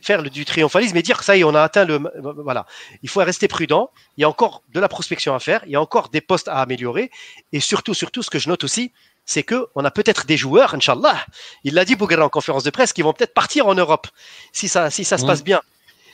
[0.01, 1.99] faire du triomphalisme et dire ça y est, on a atteint le.
[2.43, 2.65] Voilà.
[3.03, 3.91] Il faut rester prudent.
[4.17, 5.61] Il y a encore de la prospection à faire.
[5.65, 7.11] Il y a encore des postes à améliorer.
[7.53, 8.91] Et surtout, surtout, ce que je note aussi,
[9.25, 11.23] c'est qu'on a peut-être des joueurs, Inch'Allah,
[11.63, 14.07] il l'a dit Bouguera en conférence de presse, qui vont peut-être partir en Europe
[14.51, 15.61] si ça, si ça se passe bien.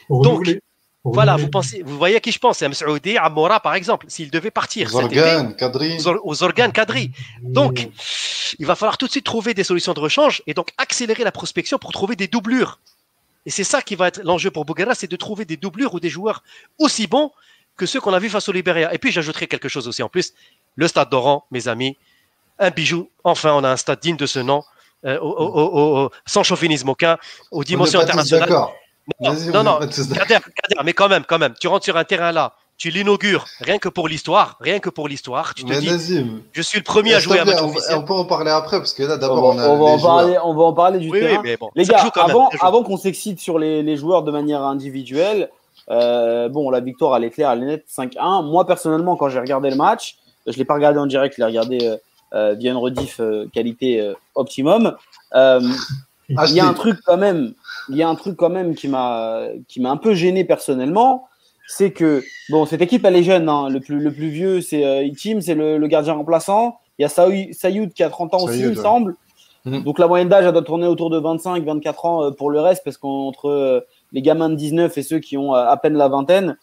[0.09, 0.49] Donc,
[1.13, 4.07] voilà, vous pensez, vous voyez à qui je pense, à Msaoudi, à Mora par exemple,
[4.09, 4.93] s'il devait partir.
[4.93, 5.97] Aux organes, Kadri.
[6.23, 7.11] Aux organes, Kadri.
[7.41, 7.87] Donc,
[8.57, 11.31] il va falloir tout de suite trouver des solutions de rechange et donc accélérer la
[11.31, 12.79] prospection pour trouver des doublures.
[13.45, 15.99] Et c'est ça qui va être l'enjeu pour Bouguera, c'est de trouver des doublures ou
[15.99, 16.43] des joueurs
[16.79, 17.31] aussi bons
[17.77, 18.93] que ceux qu'on a vus face au Libéria.
[18.93, 20.33] Et puis j'ajouterai quelque chose aussi en plus.
[20.75, 21.97] Le stade d'Oran, mes amis,
[22.57, 23.09] un bijou.
[23.23, 24.63] Enfin, on a un stade digne de ce nom,
[25.05, 27.17] euh, sans chauvinisme aucun,
[27.51, 28.49] aux dimensions internationales.
[29.21, 29.79] Non, non, non,
[30.83, 33.87] mais quand même, quand même, tu rentres sur un terrain là, tu l'inaugures rien que
[33.87, 35.53] pour l'histoire, rien que pour l'histoire.
[35.53, 38.51] Tu te dis, je suis le premier à jouer à match on, peut en parler
[38.51, 41.41] après parce que là d'abord on, va, en parler, on va en parler du terrain.
[41.75, 45.49] les gars, avant, avant qu'on s'excite sur les, les, joueurs de manière individuelle,
[45.89, 48.49] euh, bon, la victoire elle est claire, elle est nette, 5-1.
[48.49, 51.47] Moi personnellement, quand j'ai regardé le match, je l'ai pas regardé en direct, je l'ai
[51.47, 51.97] regardé euh,
[52.33, 54.95] euh via une rediff euh, qualité euh, optimum.
[56.29, 57.53] Il y a un truc quand même,
[57.89, 61.27] il y a un truc quand même qui m'a qui m'a un peu gêné personnellement,
[61.67, 63.69] c'est que bon cette équipe elle est jeune, hein.
[63.69, 66.79] le plus le plus vieux c'est euh, Itim, c'est le, le, gardien remplaçant.
[66.97, 69.15] Il y a Sayoud qui a 30 ans aussi, il semble.
[69.65, 69.83] Mhm.
[69.83, 72.83] Donc la moyenne d'âge elle doit tourner autour de 25-24 ans euh, pour le reste
[72.83, 73.81] parce qu'entre euh,
[74.11, 76.57] les gamins de 19 et ceux qui ont à peine la vingtaine,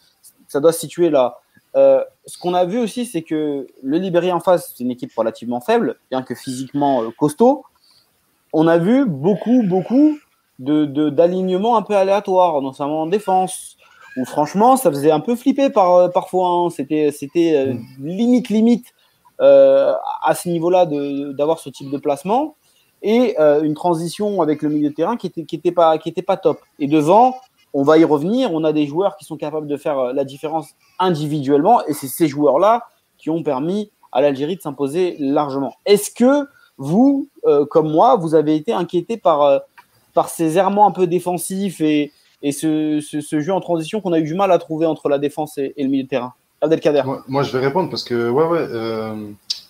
[0.47, 1.37] ça doit se situer là.
[1.75, 5.11] Euh, ce qu'on a vu aussi, c'est que le Libéria en face, c'est une équipe
[5.15, 7.63] relativement faible, bien que physiquement costaud
[8.53, 10.17] on a vu beaucoup, beaucoup
[10.59, 13.77] de, d'alignements un peu aléatoires, notamment en défense,
[14.17, 16.47] où franchement, ça faisait un peu flipper par, euh, parfois.
[16.47, 16.69] Hein.
[16.69, 17.09] C'était,
[17.55, 18.07] euh, mm.
[18.07, 18.85] limite, limite
[19.41, 22.55] euh, à ce niveau-là d'avoir ce type de placement.
[23.05, 26.21] Et une transition avec le milieu de terrain qui n'était qui était pas, qui était
[26.21, 26.59] pas top.
[26.79, 27.35] Et devant,
[27.73, 30.69] on va y revenir, on a des joueurs qui sont capables de faire la différence
[30.99, 32.87] individuellement, et c'est ces joueurs-là
[33.17, 35.73] qui ont permis à l'Algérie de s'imposer largement.
[35.85, 36.47] Est-ce que
[36.77, 37.27] vous,
[37.69, 39.63] comme moi, vous avez été inquiété par,
[40.13, 42.11] par ces errements un peu défensifs et,
[42.41, 45.17] et ce, ce, jeu en transition qu'on a eu du mal à trouver entre la
[45.17, 46.33] défense et, le milieu de terrain.
[46.61, 47.03] Abdelkader.
[47.05, 49.15] Moi, moi, je vais répondre parce que, ouais, ouais, euh,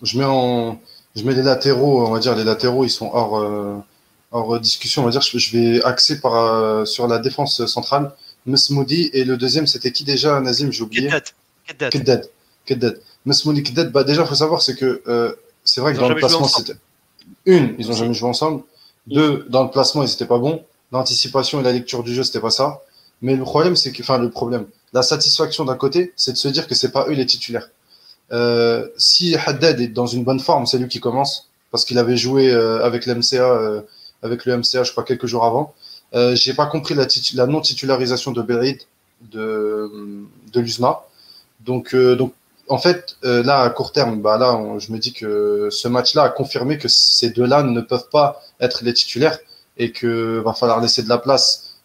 [0.02, 0.80] je, mets en,
[1.16, 3.84] je mets les latéraux, on va dire, les latéraux, ils sont hors,
[4.32, 5.02] hors discussion.
[5.02, 8.12] On va dire, je, je vais axer par, sur la défense centrale.
[8.46, 10.72] Mesmoudi et le deuxième, c'était qui déjà, Nazim?
[10.72, 11.10] J'ai oublié.
[11.66, 11.92] Keddad.
[11.92, 12.30] Keddad.
[12.66, 13.00] Keddad.
[13.26, 15.02] Mesmoudi Keddad, bah, déjà, il faut savoir, c'est que
[15.64, 16.74] c'est vrai que dans le placement, c'était.
[17.46, 18.64] Une, ils n'ont jamais joué ensemble.
[19.08, 20.64] Deux, dans le placement, ils n'étaient pas bons.
[20.92, 22.82] L'anticipation et la lecture du jeu, c'était pas ça.
[23.22, 26.48] Mais le problème, c'est que, enfin, le problème, la satisfaction d'un côté, c'est de se
[26.48, 27.70] dire que c'est pas eux les titulaires.
[28.32, 32.18] Euh, si Haddad est dans une bonne forme, c'est lui qui commence parce qu'il avait
[32.18, 33.82] joué euh, avec l'MCA, euh,
[34.22, 35.74] avec le MCA, je crois quelques jours avant.
[36.14, 38.82] Euh, J'ai pas compris la, la non titularisation de Berid
[39.32, 39.92] de
[40.52, 41.02] de l'USMA.
[41.62, 42.34] Donc euh, donc
[42.74, 46.30] en fait là à court terme, bah là je me dis que ce match-là a
[46.30, 49.38] confirmé que ces deux-là ne peuvent pas être les titulaires
[49.78, 51.76] et que va falloir laisser de la place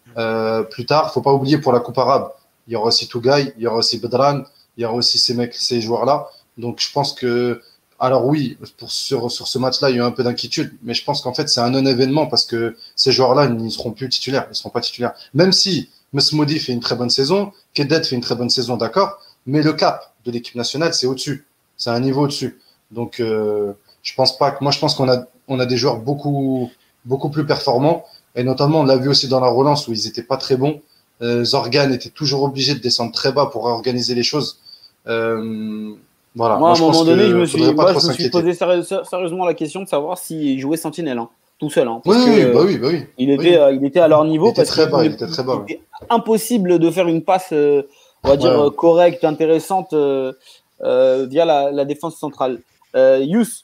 [0.71, 1.13] plus tard.
[1.13, 2.31] Faut pas oublier pour la Coupe arabe,
[2.67, 4.43] il y aura aussi Tougaï, il y aura aussi Bedran,
[4.75, 6.27] il y aura aussi ces mecs, ces joueurs-là.
[6.57, 7.61] Donc je pense que,
[7.99, 10.93] alors oui, pour, sur, sur ce match-là, il y a eu un peu d'inquiétude, mais
[10.93, 14.09] je pense qu'en fait c'est un non-événement parce que ces joueurs-là ils ne seront plus
[14.09, 15.13] titulaires, ils ne seront pas titulaires.
[15.33, 19.19] Même si Mesmoudi fait une très bonne saison, Kedet fait une très bonne saison, d'accord,
[19.49, 21.45] mais le cap de l'équipe nationale c'est au-dessus,
[21.77, 22.59] c'est un niveau au-dessus.
[22.91, 23.73] Donc euh,
[24.03, 26.71] je pense pas que, moi je pense qu'on a on a des joueurs beaucoup
[27.05, 30.23] beaucoup plus performants et notamment on l'a vu aussi dans la relance où ils étaient
[30.23, 30.81] pas très bons.
[31.21, 34.59] Euh, Zorgan était toujours obligé de descendre très bas pour organiser les choses.
[35.07, 35.93] Euh,
[36.35, 36.57] voilà.
[36.57, 39.53] Moi, à un moment donné, je me suis, moi, je me suis posé sérieusement la
[39.53, 41.29] question de savoir s'il jouait Sentinelle, hein,
[41.59, 41.87] tout seul.
[41.87, 43.05] Hein, oui, oui, bah oui, bah oui.
[43.17, 44.47] Il était, euh, il était à leur niveau.
[44.47, 45.65] Il était très bas, il était très bas.
[46.09, 47.83] impossible de faire une passe, euh,
[48.23, 50.33] on va dire, correcte, intéressante euh,
[50.81, 52.61] via la, la, défense centrale.
[52.95, 53.63] Yous,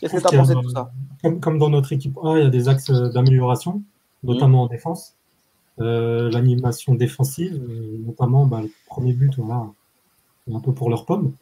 [0.00, 0.90] qu'est-ce que tu as pensé de tout ça?
[1.22, 3.82] Comme, comme, dans notre équipe A, il y a des axes d'amélioration,
[4.22, 5.14] notamment en défense.
[5.78, 7.60] L'animation défensive,
[8.06, 9.66] notamment bah, le premier but, voilà,
[10.52, 11.32] un peu pour leur pomme.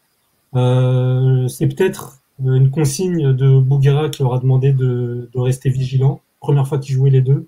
[0.56, 6.20] Euh, c'est peut-être une consigne de Bouguera qui leur a demandé de, de rester vigilant.
[6.40, 7.46] Première fois qu'ils jouaient les deux.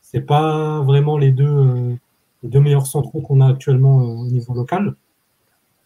[0.00, 1.94] C'est pas vraiment les deux, euh,
[2.42, 4.94] les deux meilleurs centraux qu'on a actuellement euh, au niveau local.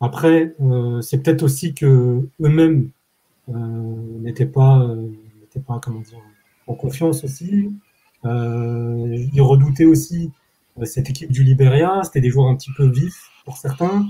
[0.00, 0.54] Après,
[1.00, 2.90] c'est peut-être aussi que eux-mêmes
[3.48, 4.86] n'étaient pas,
[5.40, 6.18] n'étaient pas comment dire,
[6.66, 7.70] en confiance aussi.
[8.24, 10.30] ils redoutaient aussi
[10.82, 12.02] cette équipe du Liberia.
[12.02, 14.06] C'était des joueurs un petit peu vifs pour certains.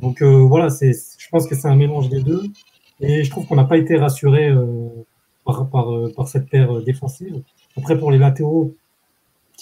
[0.00, 2.42] Donc euh, voilà, c'est, je pense que c'est un mélange des deux.
[3.00, 4.88] Et je trouve qu'on n'a pas été rassuré euh,
[5.44, 7.42] par, par, euh, par, cette paire défensive.
[7.76, 8.74] Après, pour les latéraux,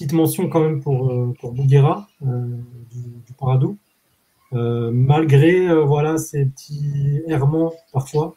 [0.04, 3.76] petite mention quand même pour, pour Bouguera du, du Paradou.
[4.52, 8.34] malgré voilà ces petits errements parfois,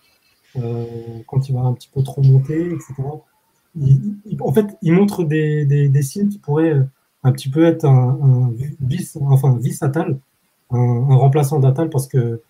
[0.55, 2.93] quand il va un petit peu trop monter, etc.
[4.41, 6.81] en fait, il montre des, des, des, signes qui pourraient
[7.23, 8.51] un petit peu être un, un
[8.81, 10.19] vice, enfin vice atal
[10.73, 12.41] un, remplaçant d'Atal parce que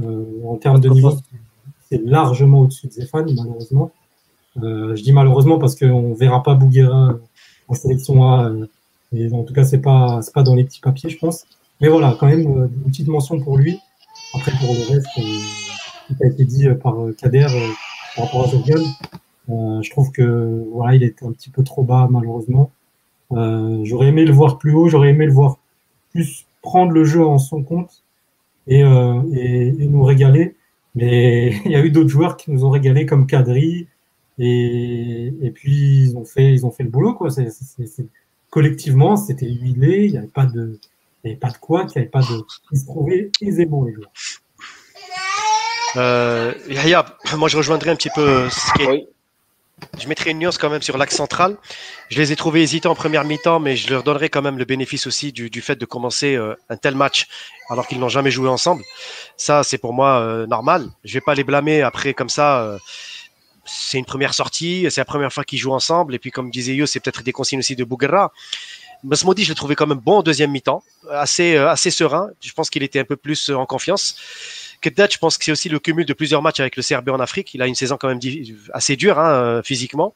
[0.00, 1.12] euh, en termes de niveau,
[1.88, 3.90] c'est largement au-dessus de Zéphane, malheureusement.
[4.62, 7.18] Euh, je dis malheureusement parce qu'on ne verra pas Bouguera
[7.68, 8.48] en sélection A.
[8.48, 8.66] Euh,
[9.14, 11.44] et en tout cas, c'est pas pas dans les petits papiers, je pense.
[11.80, 13.78] Mais voilà, quand même une petite mention pour lui.
[14.34, 17.46] Après, pour le reste, qui a été dit par Kader
[18.16, 18.82] par rapport à Zorgan,
[19.82, 22.70] je trouve que voilà, il était un petit peu trop bas, malheureusement.
[23.30, 25.58] j'aurais aimé le voir plus haut, j'aurais aimé le voir
[26.12, 28.02] plus prendre le jeu en son compte
[28.66, 30.54] et, euh, et, nous régaler.
[30.94, 33.88] Mais il y a eu d'autres joueurs qui nous ont régalé comme Kadri
[34.38, 37.28] et, et puis ils ont fait ils ont fait le boulot quoi.
[38.50, 40.78] Collectivement c'était huilé, il n'y avait pas de
[41.24, 43.84] il n'y avait pas de quoi, il n'y avait pas de ils se trouvaient aisément
[43.84, 44.12] les joueurs.
[45.96, 47.04] Euh, Yahya,
[47.36, 49.08] moi je rejoindrai un petit peu ce qui est,
[49.98, 51.56] je mettrai une nuance quand même sur l'axe central.
[52.08, 54.64] Je les ai trouvés hésitants en première mi-temps, mais je leur donnerai quand même le
[54.64, 57.26] bénéfice aussi du, fait de commencer euh, un tel match
[57.68, 58.82] alors qu'ils n'ont jamais joué ensemble.
[59.36, 60.88] Ça, c'est pour moi euh, normal.
[61.04, 62.78] Je vais pas les blâmer après comme ça.
[63.62, 66.14] Euh, c'est une première sortie, c'est la première fois qu'ils jouent ensemble.
[66.14, 68.32] Et puis, comme disait Yo, c'est peut-être des consignes aussi de Bouguera.
[69.04, 72.30] Masmoudi, je l'ai trouvé quand même bon en deuxième mi-temps, assez, assez serein.
[72.40, 74.16] Je pense qu'il était un peu plus en confiance.
[74.82, 77.20] Kedat, je pense que c'est aussi le cumul de plusieurs matchs avec le CRB en
[77.20, 77.54] Afrique.
[77.54, 78.20] Il a une saison quand même
[78.72, 80.14] assez dure hein, euh, physiquement.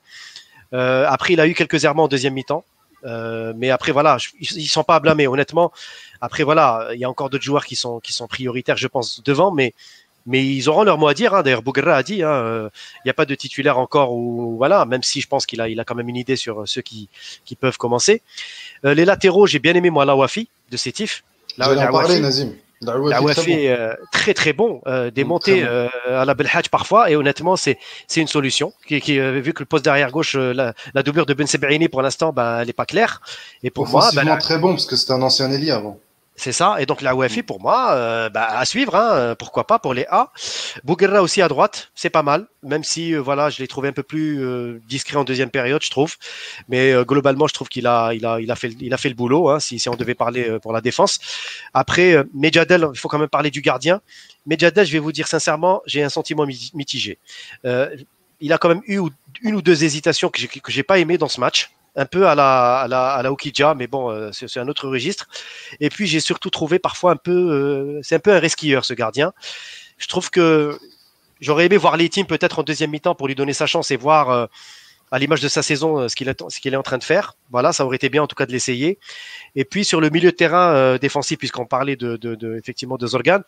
[0.74, 2.64] Euh, après, il a eu quelques errements en deuxième mi-temps.
[3.04, 5.72] Euh, mais après, voilà, ils ne sont pas à blâmer, honnêtement.
[6.20, 9.22] Après, voilà, il y a encore d'autres joueurs qui sont, qui sont prioritaires, je pense,
[9.22, 9.74] devant, mais,
[10.26, 11.34] mais ils auront leur mot à dire.
[11.34, 11.42] Hein.
[11.42, 15.02] D'ailleurs, Bougra a dit, hein, il n'y a pas de titulaire encore, ou voilà, même
[15.02, 17.08] si je pense qu'il a, il a quand même une idée sur ceux qui,
[17.44, 18.22] qui peuvent commencer.
[18.82, 21.24] les latéraux, j'ai bien aimé, moi, Lawafi de Sétif.
[21.58, 22.52] Là, en parler, Nazim.
[22.82, 27.78] Est euh, très très bon, euh, démonté euh, à la Belhadj parfois, et honnêtement, c'est
[28.06, 28.74] c'est une solution.
[28.86, 32.02] Qui, qui vu que le poste derrière gauche, la, la doublure de Ben Seberini pour
[32.02, 33.22] l'instant, ben, elle n'est pas claire.
[33.62, 35.98] Et pour moi, ben, très bon parce que c'était un ancien Eli avant.
[36.36, 36.76] C'est ça.
[36.80, 40.06] Et donc la UFI, pour moi, euh, bah, à suivre, hein, pourquoi pas pour les
[40.10, 40.30] A.
[40.84, 43.92] Bouguerra aussi à droite, c'est pas mal, même si euh, voilà, je l'ai trouvé un
[43.92, 46.16] peu plus euh, discret en deuxième période, je trouve.
[46.68, 49.14] Mais globalement, je trouve qu'il a, il a, il a fait, il a fait le
[49.14, 49.48] boulot.
[49.48, 51.18] Hein, si, on devait parler pour la défense.
[51.72, 54.00] Après, Medjadel, il faut quand même parler du gardien.
[54.46, 57.18] Medjadel, je vais vous dire sincèrement, j'ai un sentiment mitigé
[58.40, 59.00] il a quand même eu
[59.42, 62.80] une ou deux hésitations que j'ai pas aimé dans ce match un peu à la,
[62.80, 65.26] à la, à la mais bon, euh, c'est un autre registre.
[65.80, 68.92] Et puis j'ai surtout trouvé parfois un peu, euh, c'est un peu un resquilleur ce
[68.92, 69.32] gardien.
[69.96, 70.78] Je trouve que
[71.40, 74.30] j'aurais aimé voir les peut-être en deuxième mi-temps pour lui donner sa chance et voir
[74.30, 74.46] euh,
[75.10, 77.34] à l'image de sa saison ce qu'il est, en train de faire.
[77.50, 78.98] Voilà, ça aurait été bien en tout cas de l'essayer.
[79.54, 83.06] Et puis sur le milieu de terrain défensif, puisqu'on parlait de, de, de, effectivement de
[83.06, 83.40] Zorgan,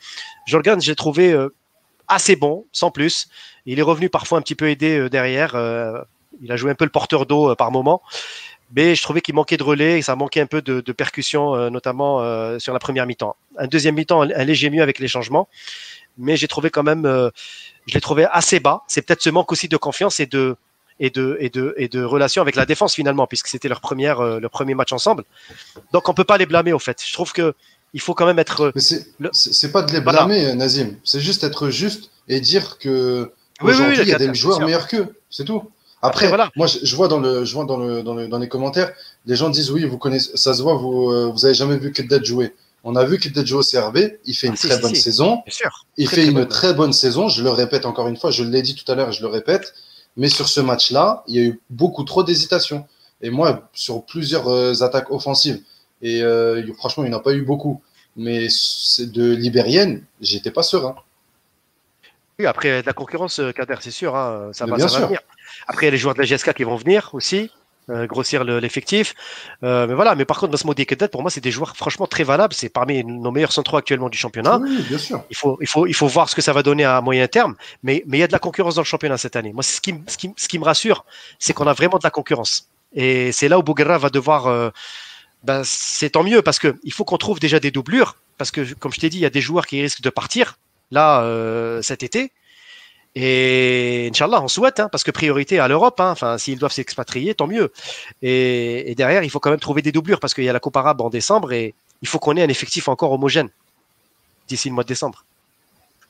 [0.48, 1.36] Zorgan, j'ai trouvé
[2.06, 3.28] assez bon, sans plus.
[3.66, 5.56] Il est revenu parfois un petit peu aidé derrière
[6.42, 8.02] il a joué un peu le porteur d'eau euh, par moment.
[8.74, 11.54] Mais je trouvais qu'il manquait de relais et ça manquait un peu de, de percussion,
[11.54, 13.34] euh, notamment euh, sur la première mi-temps.
[13.56, 15.48] Un deuxième mi-temps, un, léger mieux avec les changements.
[16.18, 17.04] Mais j'ai trouvé quand même,
[17.86, 18.82] je l'ai trouvé assez bas.
[18.88, 20.56] C'est peut-être ce manque aussi de confiance et de,
[20.98, 24.20] et de, et de, et de relation avec la défense finalement, puisque c'était leur, première,
[24.20, 25.22] leur premier match ensemble.
[25.92, 27.00] Donc on peut pas les blâmer au fait.
[27.06, 27.54] Je trouve que
[27.94, 28.72] il faut quand même être.
[29.32, 30.96] C'est pas de les blâmer, Nazim.
[31.04, 33.30] C'est juste être juste et dire que
[33.60, 35.14] aujourd'hui il y a des joueurs meilleurs qu'eux.
[35.30, 35.70] C'est tout.
[36.02, 36.50] Après, voilà.
[36.56, 38.92] moi, je, vois dans le, je vois dans le, dans, le, dans les commentaires,
[39.26, 41.92] les gens disent oui, vous connaissez, ça se voit, vous, euh, vous avez jamais vu
[41.92, 42.54] Keddad jouer.
[42.84, 45.42] On a vu Keddad jouer au CRB, il fait une ah, très bonne saison.
[45.48, 45.86] sûr.
[45.96, 47.28] Il fait une très bonne saison.
[47.28, 49.74] Je le répète encore une fois, je l'ai dit tout à l'heure, je le répète.
[50.16, 52.86] Mais sur ce match-là, il y a eu beaucoup trop d'hésitation.
[53.20, 55.60] Et moi, sur plusieurs euh, attaques offensives,
[56.02, 57.82] et euh, franchement, il n'y en a pas eu beaucoup.
[58.16, 58.48] Mais
[58.98, 60.96] de libérienne, j'étais pas serein.
[62.38, 65.20] Oui, après la concurrence, Kader, c'est sûr, hein, ça, va, ça va venir.
[65.66, 67.50] Après, il y a les joueurs de la GSK qui vont venir aussi.
[67.90, 69.14] Euh, grossir l'effectif.
[69.62, 72.06] Euh, mais voilà, mais par contre, Masmoudi et Kedet, pour moi, c'est des joueurs franchement
[72.06, 72.52] très valables.
[72.52, 74.58] C'est parmi nos meilleurs centraux actuellement du championnat.
[74.58, 75.24] Oui, bien sûr.
[75.30, 77.56] Il faut, il faut, il faut voir ce que ça va donner à moyen terme.
[77.82, 79.54] Mais, mais il y a de la concurrence dans le championnat cette année.
[79.54, 81.06] Moi, ce qui, ce qui, ce qui me rassure,
[81.38, 82.68] c'est qu'on a vraiment de la concurrence.
[82.92, 84.48] Et c'est là où Bouguera va devoir.
[84.48, 84.68] Euh,
[85.44, 88.16] ben, c'est tant mieux parce que il faut qu'on trouve déjà des doublures.
[88.36, 90.58] Parce que, comme je t'ai dit, il y a des joueurs qui risquent de partir
[90.90, 92.32] là cet été.
[93.14, 95.98] Et Inch'Allah, on souhaite, hein, parce que priorité à l'Europe.
[95.98, 97.72] Hein, enfin, s'ils doivent s'expatrier, tant mieux.
[98.22, 100.76] Et, derrière, il faut quand même trouver des doublures parce qu'il y a la Coupe
[100.76, 103.48] arabe en décembre et il faut qu'on ait un effectif encore homogène
[104.46, 105.24] d'ici le mois de décembre.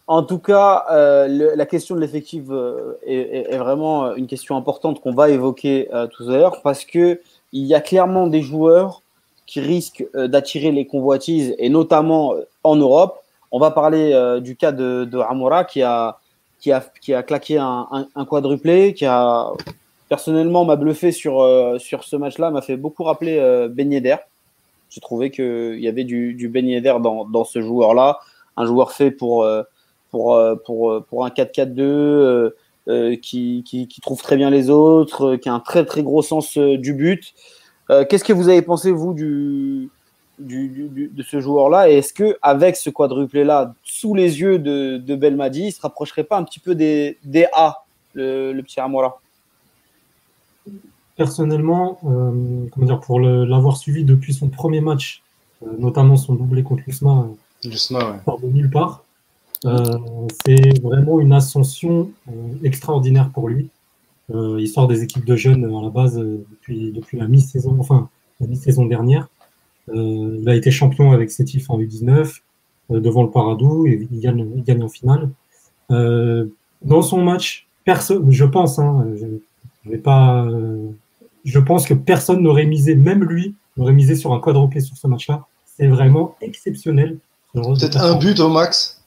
[0.07, 5.14] En tout cas, euh, la question de l'effectif euh, est, vraiment une question importante qu'on
[5.14, 7.20] va évoquer euh, tout à l'heure parce que
[7.53, 9.03] il y a clairement des joueurs
[9.47, 13.22] qui risquent d'attirer les convoitises et notamment en Europe.
[13.51, 16.18] On va parler du cas de, de Amoura qui a
[17.22, 19.53] claqué un, quadruplé, qui a
[20.09, 24.16] personnellement m'a bluffé sur, euh, sur ce match-là, m'a fait beaucoup rappeler euh, Ben Yedder.
[24.90, 26.66] J'ai trouvé qu'il y avait du, du Ben
[27.01, 28.18] dans, ce joueur-là,
[28.57, 29.62] un joueur fait pour, euh,
[30.14, 32.53] euh, un 4-4-2,
[33.20, 36.57] qui, qui, qui, trouve très bien les autres, qui a un très très gros sens
[36.57, 37.34] du but.
[38.09, 39.90] Qu'est-ce que vous avez pensé, vous, du,
[40.39, 45.16] du, de ce joueur-là Et est-ce que avec ce quadruplé-là sous les yeux de, de
[45.16, 47.84] Belmadi, il se rapprocherait pas un petit peu des, des A,
[48.14, 49.20] le, petit Amora?
[51.16, 55.22] Personnellement, euh, comment dire, pour l'avoir suivi depuis son premier match,
[55.66, 57.28] euh, notamment son doublé contre l'USMA,
[57.64, 57.70] ouais.
[58.43, 59.05] de nulle part,
[59.64, 59.99] euh,
[60.47, 62.11] c'est vraiment une ascension
[62.62, 63.68] extraordinaire pour lui.
[64.32, 68.09] il sort des équipes de jeunes à la base depuis, depuis la mi-saison, enfin
[68.41, 69.28] la mi-saison dernière.
[69.95, 72.41] Euh, il a été champion avec Sétif en U19
[72.91, 75.30] euh, devant le Paradou et il gagne, il gagne en finale.
[75.91, 76.47] Euh,
[76.82, 80.47] dans son match, personne, je pense, hein, je, vais pas,
[81.45, 85.07] je pense que personne n'aurait misé, même lui, n'aurait misé sur un quadruplé sur ce
[85.07, 85.47] match-là.
[85.76, 87.18] C'est vraiment exceptionnel.
[87.55, 89.03] Peut-être un but au max,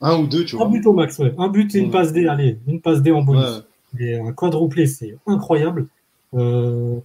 [0.00, 0.66] un ou deux, tu vois.
[0.66, 1.34] Un but au max, ouais.
[1.38, 3.64] Un but et une passe D, allez, une passe D en bonus.
[3.98, 5.86] Et un quadruplé, c'est incroyable.
[6.34, 6.98] Euh,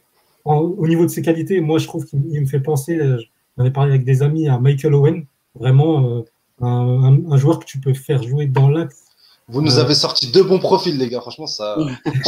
[0.45, 3.19] au niveau de ses qualités, moi, je trouve qu'il me fait penser, euh,
[3.57, 5.25] j'en ai parlé avec des amis, à Michael Owen,
[5.55, 6.23] vraiment
[6.61, 9.03] euh, un, joueur que tu peux faire jouer dans l'axe.
[9.47, 11.21] Vous nous euh, avez sorti deux bons profils, les gars.
[11.21, 11.77] Franchement, ça.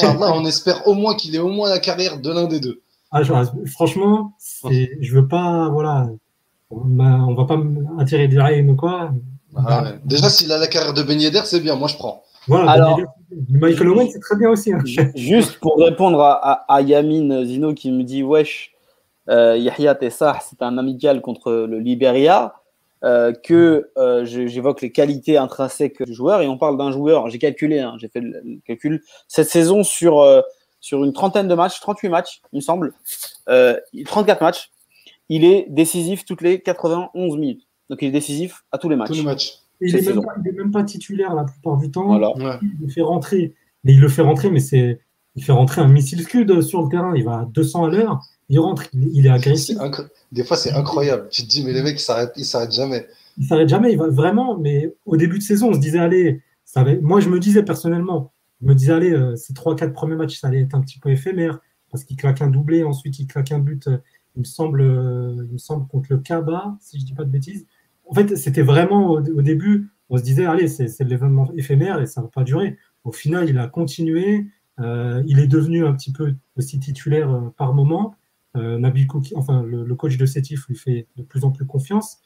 [0.03, 2.81] on espère au moins qu'il ait au moins la carrière de l'un des deux.
[3.11, 3.21] Ah,
[3.65, 4.33] franchement,
[4.69, 6.09] je veux pas, voilà,
[6.71, 7.59] on va pas
[7.99, 9.11] attirer des règles ou quoi.
[9.55, 11.75] Ah Déjà, s'il a la carrière de Ben Yedder, c'est bien.
[11.75, 12.23] Moi, je prends.
[12.47, 12.99] Voilà, Alors,
[13.49, 14.73] Michael Owen, c'est très bien aussi.
[14.73, 14.79] Hein.
[15.15, 18.73] Juste pour répondre à, à, Yamin Zino qui me dit Wesh,
[19.29, 22.55] euh, Yahya Tessah, c'est un amical contre le Liberia,
[23.03, 27.39] euh, que euh, j'évoque les qualités intrinsèques du joueur et on parle d'un joueur, j'ai
[27.39, 30.41] calculé, hein, j'ai fait le calcul, cette saison sur, euh,
[30.81, 32.93] sur une trentaine de matchs, 38 matchs, il me semble,
[33.47, 34.69] 34 matchs,
[35.29, 37.67] il est décisif toutes les 91 minutes.
[37.89, 39.07] Donc il est décisif à tous les matchs.
[39.07, 42.15] Tous les matchs il n'est même, pas titulaire la plupart du temps.
[42.61, 43.53] Il le fait rentrer.
[43.83, 44.99] Mais il le fait rentrer, mais c'est
[45.35, 47.15] il fait rentrer un missile Scud sur le terrain.
[47.15, 48.21] Il va à 200 à l'heure.
[48.49, 48.83] Il rentre.
[48.93, 49.77] Il, est agressif.
[50.31, 51.27] Des fois, c'est incroyable.
[51.31, 53.07] Tu te dis, mais les mecs, ils s'arrêtent jamais.
[53.37, 53.93] Il s'arrête jamais.
[53.93, 54.57] Il va vraiment.
[54.57, 56.95] Mais au début de saison, on se disait, allez, ça va...
[57.01, 60.47] moi, je me disais personnellement, je me disais, allez, ces trois, quatre premiers matchs, ça
[60.47, 61.59] allait être un petit peu éphémère,
[61.89, 63.89] parce qu'il claque un doublé, ensuite il claque un but,
[64.35, 67.65] il me semble, il me semble contre le Kaba, si je dis pas de bêtises.
[68.11, 72.19] En fait, c'était vraiment au, début, on se disait, allez, c'est l'événement éphémère et ça
[72.19, 72.77] ne va pas durer.
[73.05, 74.47] Au final, il a continué.
[74.81, 78.15] Euh, il est devenu un petit peu aussi titulaire euh, par moment.
[78.57, 82.17] Euh, Nabil enfin, le, coach de Sétif lui fait de plus en plus confiance.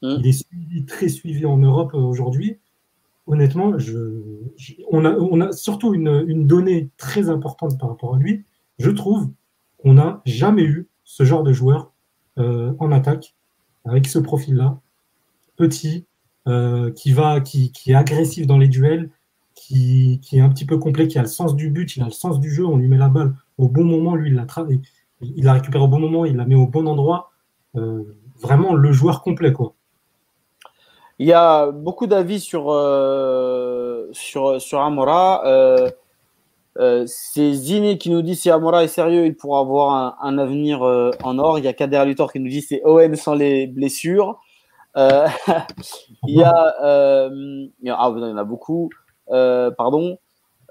[0.00, 0.18] Mm.
[0.20, 2.58] Il est très suivi en Europe aujourd'hui.
[3.26, 3.72] Honnêtement,
[4.92, 8.44] on, a, surtout une, donnée très importante par rapport à lui.
[8.78, 9.28] Je trouve
[9.78, 11.92] qu'on n'a jamais eu ce genre de joueur
[12.36, 13.34] en attaque
[13.84, 14.80] avec ce profil-là,
[15.62, 16.06] petit,
[16.96, 19.10] qui va, qui, est agressif dans les duels,
[19.54, 22.10] qui, est un petit peu complet, qui a le sens du but, il a le
[22.10, 24.46] sens du jeu, on lui met la balle au bon moment, lui, il la,
[25.20, 27.30] il la récupère au bon moment, il la met au bon endroit.
[27.76, 28.02] Euh,
[28.40, 29.74] vraiment le joueur complet, quoi.
[31.18, 35.42] Il y a beaucoup d'avis sur, euh, sur, sur Amora.
[35.46, 40.82] Euh, c'est Ziné qui nous dit si Amora est sérieux, il pourra avoir un, avenir
[40.82, 41.58] en or.
[41.58, 44.40] Il y a Kader Luthor qui nous dit c'est Owen sans les blessures.
[44.96, 48.90] il y a, ah, il y en a beaucoup.
[49.30, 50.18] Euh, pardon.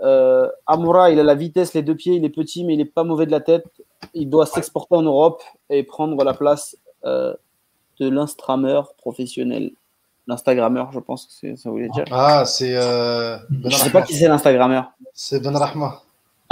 [0.01, 2.85] Euh, Amoura, il a la vitesse, les deux pieds, il est petit, mais il n'est
[2.85, 3.65] pas mauvais de la tête.
[4.13, 7.33] Il doit s'exporter en Europe et prendre la place euh,
[7.99, 9.71] de l'instrameur professionnel.
[10.27, 12.05] L'Instagrammeur, je pense que ça voulait dire.
[12.11, 12.75] Ah, c'est.
[12.75, 14.91] Euh, je ne sais pas qui c'est l'Instagrammeur.
[15.13, 16.01] C'est Ben Rahma.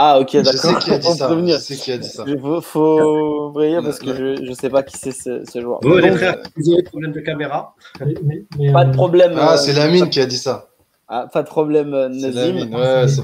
[0.01, 0.53] Ah, ok, d'accord.
[0.53, 1.29] Je sais qui a dit ça.
[1.29, 2.23] Je sais qui a dit ça.
[2.25, 5.81] Il faut, briller parce que je ne sais pas qui c'est ce, joueur.
[5.81, 9.35] Bon, les frères, vous avez des problèmes de caméra Pas de problème.
[9.37, 10.69] Ah, c'est Lamine qui a dit ça.
[11.09, 12.69] Ah, pas de problème, euh, Nazim.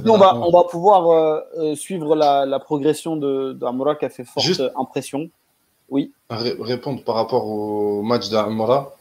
[0.06, 4.62] on, va, on va pouvoir euh, euh, suivre la, progression d'Amora qui a fait forte
[4.76, 5.30] impression.
[5.90, 6.12] Oui.
[6.30, 8.98] Répondre par rapport au match d'Amora.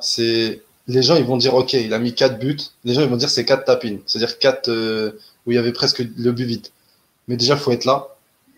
[0.00, 2.58] C'est les gens ils vont dire ok, il a mis 4 buts.
[2.82, 4.70] Les gens ils vont dire c'est 4 tapines, c'est-à-dire 4
[5.46, 6.72] où il y avait presque le but vite.
[7.32, 8.08] Mais déjà, il faut être là.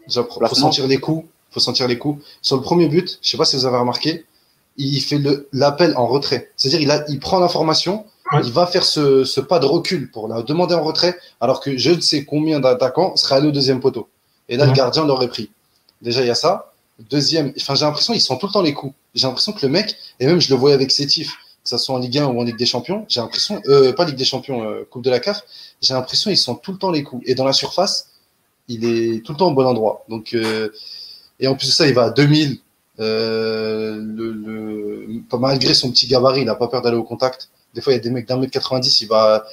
[0.09, 1.25] Il faut sentir les coups.
[1.53, 2.25] faut sentir les coups.
[2.43, 4.27] Sur le premier but, je sais pas si vous avez remarqué,
[4.77, 5.21] il fait
[5.53, 6.51] l'appel en retrait.
[6.57, 8.05] C'est-à-dire il, il prend l'information
[8.43, 11.91] il va faire ce, pas de recul pour la demander en retrait, alors que je
[11.91, 14.09] ne sais combien d'attaquants seraient allés au deuxième poteau.
[14.49, 15.51] Et là, le gardien l'aurait pris.
[16.03, 16.73] Déjà, il y a ça.
[17.11, 18.95] Deuxième, enfin, j'ai l'impression qu'ils sont tout le temps les coups.
[19.15, 21.95] J'ai l'impression que le mec, et même je le voyais avec Sétif, que ce soit
[21.95, 24.65] en Ligue 1 ou en Ligue des Champions, j'ai l'impression, euh, pas Ligue des Champions,
[24.65, 25.43] euh, Coupe de la CAF,
[25.81, 27.23] j'ai l'impression qu'ils sont tout le temps les coups.
[27.27, 28.09] Et dans la surface,
[28.69, 30.05] il est tout le temps au bon endroit.
[30.09, 30.71] Donc, euh,
[31.41, 32.59] et en plus de ça, il va à 2000.
[33.01, 37.51] Euh, le, le, malgré son petit gabarit, il n'a pas peur d'aller au contact.
[37.75, 39.45] Des fois, il y a des mecs d'un mètre 90, il va.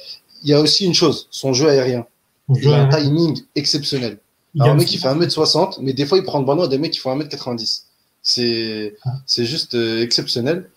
[0.44, 2.06] Il y a aussi une chose, son jeu aérien.
[2.48, 4.18] Il a un timing exceptionnel.
[4.58, 6.78] Alors, un mec qui fait 1m60, mais des fois, il prend le ballon à des
[6.78, 7.82] mecs qui font 1m90.
[8.24, 9.10] C'est ah.
[9.26, 10.68] c'est juste euh, exceptionnel.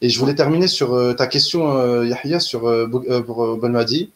[0.00, 4.10] Et je voulais terminer sur euh, ta question, Yahya, sur Bonmadi.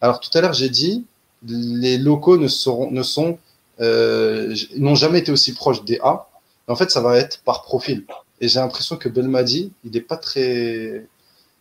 [0.00, 1.04] Alors, tout à l'heure, j'ai dit
[1.46, 3.38] les locaux ne, seront, ne sont
[3.78, 6.28] n'ont jamais été aussi proches des A.
[6.68, 8.04] En fait, ça va être par profil.
[8.40, 11.06] Et j'ai l'impression que Belmadi, il n'est pas très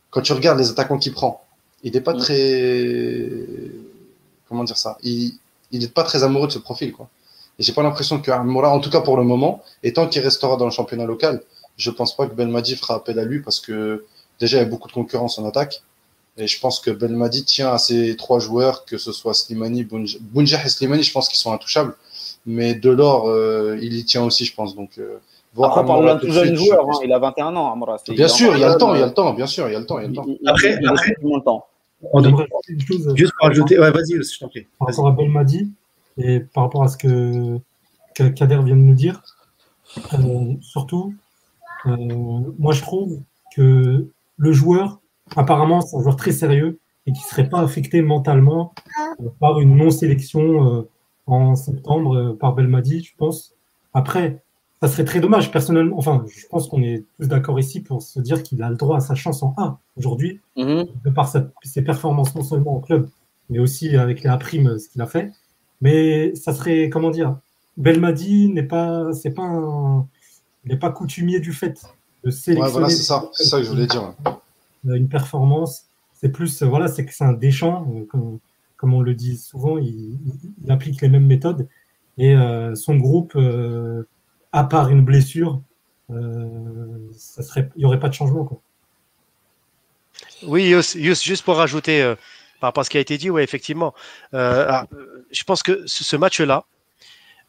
[0.10, 1.44] quand tu regardes les attaquants qu'il prend,
[1.84, 2.18] il n'est pas mm.
[2.18, 3.30] très.
[4.48, 4.98] Comment dire ça?
[5.04, 5.38] Il
[5.72, 6.92] n'est pas très amoureux de ce profil.
[6.92, 7.10] Quoi.
[7.60, 10.22] Et j'ai pas l'impression que Moura, en tout cas pour le moment, et tant qu'il
[10.22, 11.44] restera dans le championnat local,
[11.78, 14.06] je pense pas que Belmadi fera appel à lui parce que
[14.40, 15.84] déjà il y a beaucoup de concurrence en attaque.
[16.40, 20.64] Et je pense que Belmadi tient à ces trois joueurs, que ce soit Slimani, Bunjah
[20.66, 21.96] et Slimani, je pense qu'ils sont intouchables.
[22.46, 24.76] Mais Delors, euh, il y tient aussi, je pense.
[24.76, 25.18] Donc, euh,
[25.62, 27.98] après, parle d'un tout jeune joueur, hein, il a 21 ans, Amora.
[28.08, 29.74] Bien sûr, il y a le temps, il y a le temps, bien sûr, il
[29.74, 30.00] y a le temps.
[30.00, 30.26] Il y a le temps.
[30.46, 31.66] après, il après le temps.
[32.14, 32.48] On devrait...
[33.16, 34.66] Juste pour ajouter, ouais, vas-y, je t'en prie.
[34.78, 35.70] Par rapport à Belmadi
[36.18, 37.60] et par rapport à ce que
[38.14, 39.22] Kader vient de nous dire,
[40.14, 41.14] euh, surtout,
[41.86, 41.96] euh,
[42.58, 43.20] moi je trouve
[43.56, 45.00] que le joueur,
[45.36, 48.74] apparemment, c'est un joueur très sérieux et qui ne serait pas affecté mentalement
[49.20, 50.88] euh, par une non-sélection
[51.28, 53.54] en septembre par Belmadi, je pense.
[53.94, 54.42] Après,
[54.82, 55.98] ça serait très dommage, personnellement.
[55.98, 58.98] Enfin, je pense qu'on est tous d'accord ici pour se dire qu'il a le droit
[58.98, 60.86] à sa chance en A aujourd'hui, mhm.
[61.04, 61.32] de par
[61.64, 63.10] ses performances non seulement au club,
[63.50, 65.32] mais aussi avec les primes, ce qu'il a fait.
[65.82, 67.38] Mais ça serait, comment dire,
[67.78, 70.06] Belmadi n'est pas, c'est pas
[70.66, 71.82] n'est pas coutumier du fait
[72.24, 72.62] de sélectionner.
[72.62, 74.14] Ouais, voilà, c'est ça, c'est ça que je voulais dire.
[74.86, 78.40] Une performance, c'est plus, voilà, c'est que c'est un déchant, euh,
[78.78, 80.18] comme, on le dit souvent, il,
[80.70, 81.68] applique les mêmes méthodes
[82.18, 83.34] et euh, son groupe.
[83.36, 84.04] Euh,
[84.52, 85.62] à part une blessure,
[86.12, 87.12] euh,
[87.56, 88.46] il n'y aurait pas de changement.
[88.46, 88.62] Quoi.
[90.44, 92.16] Oui, juste pour rajouter euh,
[92.60, 93.94] par rapport à ce qui a été dit, oui, effectivement.
[94.34, 94.88] Euh, ah,
[95.32, 96.66] je pense que ce, match-là,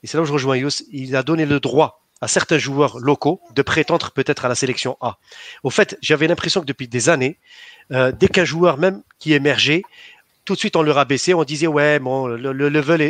[0.02, 2.98] et c'est là où je rejoins Yus, il a donné le droit à certains joueurs
[2.98, 5.18] locaux de prétendre peut-être à la sélection A.
[5.62, 7.38] Au fait, j'avais l'impression que depuis des années,
[7.90, 9.82] dès qu'un joueur même qui émergeait,
[10.44, 13.00] tout de suite on le rabaissait, on disait ouais bon le, level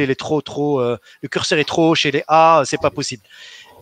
[0.00, 3.22] est, trop trop euh, le curseur est trop haut chez les A, c'est pas possible.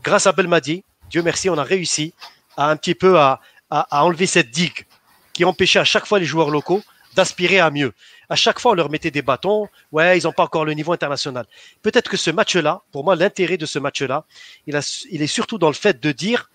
[0.03, 2.13] Grâce à Belmadi, Dieu merci, on a réussi
[2.57, 4.87] à un petit peu à, enlever cette digue
[5.33, 6.83] qui empêchait à chaque fois les joueurs locaux
[7.15, 7.93] d'aspirer à mieux.
[8.31, 9.69] À chaque fois, on leur mettait des bâtons.
[9.93, 11.47] Ouais, ils n'ont pas encore le niveau international.
[11.83, 14.25] Peut-être que ce match-là, pour moi, l'intérêt de ce match-là,
[14.67, 16.51] il, est surtout dans le fait de dire,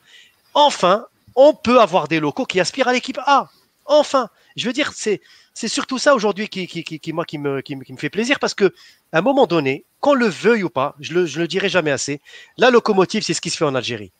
[0.54, 1.06] enfin,
[1.36, 3.50] on peut avoir des locaux qui aspirent à l'équipe A.
[3.86, 5.20] Enfin, je veux dire, c'est
[5.68, 7.62] surtout ça aujourd'hui qui, moi, qui me,
[7.98, 8.74] fait plaisir parce que
[9.12, 11.92] à un moment donné, qu'on le veuille ou pas, je le, je le dirai jamais
[11.92, 12.22] assez,
[12.58, 14.12] la locomotive, c'est ce qui se fait en Algérie.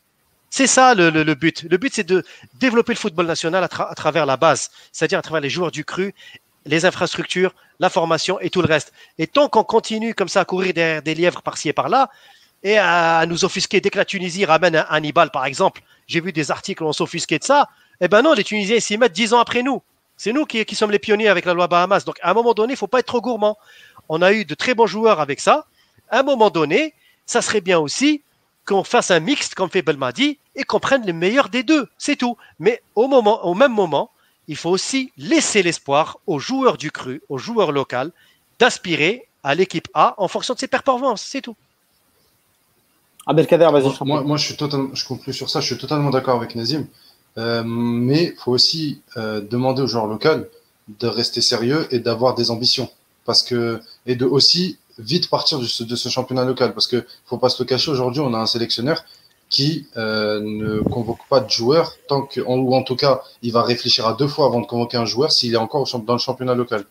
[0.56, 1.64] C'est ça le, but.
[1.68, 2.22] Le but, c'est de
[2.60, 6.14] développer le football national à travers la base, c'est-à-dire à travers les joueurs du cru,
[6.66, 8.92] les infrastructures, la formation et tout le reste.
[9.18, 12.10] Et tant qu'on continue comme ça à courir derrière des lièvres par-ci et par-là,
[12.62, 16.32] et à nous offusquer dès que la Tunisie ramène un Hannibal, par exemple, j'ai vu
[16.32, 17.68] des articles où on s'offusquait de ça,
[18.00, 19.82] eh ben non, les Tunisiens s'y mettent dix ans après nous.
[20.16, 22.04] C'est nous qui, sommes les pionniers avec la loi Bahamas.
[22.04, 23.58] Donc, à un moment donné, il ne faut pas être trop gourmand.
[24.08, 25.66] On a eu de très bons joueurs avec ça.
[26.08, 26.94] À un moment donné,
[27.26, 28.22] ça serait bien aussi
[28.64, 31.88] qu'on fasse un mixte, comme fait Belmadi, et qu'on prenne le meilleur des deux.
[31.98, 32.36] C'est tout.
[32.58, 34.10] Mais au, moment, au même moment,
[34.48, 38.10] il faut aussi laisser l'espoir aux joueurs du cru, aux joueurs locaux,
[38.58, 41.22] d'aspirer à l'équipe A en fonction de ses performances.
[41.22, 41.56] C'est tout.
[43.26, 43.90] Abdelkader, vas-y.
[44.06, 45.60] Moi, moi, je, suis totalement, je conclue sur ça.
[45.60, 46.86] Je suis totalement d'accord avec Nazim.
[47.36, 50.44] Euh, mais il faut aussi euh, demander aux joueurs locaux
[51.00, 52.90] de rester sérieux et d'avoir des ambitions.
[53.24, 56.74] Parce que, et de aussi vite partir de ce, de ce championnat local.
[56.74, 59.04] Parce que faut pas se le cacher, aujourd'hui, on a un sélectionneur
[59.54, 63.62] qui euh, ne convoque pas de joueurs tant que, ou en tout cas, il va
[63.62, 66.56] réfléchir à deux fois avant de convoquer un joueur s'il est encore dans le championnat
[66.56, 66.84] local.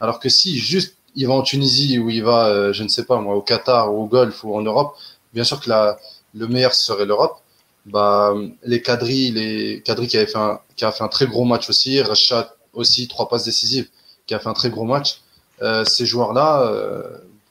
[0.00, 3.04] Alors que si juste il va en Tunisie ou il va, euh, je ne sais
[3.04, 4.96] pas moi, au Qatar ou au Golfe ou en Europe,
[5.34, 5.98] bien sûr que la,
[6.32, 7.36] le meilleur serait l'Europe
[7.84, 11.68] bah, les Cadri, les qui avait fait un, qui a fait un très gros match
[11.68, 13.88] aussi, Rachat aussi, trois passes décisives,
[14.26, 15.20] qui a fait un très gros match.
[15.62, 16.72] Euh, ces joueurs-là,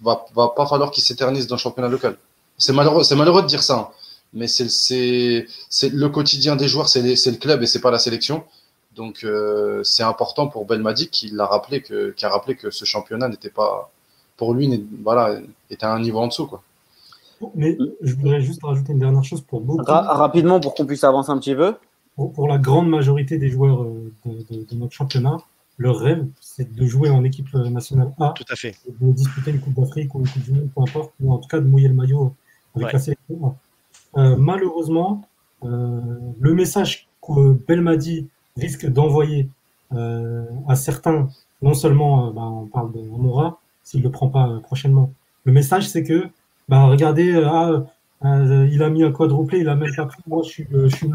[0.01, 2.17] va, va pas falloir qu'ils s'éternisent dans le championnat local.
[2.57, 3.87] C'est malheureux, c'est malheureux de dire ça, hein.
[4.35, 5.47] Mais c'est,
[5.83, 8.43] le quotidien des joueurs, c'est, le club et c'est pas la sélection.
[8.95, 12.85] Donc euh, c'est important pour Belmadi qui l'a rappelé que, qui a rappelé que ce
[12.85, 13.91] championnat n'était pas,
[14.37, 16.61] pour lui, voilà, était à un niveau en dessous, quoi.
[17.53, 19.83] Mais je voudrais juste rajouter une dernière chose pour beaucoup.
[19.85, 21.75] rapidement, pour qu'on puisse avancer un petit peu.
[22.15, 25.37] Pour, la grande majorité des joueurs euh, de, notre championnat,
[25.77, 28.33] leur rêve, c'est de jouer en équipe euh, nationale A.
[28.33, 28.73] Tout à fait.
[28.87, 31.49] De disputer une Coupe d'Afrique ou une Coupe du Monde, peu importe, ou en tout
[31.49, 32.33] cas de mouiller le maillot
[32.73, 33.55] avec la sélection A.
[34.17, 35.21] Euh, malheureusement,
[35.63, 39.49] le message que Belmadi risque d'envoyer
[39.91, 41.27] à certains,
[41.61, 45.11] non seulement, ben, on parle de Mora, s'il ne le prend pas prochainement,
[45.43, 46.29] le message c'est que
[46.67, 47.85] bah regardez, euh, ah,
[48.25, 50.21] euh, il a mis un quadruplé, il a même pas pris.
[50.27, 51.07] Moi, je suis, euh, je suis.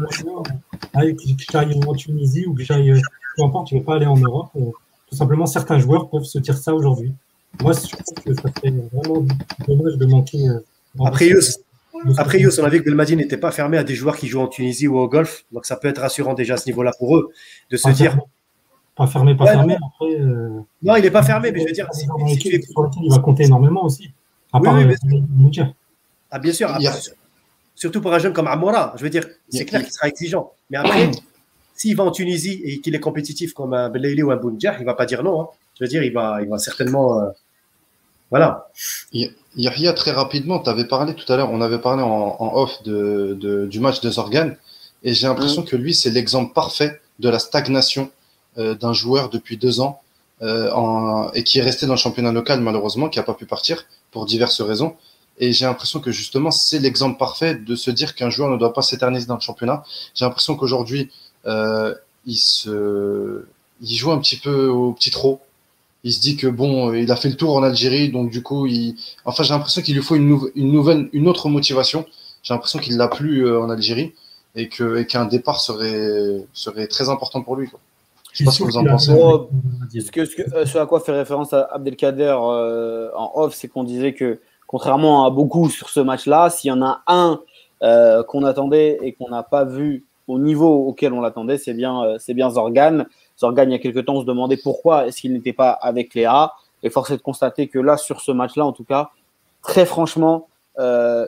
[0.93, 1.17] Ah, que
[1.51, 2.93] j'aille en Tunisie ou que j'aille,
[3.35, 4.49] peu importe, tu ne veux pas aller en Europe.
[4.53, 7.13] tout simplement, certains joueurs peuvent se dire ça aujourd'hui.
[7.61, 9.25] Moi, je trouve que ça serait vraiment
[9.67, 10.39] dommage de manquer.
[11.03, 11.59] Après, Yous,
[12.17, 14.41] après Yous, on a vu que Belmadi n'était pas fermé à des joueurs qui jouent
[14.41, 15.45] en Tunisie ou au golf.
[15.51, 17.31] Donc, ça peut être rassurant déjà à ce niveau-là pour eux
[17.69, 18.17] de se dire.
[18.95, 19.77] Pas fermé, pas fermé.
[19.79, 19.87] Non.
[19.87, 20.19] Après,
[20.83, 21.87] non, il n'est pas fermé, mais je veux dire.
[21.93, 22.07] Si,
[23.03, 24.11] il va compter énormément aussi.
[24.53, 25.59] Ah, oui, oui,
[26.31, 26.69] ah, bien sûr.
[27.75, 28.93] Surtout pour un jeune comme Amora.
[28.97, 30.51] Je veux dire, c'est clair qu'il sera exigeant.
[30.69, 31.09] Mais après,
[31.75, 34.81] s'il va en Tunisie et qu'il est compétitif comme un Belaïli ou un Bounjah, il
[34.81, 35.41] ne va pas dire non.
[35.41, 35.47] Hein.
[35.79, 37.19] Je veux dire, il va, il va certainement.
[37.19, 37.29] Euh,
[38.29, 38.69] voilà.
[39.55, 43.67] Yahya, très rapidement, tu avais parlé tout à l'heure, on avait parlé en, off de,
[43.69, 44.55] du match de Zorgan,
[45.03, 45.65] et j'ai l'impression mm.
[45.65, 48.09] que lui, c'est l'exemple parfait de la stagnation
[48.57, 50.01] euh, d'un joueur depuis deux ans
[50.41, 53.45] euh, en, et qui est resté dans le championnat local, malheureusement, qui n'a pas pu
[53.45, 54.95] partir pour diverses raisons.
[55.37, 58.73] Et j'ai l'impression que justement, c'est l'exemple parfait de se dire qu'un joueur ne doit
[58.73, 59.83] pas s'éterniser dans le championnat.
[60.13, 61.09] J'ai l'impression qu'aujourd'hui,
[61.45, 61.95] euh,
[62.25, 63.45] il, se,
[63.81, 65.41] il joue un petit peu au petit trop.
[66.03, 68.65] Il se dit que bon, il a fait le tour en Algérie, donc du coup,
[68.65, 68.95] il...
[69.25, 72.05] enfin, j'ai l'impression qu'il lui faut une, une, nouvelle, une autre motivation.
[72.43, 74.13] J'ai l'impression qu'il l'a plus euh, en Algérie
[74.55, 77.69] et que et qu'un départ serait serait très important pour lui.
[77.69, 77.79] Quoi.
[78.31, 79.11] Je sais pas ce que vous en pensez.
[79.11, 83.83] ce, que, euh, ce, à quoi fait référence à Abdelkader euh, en off, c'est qu'on
[83.83, 87.41] disait que, contrairement à beaucoup sur ce match-là, s'il y en a un
[87.83, 92.15] euh, qu'on attendait et qu'on n'a pas vu au niveau auquel on l'attendait, c'est bien,
[92.19, 93.05] c'est bien Zorgan.
[93.41, 96.13] Zorgan, il y a quelques temps, on se demandait pourquoi est-ce qu'il n'était pas avec
[96.13, 96.53] Léa.
[96.83, 99.11] Et force est de constater que là, sur ce match-là, en tout cas,
[99.61, 100.47] très franchement,
[100.79, 101.25] euh,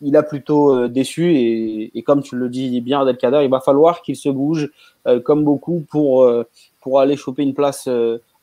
[0.00, 4.02] il, a plutôt euh, déçu et, comme tu le dis bien, Adelkader, il va falloir
[4.02, 4.70] qu'il se bouge
[5.06, 6.30] euh, comme beaucoup pour,
[7.00, 7.88] aller choper une place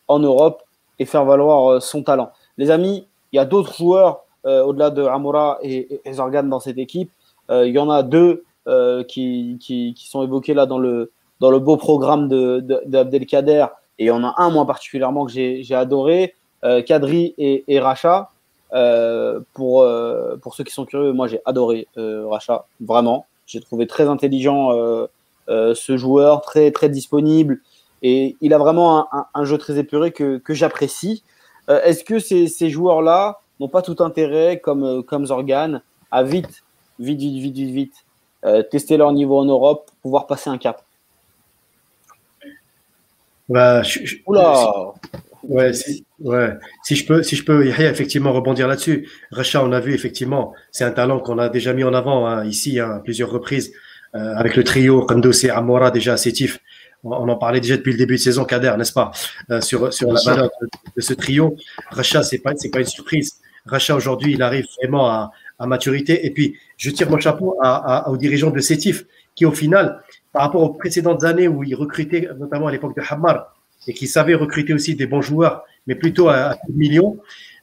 [0.09, 0.63] en Europe
[0.99, 2.31] et faire valoir son talent.
[2.57, 7.09] Les amis, il y a d'autres joueurs au-delà de Amora et, Zorgan dans cette équipe.
[7.49, 8.43] il y en a deux
[9.07, 11.09] qui, qui, sont évoqués là dans le,
[11.43, 12.29] dans le beau programme
[12.85, 13.65] d'Abdelkader.
[13.99, 16.35] Et il y en a un, moi particulièrement, que j'ai adoré,
[16.85, 18.29] Kadri et, et Racha.
[19.53, 19.85] pour,
[20.41, 23.25] pour ceux qui sont curieux, moi j'ai adoré Racha, vraiment.
[23.45, 24.71] J'ai trouvé très intelligent
[25.49, 27.59] ce joueur, très, très disponible.
[28.03, 31.23] Et il a vraiment un, jeu très épuré que, que j'apprécie.
[31.67, 36.63] Est-ce que ces, joueurs-là n'ont pas tout intérêt, comme, comme Zorgan, à vite,
[36.99, 37.95] vite, vite, vite, vite, vite
[38.45, 40.83] euh, tester leur niveau en Europe, pouvoir passer un cap?
[43.49, 43.81] Bah,
[44.25, 44.93] Oula
[45.43, 46.53] ouais, si, ouais.
[46.83, 49.09] si je peux, si je peux effectivement rebondir là-dessus.
[49.31, 52.45] Racha, on a vu effectivement, c'est un talent qu'on a déjà mis en avant hein,
[52.45, 53.73] ici à plusieurs reprises
[54.15, 56.59] euh, avec le trio Kandossé, Amora déjà Sétif.
[57.03, 59.11] On, on en parlait déjà depuis le début de saison, Kader, n'est-ce pas,
[59.51, 60.49] euh, sur sur la valeur
[60.95, 61.55] de, ce trio.
[61.89, 63.39] Racha, c'est pas c'est pas une surprise.
[63.65, 66.25] Racha aujourd'hui, il arrive vraiment à, à maturité.
[66.25, 70.01] Et puis, je tire mon chapeau à, aux dirigeants de Sétif, qui au final,
[70.33, 73.55] par rapport aux précédentes années où ils recrutaient, notamment à l'époque de Hamar,
[73.87, 77.19] et qui savaient recruter aussi des bons joueurs, mais plutôt à, millions,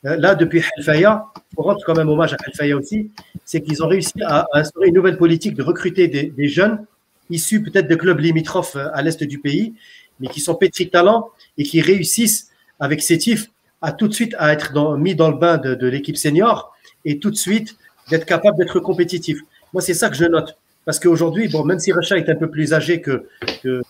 [0.06, 3.10] euh, là, depuis Helfaya, on rendre quand même hommage à Helfaya aussi,
[3.44, 6.86] c'est qu'ils ont réussi à, instaurer une nouvelle politique de recruter des, jeunes
[7.28, 9.74] issus peut-être de clubs limitrophes euh, à l'est du pays,
[10.20, 13.50] mais qui sont pétris de talent et qui réussissent avec Sétif
[13.82, 17.18] à tout de suite à être mis dans le bain de, de l'équipe senior et
[17.18, 17.76] tout de suite
[18.10, 19.40] d'être capable d'être compétitif.
[19.72, 20.59] Moi, c'est ça que je note.
[20.84, 23.26] Parce qu'aujourd'hui, bon, même si Racha est un peu plus âgé que,
[23.62, 23.82] que,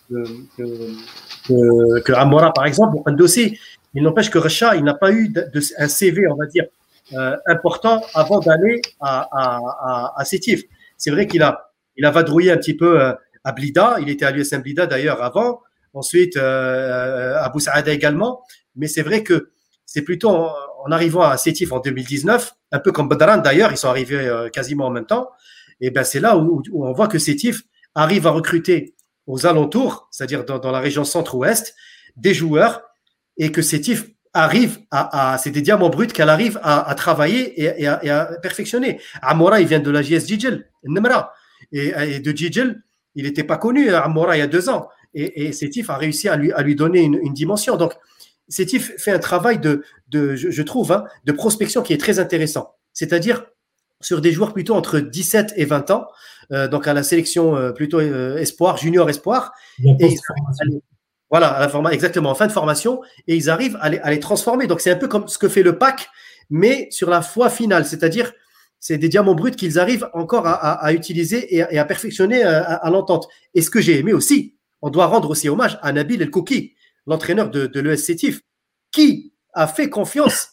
[1.47, 3.57] que, Amora, par exemple, un dossier,
[3.93, 5.33] il n'empêche que Racha, il n'a pas eu
[5.77, 6.65] un CV, on va dire,
[7.13, 10.63] euh, important avant d'aller à, à, à, à Sétif.
[10.97, 13.13] C'est vrai qu'il a, il a vadrouillé un petit peu euh,
[13.43, 13.97] à Blida.
[13.99, 15.61] Il était à l'USM Blida d'ailleurs avant.
[15.93, 18.41] Ensuite, euh, à Boussaada également.
[18.75, 19.51] Mais c'est vrai que
[19.85, 20.53] c'est plutôt en,
[20.85, 24.49] en, arrivant à Sétif en 2019 un peu comme Badran d'ailleurs, ils sont arrivés euh,
[24.49, 25.29] quasiment en même temps.
[25.81, 27.63] Et ben c'est là où, on voit que Sétif
[27.95, 28.95] arrive à recruter
[29.27, 31.75] aux alentours, c'est-à-dire dans, la région centre-ouest,
[32.15, 32.83] des joueurs
[33.37, 38.25] et que Sétif arrive à, c'est des diamants bruts qu'elle arrive à, travailler et, à,
[38.41, 39.01] perfectionner.
[39.21, 40.69] Amora, il vient de la JS Jijel,
[41.71, 42.81] et, et de Jijel,
[43.15, 44.87] il n'était pas connu Amora il y a deux ans.
[45.13, 47.75] Et, et Sétif a réussi à lui, à lui donner une, dimension.
[47.75, 47.93] Donc,
[48.47, 52.75] Sétif fait un travail de, de je, trouve, hein, de prospection qui est très intéressant.
[52.93, 53.45] C'est-à-dire
[54.01, 56.07] sur des joueurs plutôt entre 17 et 20 ans,
[56.51, 59.53] euh, donc à la sélection euh, plutôt euh, espoir, junior espoir.
[59.83, 60.15] Et
[61.29, 64.11] voilà, à la forma, exactement, en fin de formation, et ils arrivent à les, à
[64.11, 64.67] les transformer.
[64.67, 66.09] Donc c'est un peu comme ce que fait le PAC,
[66.49, 68.33] mais sur la foi finale, c'est-à-dire
[68.79, 72.43] c'est des diamants bruts qu'ils arrivent encore à, à, à utiliser et, et, à perfectionner
[72.43, 73.27] à, à l'entente.
[73.53, 76.73] Et ce que j'ai aimé aussi, on doit rendre aussi hommage à Nabil El Kouki,
[77.07, 78.41] l'entraîneur de, de l'ES
[78.91, 80.49] qui a fait confiance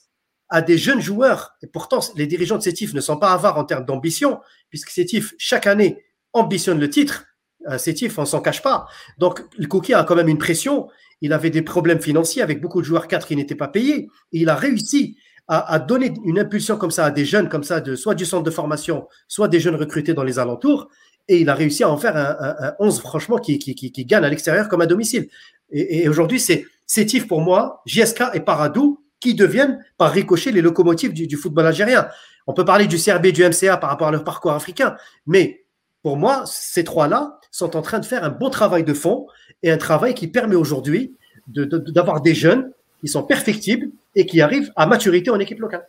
[0.49, 1.55] à des jeunes joueurs.
[1.63, 4.41] Et pourtant, les dirigeants de Sétif ne sont pas avares en termes d'ambition,
[4.71, 7.25] puisque Sétif, chaque année, ambitionne le titre.
[7.69, 8.87] Euh, Sétif, on s'en cache pas.
[9.19, 10.89] Donc, le Cookie a quand même une pression.
[11.21, 14.09] Il avait des problèmes financiers avec beaucoup de joueurs 4 qui n'étaient pas payés.
[14.33, 15.17] Et il a réussi
[15.49, 18.43] à, donner une impulsion comme ça à des jeunes, comme ça, de, soit du centre
[18.43, 20.89] de formation, soit des jeunes recrutés dans les alentours.
[21.27, 23.91] Et il a réussi à en faire un, un, un 11, franchement, qui, qui, qui,
[23.91, 25.29] qui gagne à l'extérieur comme à domicile.
[25.71, 30.61] Et, et aujourd'hui, c'est Sétif pour moi, JSK et Paradou qui deviennent par ricochet les
[30.61, 32.09] locomotives du, football algérien.
[32.47, 34.97] On peut parler du CRB du MCA par rapport à leur parcours africain,
[35.27, 35.65] mais
[36.03, 39.27] pour moi, ces trois-là sont en train de faire un bon travail de fond
[39.63, 41.17] et un travail qui permet aujourd'hui
[41.49, 45.61] d'avoir de, de, des jeunes qui sont perfectibles et qui arrivent à maturité en équipe
[45.61, 45.87] locale.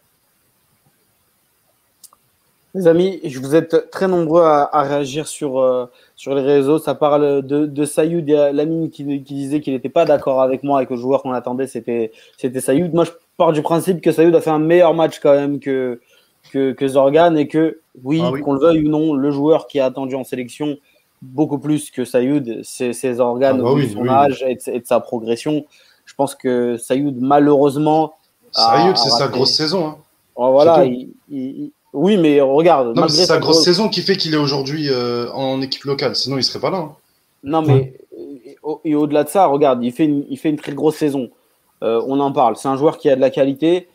[2.75, 6.77] Les amis, je vous êtes très nombreux à, à réagir sur, euh, sur les réseaux.
[6.77, 10.83] Ça parle de, de Sayoud, Lamine qui, qui disait qu'il n'était pas d'accord avec moi
[10.83, 12.93] et que le joueur qu'on attendait, c'était Sayoud.
[12.93, 15.99] Moi, je pars du principe que Sayoud a fait un meilleur match quand même que,
[16.51, 18.41] que, que Zorgan et que, oui, ah oui.
[18.41, 20.77] qu'on le veuille ou non, le joueur qui a attendu en sélection
[21.23, 24.61] beaucoup plus que Sayoud, c'est Zorgan ah bah oui, de son oui, âge et de,
[24.75, 25.65] et de, sa progression.
[26.05, 28.13] Je pense que Sayoud, malheureusement.
[28.51, 29.87] Sayoud, c'est sa grosse saison.
[29.87, 29.97] Hein.
[30.35, 32.93] Voilà, il, il, oui, mais regarde.
[33.09, 36.15] C'est sa grosse saison qui fait qu'il est aujourd'hui euh, en équipe locale.
[36.15, 36.77] Sinon, il serait pas là.
[36.77, 36.91] Hein.
[37.43, 37.93] Non, mais
[38.83, 41.29] et au-delà de ça, regarde, il fait une, il fait une très grosse saison.
[41.81, 42.57] Euh, on en parle.
[42.57, 43.87] C'est un joueur qui a de la qualité.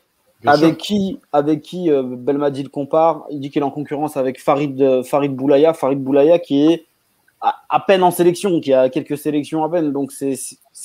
[0.42, 0.78] Bien avec sûr.
[0.78, 3.24] qui, avec qui euh, Belmadi le compare?
[3.30, 5.72] Il dit qu'il est en concurrence avec Farid, euh, Farid Boulaya.
[5.74, 6.86] Farid Boulaya qui est
[7.40, 9.92] à, à, peine en sélection, qui a quelques sélections à peine.
[9.92, 10.34] Donc, c'est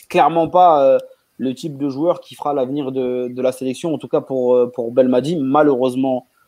[0.10, 0.97] clairement pas euh,
[1.38, 4.55] le type de joueur qui fera l'avenir de, de, la sélection, en tout cas pour,
[4.55, 6.39] euh, pour Belmadi, malheureusement euh,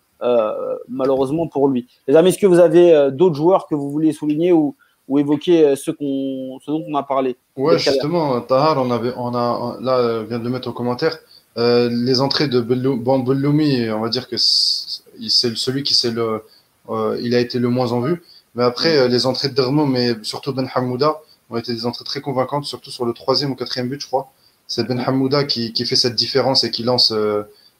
[0.88, 1.88] malheureusement pour lui.
[2.08, 4.76] Les amis, est-ce que vous avez euh, d'autres joueurs que vous voulez souligner ou,
[5.08, 9.36] ou évoquer euh, qu'on, ceux dont on a parlé Ouais, justement, Tahar, on, avait, on
[9.36, 11.18] a, là, vient de le mettre au commentaire.
[11.58, 16.44] Euh, les entrées de Bambeloumi, on va dire que c'est celui qui le,
[16.90, 18.24] euh, il a été le moins en vue.
[18.56, 19.12] Mais après, mm.
[19.12, 21.20] les entrées de Dermo, mais surtout Ben Hamouda,
[21.50, 24.32] ont été des entrées très convaincantes, surtout sur le troisième ou quatrième but, je crois.
[24.68, 27.14] c'est Ben Hamouda qui, qui, fait cette différence et qui lance,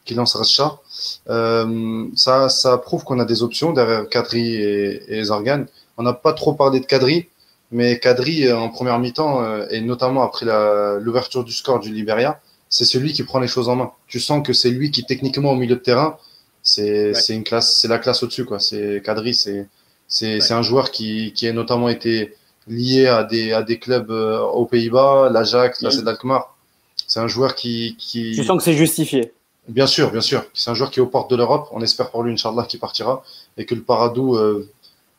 [0.06, 0.80] qui lance Racha.
[2.16, 5.66] ça, ça prouve qu'on a des options derrière Kadri et, et Zargan.
[5.98, 7.28] On n'a pas trop parlé de Kadri,
[7.72, 10.46] mais Kadri, en première mi-temps, et notamment après
[11.00, 12.40] l'ouverture du score du Liberia,
[12.70, 13.92] c'est celui qui prend les choses en main.
[14.08, 16.18] Tu sens que c'est lui qui, techniquement, au milieu de terrain,
[16.64, 18.60] c'est une classe, c'est la classe au-dessus, quoi.
[18.60, 19.68] C'est Kadri, c'est
[20.12, 22.36] c'est un joueur qui, qui a notamment été
[22.68, 26.08] lié à des, à des clubs euh, aux Pays-Bas, l'Ajax, la mmh.
[26.08, 26.56] Alkmaar.
[27.08, 28.34] C'est un joueur qui, qui.
[28.36, 29.34] Tu sens que c'est justifié.
[29.68, 30.44] Bien sûr, bien sûr.
[30.54, 31.68] C'est un joueur qui est aux portes de l'Europe.
[31.72, 33.24] On espère pour lui, Inch'Allah, qu'il partira
[33.58, 34.68] et que le Paradou euh,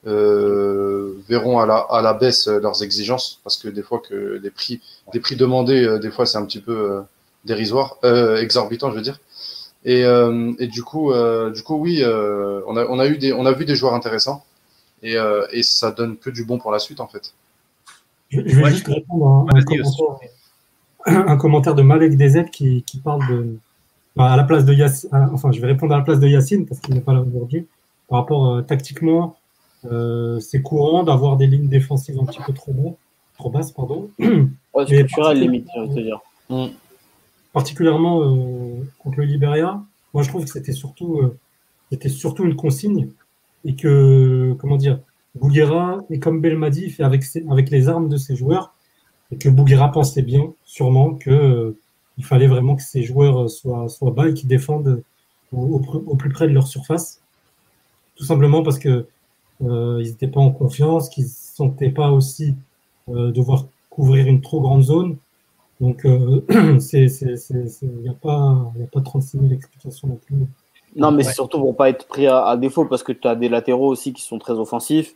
[0.07, 4.51] euh, verront à la, à la baisse leurs exigences parce que des fois que les
[4.51, 4.81] prix,
[5.13, 7.03] des prix demandés, des fois c'est un petit peu
[7.45, 9.21] dérisoire, exorbitant, je veux dire.
[9.85, 11.13] Et, et du coup,
[11.55, 14.45] du coup, oui, on a, on a eu des, on a vu des joueurs intéressants
[15.03, 15.17] et,
[15.53, 17.33] et ça donne que du bon pour la suite en fait.
[18.33, 20.31] Je, vais juste répondre à un, commentaire,
[21.07, 23.57] un, commentaire, de Malek DZ qui, qui parle de
[24.17, 26.81] à la place de Yacine, enfin je vais répondre à la place de Yacine parce
[26.81, 27.67] qu'il n'est pas là aujourd'hui.
[28.09, 29.37] Par rapport euh, tactiquement,
[29.91, 32.97] euh, c'est courant d'avoir des lignes défensives un petit peu trop, bon,
[33.39, 34.11] trop basses, pardon.
[34.75, 36.21] Ouais, structurel limite, je veux dire.
[36.49, 36.67] Mm.
[37.53, 39.83] Particulièrement euh, contre le Liberia,
[40.15, 41.39] moi je trouve que c'était surtout, euh,
[41.91, 43.09] c'était surtout une consigne
[43.65, 44.99] et que, comment dire,
[45.35, 48.75] Bouguera, et comme Belmadi, fait avec, avec les armes de ses joueurs,
[49.31, 51.79] et que Bouguera pensait bien, sûrement, que euh,
[52.19, 55.03] il fallait vraiment que ses joueurs soient, soient bas et qu'ils défendent
[55.53, 57.21] au, au, plus près de leur surface.
[58.17, 59.07] Tout simplement parce que
[59.63, 62.55] euh, ils n'étaient pas en confiance, qu'ils ne sentaient pas aussi
[63.09, 65.17] euh, devoir couvrir une trop grande zone.
[65.81, 70.37] Donc, il n'y a, pas, a pas 36 000 explications non plus.
[70.95, 73.49] Non, mais c'est surtout pour pas être pris à, défaut parce que tu as des
[73.49, 75.15] latéraux aussi qui sont très offensifs,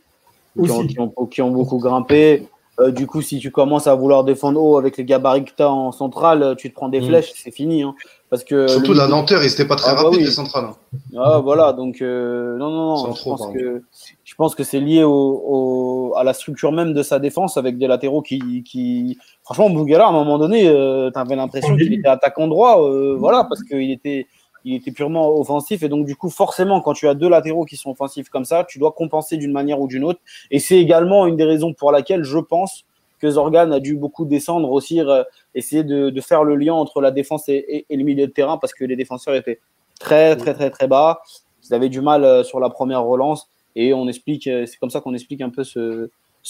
[0.55, 2.47] qui ont, qui, ont, beaucoup grimpé.
[2.79, 5.63] Euh, du coup, si tu commences à vouloir défendre haut avec les gabarits que tu
[5.63, 7.07] as en centrale, tu te prends des mm.
[7.07, 7.81] flèches, c'est fini.
[7.81, 7.95] Hein.
[8.29, 10.65] parce que Surtout la lenteur, il n'était pas très ah, bah rapide, les centrales.
[10.65, 10.75] Hein.
[11.17, 13.13] Ah, voilà, donc euh, non, non, non.
[13.15, 13.83] Je pense, que,
[14.23, 17.87] je pense, que, c'est lié au, à la structure même de sa défense avec des
[17.87, 18.63] latéraux qui.
[18.63, 19.17] qui...
[19.43, 22.79] Franchement, Bougala, à un moment donné, euh, tu avais l'impression qu'il était attaquant droit,
[23.17, 24.27] voilà, parce qu'il était
[24.67, 25.81] il était purement offensif.
[25.81, 28.65] Et donc, du coup, forcément, quand tu as deux latéraux qui sont offensifs comme ça,
[28.67, 30.19] tu dois compenser d'une manière ou d'une autre.
[30.51, 32.83] Et c'est également une des raisons pour laquelle je pense
[33.19, 35.23] que Zorgan a dû beaucoup descendre aussi, euh,
[35.55, 38.83] essayer de, faire le lien entre la défense et, le milieu de terrain parce que
[38.83, 39.59] les défenseurs étaient
[39.99, 41.21] très, très, très, très bas.
[41.63, 43.49] Ils avaient du mal euh, sur la première relance.
[43.75, 46.09] Et on explique, euh, c'est comme ça qu'on explique un peu ce,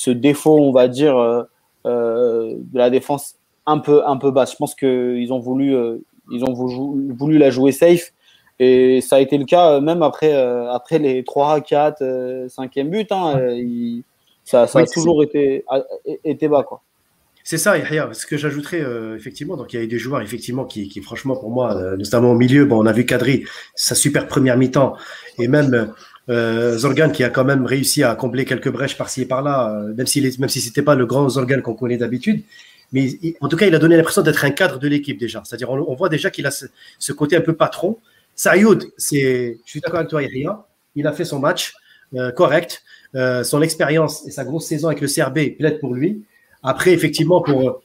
[0.10, 1.16] défaut, on va dire,
[1.86, 3.36] de la défense
[3.68, 4.54] un peu, un peu basse.
[4.54, 5.76] Je pense qu'ils ont voulu,
[6.32, 8.12] ils ont voulu la jouer safe.
[8.60, 12.02] Et ça a été le cas euh, même après, euh, après les 3, 4,
[12.48, 13.06] 5e buts.
[13.12, 14.02] Hein, euh,
[14.44, 15.64] ça, ça a toujours été,
[16.24, 16.64] été bas.
[16.64, 16.82] Quoi.
[17.44, 17.76] C'est ça,
[18.14, 18.84] Ce que j'ajouterais,
[19.16, 22.32] effectivement, donc il y a eu des joueurs, effectivement, qui, qui franchement, pour moi, notamment
[22.32, 24.96] au milieu, bon, on a vu Kadri, sa super première mi-temps,
[25.40, 25.94] et même
[26.30, 30.22] Zorgan qui a quand même réussi à combler quelques brèches par-ci et par-là, même si,
[30.40, 32.44] même si c'était pas le grand Zorgan qu'on connaît d'habitude.
[32.92, 33.10] Mais
[33.42, 35.42] en tout cas, il a donné l'impression d'être un cadre de l'équipe déjà.
[35.44, 37.98] C'est-à-dire, on, voit déjà qu'il a ce, côté un peu patron.
[38.36, 40.66] Sayoud, je suis d'accord avec toi, Yahya,
[40.96, 41.74] il a fait son match
[42.16, 42.84] euh, correct.
[43.16, 46.24] Euh, son expérience et sa grosse saison avec le CRB plaident pour lui.
[46.62, 47.82] Après, effectivement, pour,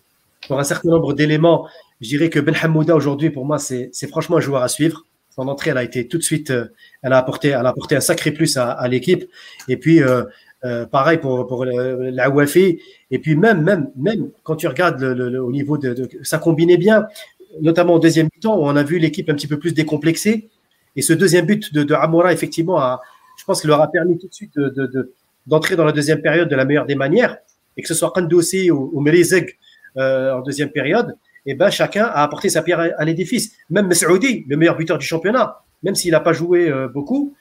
[0.51, 1.69] un certain nombre d'éléments,
[2.01, 5.07] je dirais que Ben Hamouda aujourd'hui, pour moi, c'est franchement un joueur à suivre.
[5.31, 6.67] Son entrée, elle a été tout de suite, euh,
[7.03, 9.25] elle a apporté, elle a apporté un sacré plus à, l'équipe.
[9.69, 10.01] Et puis,
[10.91, 12.81] pareil pour, pour la Wafi.
[13.11, 17.07] Et puis même, même, même quand tu regardes au niveau de, ça combinait bien,
[17.61, 20.49] notamment au deuxième temps on a vu l'équipe un petit peu plus décomplexée.
[20.95, 22.79] Et ce deuxième but de, Amora, effectivement,
[23.39, 25.13] je pense qu'il leur a permis tout de suite de,
[25.47, 27.39] d'entrer dans la deuxième période de la meilleure des manières.
[27.77, 29.57] Et que ce soit Kandoussi ou, ou Melizeg
[29.99, 33.57] euh, en deuxième période, et eh ben chacun a apporté sa pierre à, l'édifice.
[33.69, 37.35] Même Mesroudi, le meilleur buteur du championnat, même s'il n'a pas joué euh, beaucoup,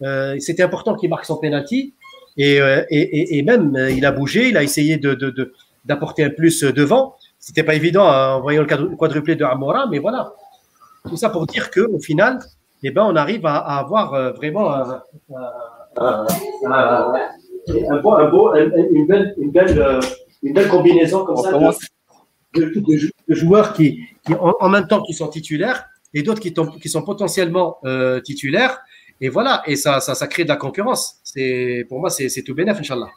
[0.00, 1.92] euh, c'était important qu'il marque son penalty.
[2.40, 5.52] Euh, et, et, et, même, euh, il a bougé, il a essayé de,
[5.84, 7.16] d'apporter un plus devant.
[7.38, 10.32] C'était pas évident en voyant le quadruplé de Amora, mais voilà.
[11.08, 12.38] Tout ça pour dire que au final,
[12.82, 15.02] eh ben, on arrive à, avoir euh, vraiment un,
[15.96, 16.26] un,
[16.66, 20.00] un, beau, un beau, une, belle, une, belle,
[20.42, 21.50] une belle combinaison comme ça
[22.54, 22.72] de,
[23.28, 25.84] de, joueurs qui, qui en, même temps qui sont titulaires
[26.14, 28.80] et d'autres qui, qui, sont potentiellement euh, titulaires
[29.20, 31.16] et voilà, et ça, ça, crée de la concurrence.
[31.24, 33.08] C'est, pour moi, c'est, tout bénéf, Inch'Allah.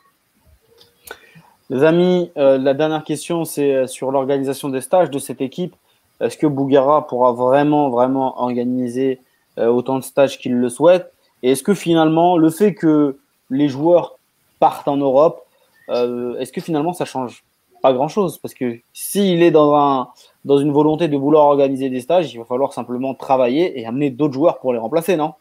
[1.69, 5.75] Les amis, euh, la dernière question, c'est euh, sur l'organisation des stages de cette équipe.
[6.19, 9.19] Est-ce que Bouguera pourra vraiment, vraiment organiser
[9.57, 11.13] euh, autant de stages qu'il le souhaite?
[11.43, 13.17] Et est-ce que finalement, le fait que
[13.49, 14.17] les joueurs
[14.59, 15.45] partent en Europe,
[15.89, 17.43] est-ce que finalement ça change
[17.81, 18.37] pas grand-chose?
[18.37, 20.07] Parce que s'il est dans un,
[20.45, 24.09] dans une volonté de vouloir organiser des stages, il va falloir simplement travailler et amener
[24.09, 25.33] d'autres joueurs pour les remplacer, non?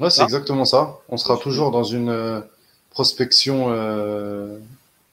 [0.00, 0.98] Ouais, c'est exactement ça.
[1.08, 2.40] On sera toujours dans une euh,
[2.90, 4.58] prospection euh,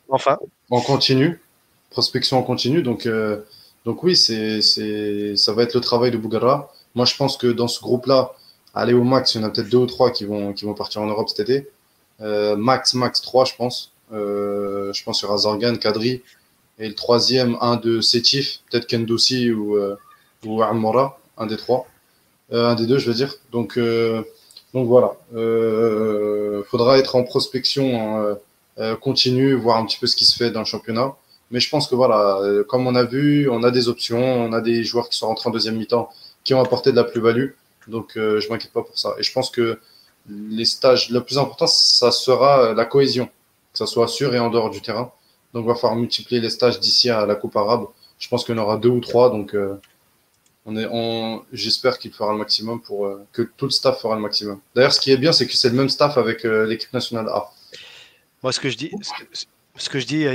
[0.09, 0.37] enfin
[0.69, 1.41] en continu,
[1.89, 2.81] prospection en continu.
[2.81, 3.41] Donc, euh,
[3.85, 6.71] donc oui, c'est, c'est, ça va être le travail de Bougara.
[6.95, 8.33] Moi, je pense que dans ce groupe-là,
[8.73, 10.73] aller au max, il y en a peut-être deux ou trois qui vont, qui vont
[10.73, 11.69] partir en Europe cet été.
[12.19, 13.91] max, max trois, je pense.
[14.11, 16.21] je pense sur Azargan, Kadri.
[16.79, 19.77] Et le troisième, un de Sétif, peut-être Kendoussi ou,
[20.45, 21.87] ou Amora, un des trois.
[22.51, 23.35] un des deux, je veux dire.
[23.51, 23.77] Donc,
[24.73, 28.37] donc voilà, euh, faudra être en prospection hein,
[28.79, 31.15] euh, continue, voir un petit peu ce qui se fait dans le championnat.
[31.51, 34.53] Mais je pense que voilà, euh, comme on a vu, on a des options, on
[34.53, 36.09] a des joueurs qui sont rentrés en deuxième mi-temps
[36.43, 37.49] qui ont apporté de la plus-value.
[37.87, 39.15] Donc euh, je m'inquiète pas pour ça.
[39.19, 39.79] Et je pense que
[40.29, 43.25] les stages, le plus important, ça sera la cohésion,
[43.73, 45.11] que ça soit sûr et en dehors du terrain.
[45.53, 47.87] Donc il va falloir multiplier les stages d'ici à la Coupe arabe.
[48.19, 49.29] Je pense qu'il y en aura deux ou trois.
[49.29, 49.75] Donc euh,
[50.69, 54.21] on est, j'espère qu'il fera le maximum pour euh, que tout le staff fera le
[54.21, 54.59] maximum.
[54.75, 57.27] D'ailleurs, ce qui est bien, c'est que c'est le même staff avec euh, l'équipe nationale
[57.29, 57.51] A.
[58.43, 58.91] Moi, ce que je dis,
[59.75, 60.25] ce que, je dis,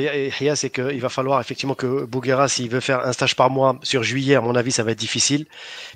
[0.56, 4.02] c'est qu'il va falloir effectivement que Bouguera, s'il veut faire un stage par mois sur
[4.02, 5.47] juillet, à mon avis, ça va être difficile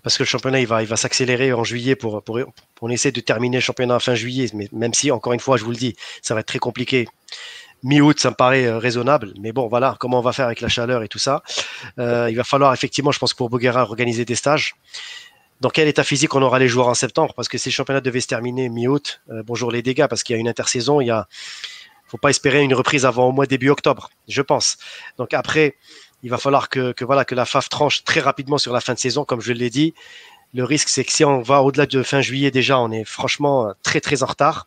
[0.02, 2.40] parce que le championnat, il va, il va s'accélérer en juillet pour, pour,
[2.74, 4.50] pour, on essaie de terminer le championnat fin juillet.
[4.54, 7.08] Mais même si, encore une fois, je vous le dis, ça va être très compliqué
[7.82, 9.32] mi-août, ça me paraît euh, raisonnable.
[9.40, 11.42] Mais bon, voilà, comment on va faire avec la chaleur et tout ça.
[11.98, 14.74] Euh, il va falloir effectivement, je pense, pour Boguera, organiser des stages.
[15.60, 17.34] Dans quel état physique on aura les joueurs en septembre?
[17.34, 20.34] Parce que si le championnat devait se terminer mi-août, euh, bonjour les dégâts, parce qu'il
[20.34, 21.26] y a une intersaison, il y a,
[22.06, 24.78] faut pas espérer une reprise avant au mois début octobre, je pense.
[25.18, 25.76] Donc après,
[26.22, 28.98] il va falloir que voilà que la FAF tranche très rapidement sur la fin de
[28.98, 29.94] saison, comme je l'ai dit.
[30.54, 33.72] Le risque, c'est que si on va au-delà de fin juillet déjà, on est franchement
[33.82, 34.66] très très en retard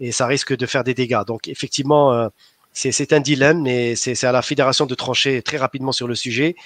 [0.00, 1.24] et ça risque de faire des dégâts.
[1.26, 2.28] Donc effectivement, euh,
[2.72, 6.56] c'est un dilemme, mais c'est à la fédération de trancher très rapidement sur le sujet.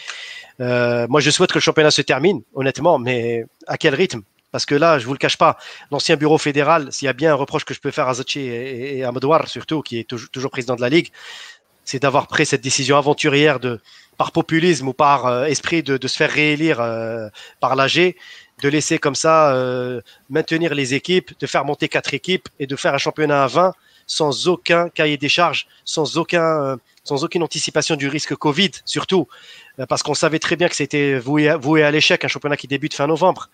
[0.60, 4.22] Euh, moi, je souhaite que le championnat se termine, honnêtement, mais à quel rythme?
[4.50, 5.58] Parce que là, je vous le cache pas,
[5.90, 8.40] l'ancien bureau fédéral, s'il y a bien un reproche que je peux faire à Zachi
[8.40, 11.08] et, à Madouar, surtout, qui est toujours, président de la Ligue,
[11.84, 13.78] c'est d'avoir pris cette décision aventurière de,
[14.16, 16.78] par populisme ou par euh, esprit de, se faire réélire
[17.60, 18.14] par l'AG,
[18.62, 22.76] de laisser comme ça euh, maintenir les équipes, de faire monter quatre équipes et de
[22.76, 23.74] faire un championnat à 20
[24.06, 29.28] sans aucun cahier des charges, sans aucun, euh, sans aucune anticipation du risque Covid, surtout
[29.78, 32.66] euh, parce qu'on savait très bien que c'était voué, voué à l'échec un championnat qui
[32.66, 33.50] débute fin novembre.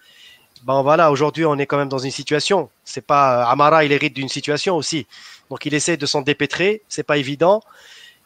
[0.63, 2.71] Ben voilà, aujourd'hui on est quand même dans une situation.
[2.85, 5.07] C'est pas Amara, il hérite d'une situation aussi,
[5.51, 6.83] donc il essaie de s'en dépêtrer.
[6.89, 7.63] C'est pas évident.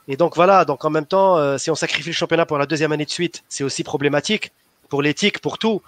[0.07, 2.93] Et donc voilà, donc en même temps, si on sacrifie le championnat pour la deuxième
[2.93, 4.53] année de suite, c'est aussi problématique
[4.89, 5.83] pour l'éthique, pour tout.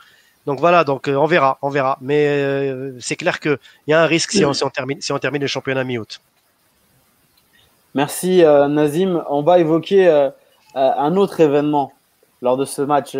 [0.46, 1.98] Donc voilà, donc euh, on verra, on verra.
[2.00, 5.42] Mais euh, c'est clair qu'il y a un risque si on, termine, si on termine
[5.42, 6.20] le championnat mi-août.
[7.94, 9.24] Merci euh, Nazim.
[9.28, 10.30] On va évoquer
[10.74, 11.92] un autre événement
[12.42, 13.16] lors de ce match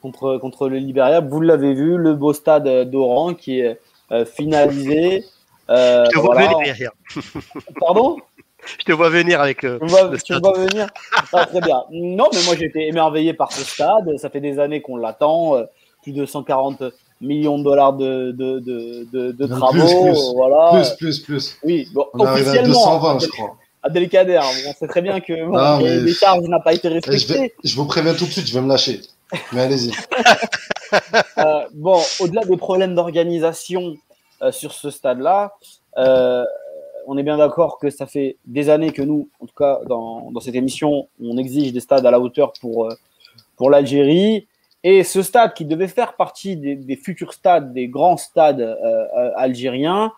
[0.00, 1.20] contre, contre le Liberia.
[1.20, 3.78] Vous l'avez vu, le beau stade d'Oran qui est
[4.24, 5.24] finalisé.
[5.68, 6.90] Je te vois venir.
[7.80, 8.16] Pardon?
[8.78, 9.60] Je te vois venir avec.
[9.60, 9.88] tu me
[10.38, 10.86] vois venir?
[11.32, 11.82] Ah, Très bien.
[11.90, 14.16] Non, mais moi j'étais émerveillé par ce stade.
[14.16, 15.56] Ça fait des années qu'on l'attend
[16.04, 16.84] plus de 140
[17.20, 19.72] millions de dollars de, de, de, de, travaux.
[19.72, 20.70] Plus, voilà.
[20.72, 21.56] plus, plus, plus.
[21.64, 22.96] Oui, bon, On officiellement.
[22.96, 23.56] À 220, je crois.
[23.82, 25.32] Abdelkader, on sait très bien que
[26.04, 27.54] les, charges n'ont pas été respectées.
[27.62, 29.00] Je, vous préviens tout de suite, je vais me lâcher.
[29.52, 29.92] Mais allez-y.
[31.38, 33.96] Euh, bon, au-delà des problèmes d'organisation
[34.42, 35.54] euh, sur ce stade-là,
[35.98, 36.44] euh,
[37.08, 40.30] on est bien d'accord que ça fait des années que nous, en tout cas dans,
[40.30, 42.88] dans cette émission, on exige des stades à la hauteur pour,
[43.56, 44.46] pour l'Algérie.
[44.86, 48.74] Et ce stade qui devait faire partie des, futurs stades, des grands stades euh,
[49.16, 50.12] euh, algériens,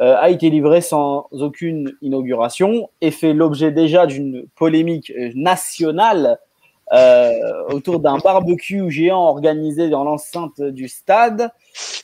[0.00, 6.38] euh, a été livré sans aucune inauguration et fait l'objet déjà d'une polémique nationale
[7.68, 11.50] autour d'un barbecue géant organisé dans l'enceinte du stade.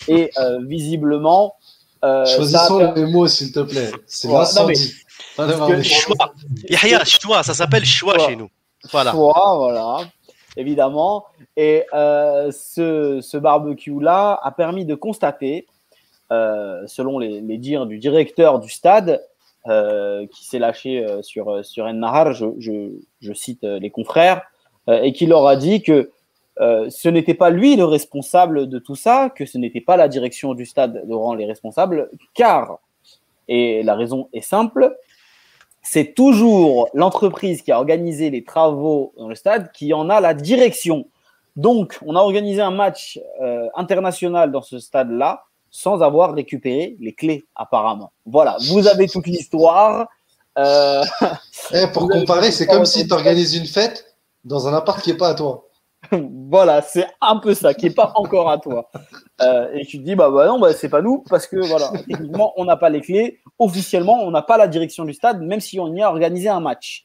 [0.07, 0.31] Et
[0.61, 1.57] visiblement.
[2.05, 3.91] Choisissons les mots, s'il te plaît.
[4.07, 4.95] C'est l'incendie.
[5.83, 6.35] Choix.
[6.69, 8.49] Yahya, choix, ça s'appelle choix chez nous.
[8.93, 9.11] Voilà.
[9.11, 10.07] Choix, voilà
[10.57, 11.25] évidemment.
[11.57, 15.67] Et euh, ce, barbecue-là a permis de constater,
[16.33, 19.23] euh, selon les, dires du directeur du stade,
[19.69, 22.47] euh, qui s'est lâché sur, sur Nahar, je,
[23.21, 24.43] je, cite les confrères,
[24.89, 26.11] et qui leur a dit que
[26.59, 30.55] ce n'était pas lui le responsable de tout ça, que ce n'était pas la direction
[30.55, 32.79] du stade de rendre les responsables, car,
[33.49, 34.97] et la raison est simple,
[35.89, 40.35] c'est toujours l'entreprise qui a organisé les travaux dans le stade qui en a la
[40.35, 41.07] direction.
[41.55, 47.13] Donc, on a organisé un match euh, international dans ce stade-là sans avoir récupéré les
[47.13, 48.13] clés, apparemment.
[48.25, 50.09] Voilà, vous avez toute l'histoire.
[50.59, 51.05] Euh...
[51.73, 55.17] Eh, pour comparer, c'est comme si tu organises une fête, Dans un appart qui n'est
[55.17, 55.69] pas à toi.
[56.51, 58.91] voilà, c'est un peu ça, qui n'est pas encore à toi.
[59.41, 61.91] Euh, et tu te dis, bah, bah non, bah, c'est pas nous, parce que voilà,
[62.07, 63.41] techniquement, on n'a pas les clés.
[63.59, 66.61] Officiellement, on n'a pas la direction du stade, même si on y a organisé un
[66.61, 67.05] match.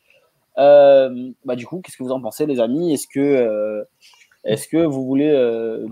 [0.57, 2.93] Euh, bah, du coup, qu'est-ce que vous en pensez, les amis?
[2.93, 3.83] Est-ce que, euh,
[4.43, 5.31] est-ce que vous voulez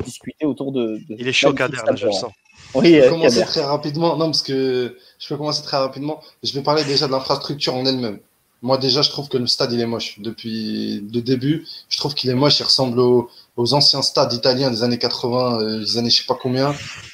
[0.04, 2.32] discuter autour de, Il est chaud, Kader, là, je le sens.
[2.76, 4.16] Oui, je peux commencer très rapidement.
[4.18, 6.20] Non, parce que je peux commencer très rapidement.
[6.44, 8.20] Je vais parler déjà de l'infrastructure en elle-même.
[8.62, 10.20] Moi, déjà, je trouve que le stade, il est moche.
[10.20, 12.60] Depuis le début, je trouve qu'il est moche.
[12.60, 13.30] Il ressemble aux,
[13.74, 16.72] anciens stades italiens des années 80, euh, des années je sais pas combien.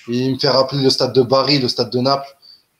[0.09, 2.35] Et il me fait rappeler le stade de Bari, le stade de Naples.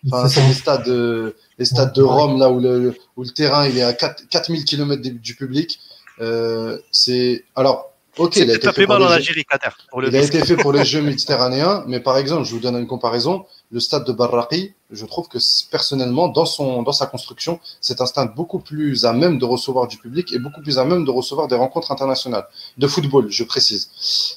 [0.07, 3.67] Enfin, c'est les stades, de, les stades de Rome, là où le, où le terrain,
[3.67, 5.79] il est à 4, 4000 km du public.
[6.21, 9.33] Euh, c'est, alors, Ok, il a été fait pour les jeux...
[9.35, 12.87] il a été fait pour les Jeux méditerranéens, mais par exemple, je vous donne une
[12.87, 13.45] comparaison.
[13.71, 15.39] Le stade de Barraqi, je trouve que
[15.71, 20.31] personnellement, dans sa construction, c'est un stade beaucoup plus à même de recevoir du public
[20.33, 22.47] et beaucoup plus à même de recevoir des rencontres internationales
[22.77, 23.89] de football, je précise.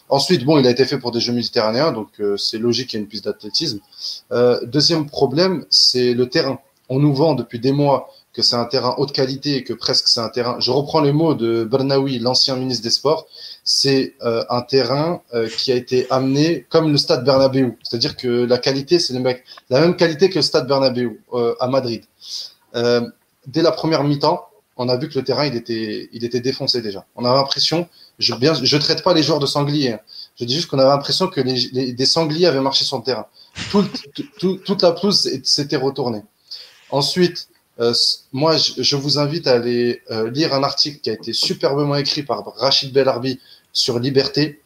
[0.09, 2.99] Ensuite, bon, il a été fait pour des Jeux méditerranéens, donc euh, c'est logique qu'il
[2.99, 3.81] y ait une piste d'athlétisme.
[4.33, 6.59] Euh, deuxième problème, c'est le terrain.
[6.89, 10.09] On nous vend depuis des mois que c'est un terrain haute qualité et que presque
[10.09, 10.57] c'est un terrain.
[10.61, 13.27] Je reprends les mots de Bernaoui, l'ancien ministre des Sports
[13.71, 17.75] c'est euh, un terrain euh, qui a été amené comme le stade Bernabeu.
[17.83, 22.03] C'est-à-dire que la qualité, c'est la même qualité que le stade Bernabeu euh, à Madrid.
[22.75, 26.81] dès la première mi-temps, on a vu que le terrain, il était, il était défoncé
[26.81, 27.05] déjà.
[27.15, 27.87] On avait l'impression,
[28.19, 28.33] je
[28.63, 29.93] je traite pas les joueurs de sangliers.
[29.93, 30.01] Hein.
[30.41, 33.27] Je dis juste qu'on avait l'impression que des sangliers avaient marché sur le terrain.
[34.39, 36.23] toute la pelouse s'était retournée.
[36.91, 37.49] Ensuite,
[38.33, 40.01] moi, je, vous invite à aller
[40.33, 43.41] lire un article qui a été superbement écrit par Rachid Belarbi
[43.73, 44.61] sur Liberté,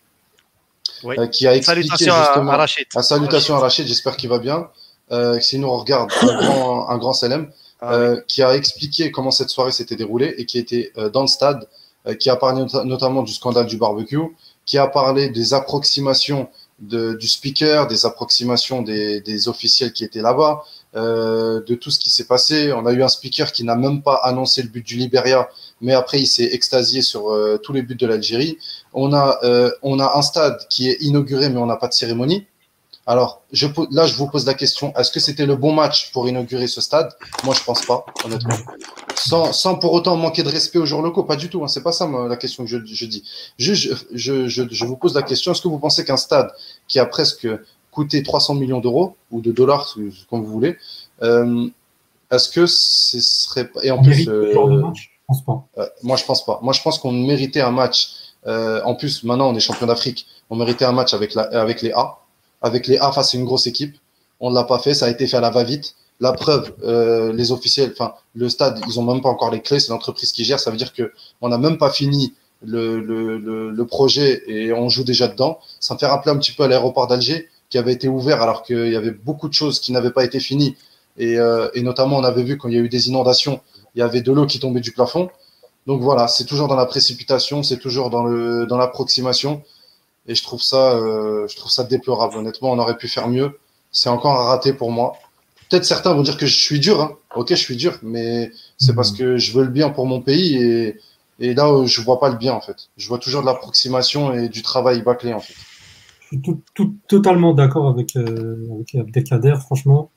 [1.05, 2.53] euh, qui a expliqué justement.
[2.53, 2.87] À, Rachid.
[2.95, 4.69] À à Rachid, j'espère qu'il va bien.
[5.13, 7.51] Euh, Sinon, on regarde, un grand, un grand CLM,
[7.81, 11.23] ah euh, qui a expliqué comment cette soirée s'était déroulée et qui était euh, dans
[11.23, 11.69] le stade,
[12.19, 14.19] qui a parlé notamment du scandale du barbecue,
[14.67, 16.49] qui a parlé des approximations
[16.81, 20.65] de, du speaker, des approximations des, des officiels qui étaient là-bas,
[20.97, 22.73] de tout ce qui s'est passé.
[22.73, 25.49] On a eu un speaker qui n'a même pas annoncé le but du Liberia,
[25.83, 28.59] mais après il s'est extasié sur euh, tous les buts de l'Algérie.
[28.95, 31.93] On a euh, on a un stade qui est inauguré, mais on n'a pas de
[31.93, 32.47] cérémonie.
[33.07, 36.29] Alors je, là, je vous pose la question est-ce que c'était le bon match pour
[36.29, 37.13] inaugurer ce stade?
[37.45, 38.55] Moi, je pense pas, honnêtement.
[39.17, 41.65] Sans, sans pour autant manquer de respect aux joueurs locaux, pas du tout.
[41.65, 43.25] Hein, c'est pas ça la question que je, je dis.
[43.59, 46.53] Je, je, je, je vous pose la question est-ce que vous pensez qu'un stade
[46.87, 47.49] qui a presque
[47.93, 49.97] coûté 300 millions d'euros ou de dollars,
[50.29, 50.77] comme vous voulez.
[51.23, 51.69] Euh,
[52.33, 54.55] est-ce que ce serait et en plus, euh,
[55.79, 56.59] Euh, moi je pense pas.
[56.63, 58.15] Moi je pense qu'on méritait un match.
[58.47, 60.27] en plus, maintenant on est champion d'Afrique.
[60.51, 61.35] On méritait un match avec
[61.83, 62.19] les A,
[62.61, 63.97] avec les A face à une grosse équipe.
[64.41, 64.95] On ne l'a pas fait.
[64.95, 65.95] Ça a été fait à la va-vite.
[66.21, 66.75] La preuve,
[67.35, 69.81] les officiels, enfin le stade, ils ont même pas encore les clés.
[69.81, 70.61] C'est l'entreprise qui gère.
[70.61, 72.35] Ça veut dire que on n'a même pas fini
[72.65, 75.59] le, projet et on joue déjà dedans.
[75.81, 78.63] Ça me fait rappeler un petit peu à l'aéroport d'Alger qui avait été ouvert alors
[78.63, 80.77] qu'il y avait beaucoup de choses qui n'avaient pas été finies.
[81.19, 83.61] Et, euh, et, notamment, on avait vu quand il y a eu des inondations,
[83.95, 85.31] il y avait de l'eau qui tombait du plafond.
[85.87, 89.63] Donc voilà, c'est toujours dans la précipitation, c'est toujours dans le dans l'approximation.
[90.29, 92.37] Et je trouve ça, euh, je trouve ça déplorable.
[92.37, 93.59] Honnêtement, on aurait pu faire mieux.
[93.91, 95.15] C'est encore un raté pour moi.
[95.69, 97.01] Peut-être certains vont dire que je suis dur.
[97.01, 97.17] Hein.
[97.35, 100.57] Ok, je suis dur, mais c'est parce que je veux le bien pour mon pays
[100.57, 101.01] et,
[101.41, 102.77] et là, je vois pas le bien en fait.
[102.97, 105.55] Je vois toujours de l'approximation et du travail bâclé en fait
[106.41, 106.63] tout,
[107.09, 110.11] totalement d'accord avec, euh, avec Abdelkader, franchement.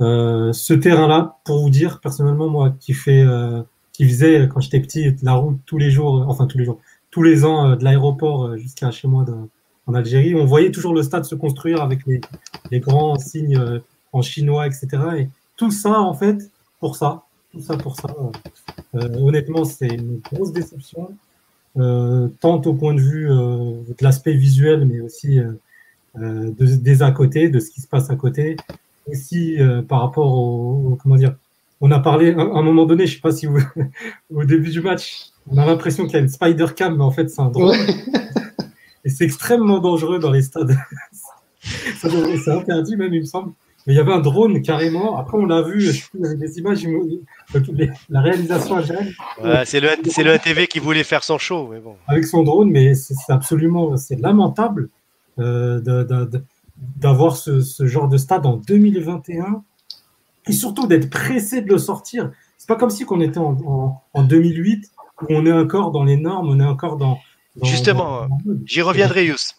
[0.00, 3.62] Euh, ce terrain-là, pour vous dire, personnellement, moi, qui fait, euh,
[3.92, 7.22] qui faisait quand j'étais petit la route tous les jours, enfin tous les jours, tous
[7.22, 9.24] les ans euh, de l'aéroport euh, jusqu'à chez moi
[9.86, 12.20] en Algérie, on voyait toujours le stade se construire avec les,
[12.70, 13.60] les grands signes
[14.12, 14.88] en chinois, etc.
[15.18, 16.50] Et tout ça, en fait,
[16.80, 18.14] pour ça, tout ça pour ça.
[18.94, 21.08] honnêtement, c'est une grosse déception.
[21.78, 25.52] Euh, tant au point de vue euh, de l'aspect visuel, mais aussi euh,
[26.14, 28.56] de, des à côté, de ce qui se passe à côté,
[29.06, 29.58] aussi
[29.88, 31.34] par rapport au, comment dire.
[31.80, 33.58] On a parlé à un moment donné, je sais pas si vous,
[34.34, 37.10] au début du match, on a l'impression qu'il y a une spider cam, mais en
[37.10, 37.76] fait c'est un drone.
[39.04, 40.76] Et c'est extrêmement dangereux dans les stades.
[41.62, 43.52] c'est interdit même, il me semble.
[43.86, 45.18] Mais il y avait un drone carrément.
[45.18, 46.86] Après, on l'a vu, des images,
[48.08, 49.12] la réalisation algérienne.
[49.42, 51.68] Ouais, c'est le, c'est le ATV qui voulait faire son show.
[51.72, 51.96] Mais bon.
[52.06, 54.88] Avec son drone, mais c'est absolument c'est lamentable
[55.40, 55.80] euh,
[56.96, 59.62] d'avoir ce, ce, genre de stade en 2021
[60.46, 62.30] et surtout d'être pressé de le sortir.
[62.58, 64.90] C'est pas comme si qu'on était en, en, 2008
[65.22, 67.18] où on est encore dans les normes, on est encore dans.
[67.62, 68.28] Justement,
[68.64, 69.54] j'y reviendrai, Yous.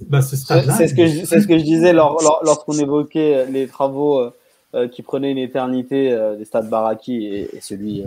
[0.00, 4.34] Bah, c'est ce, que je, ce que je disais lorsqu'on évoquait les travaux euh,
[4.74, 8.04] euh, qui prenaient une éternité euh, des stades Baraki et, celui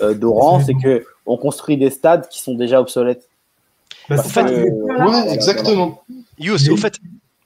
[0.00, 3.28] d'Oran, c'est que on construit des stades qui sont déjà obsolètes.
[4.08, 6.02] Bah, ouais, exactement.
[6.38, 6.98] Youss, au fait,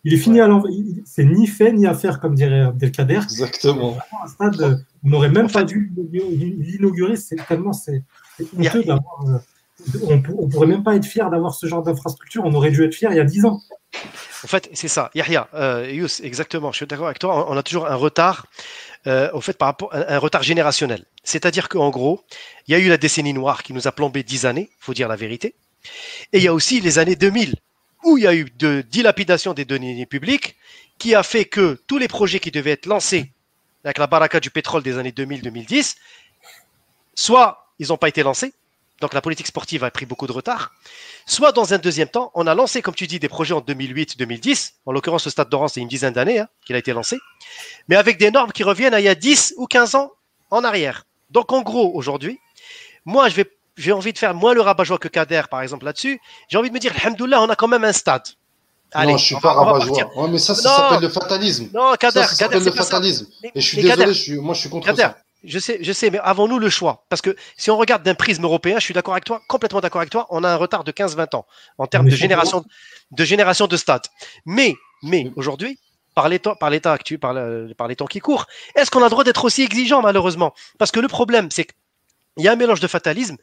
[0.04, 0.72] il est fini à l'envers.
[1.04, 3.20] C'est ni fait ni à faire, comme dirait Abdelkader.
[3.22, 3.96] Exactement.
[4.24, 7.16] Un stade, on n'aurait même pas dû l'inaugurer.
[7.16, 8.02] C'est tellement c'est
[8.56, 9.24] honteux d'avoir.
[9.26, 9.38] Euh,
[10.04, 12.44] on, ne pourrait même pas être fier d'avoir ce genre d'infrastructure.
[12.44, 13.60] On aurait dû être fier il y a 10 ans.
[14.44, 15.10] En fait, c'est ça.
[15.14, 16.72] Yahya, euh, Yous, exactement.
[16.72, 17.50] Je suis d'accord avec toi.
[17.50, 18.46] On a toujours un retard,
[19.06, 21.04] euh, au fait, par rapport un, un retard générationnel.
[21.22, 22.22] C'est-à-dire qu'en gros,
[22.66, 25.08] il y a eu la décennie noire qui nous a plombé 10 années, faut dire
[25.08, 25.54] la vérité.
[26.32, 27.54] Et il y a aussi les années 2000
[28.04, 30.56] où il y a eu de dilapidation des données publiques
[30.98, 33.32] qui a fait que tous les projets qui devaient être lancés
[33.84, 35.96] avec la baraka du pétrole des années 2000-2010,
[37.14, 38.52] soit ils n'ont pas été lancés,
[39.00, 40.72] donc la politique sportive a pris beaucoup de retard,
[41.26, 44.74] soit dans un deuxième temps, on a lancé, comme tu dis, des projets en 2008-2010,
[44.86, 47.18] en l'occurrence le Stade d'Oran, c'est une dizaine d'années hein, qu'il a été lancé,
[47.88, 50.12] mais avec des normes qui reviennent à il y a 10 ou 15 ans
[50.50, 51.04] en arrière.
[51.30, 52.38] Donc en gros, aujourd'hui,
[53.04, 56.20] moi je vais j'ai envie de faire moins le rabat-joie que Kader, par exemple, là-dessus.
[56.48, 58.22] J'ai envie de me dire, Alhamdoulilah, on a quand même un stade.
[58.92, 60.10] Allez, non, je suis pas rabat-joie.
[60.16, 61.70] Ouais, mais ça, ça s'appelle le fatalisme.
[61.72, 63.26] Non, Kader, ça, s'appelle le fatalisme.
[63.54, 65.16] Et je suis désolé, je suis, moi, je suis contre Kader, ça.
[65.44, 68.44] Je sais, je sais, mais avons-nous le choix Parce que si on regarde d'un prisme
[68.44, 70.92] européen, je suis d'accord avec toi, complètement d'accord avec toi, on a un retard de
[70.92, 71.46] 15-20 ans
[71.78, 72.64] en termes de génération,
[73.10, 74.06] de génération de stades.
[74.46, 75.80] Mais, mais aujourd'hui,
[76.14, 77.34] par l'état, par l'état actuel, par,
[77.76, 78.46] par les temps qui courent,
[78.76, 80.54] est-ce qu'on a le droit d'être aussi exigeant malheureusement?
[80.78, 81.66] Parce que le problème, c'est
[82.36, 83.36] qu'il y a un mélange de fatalisme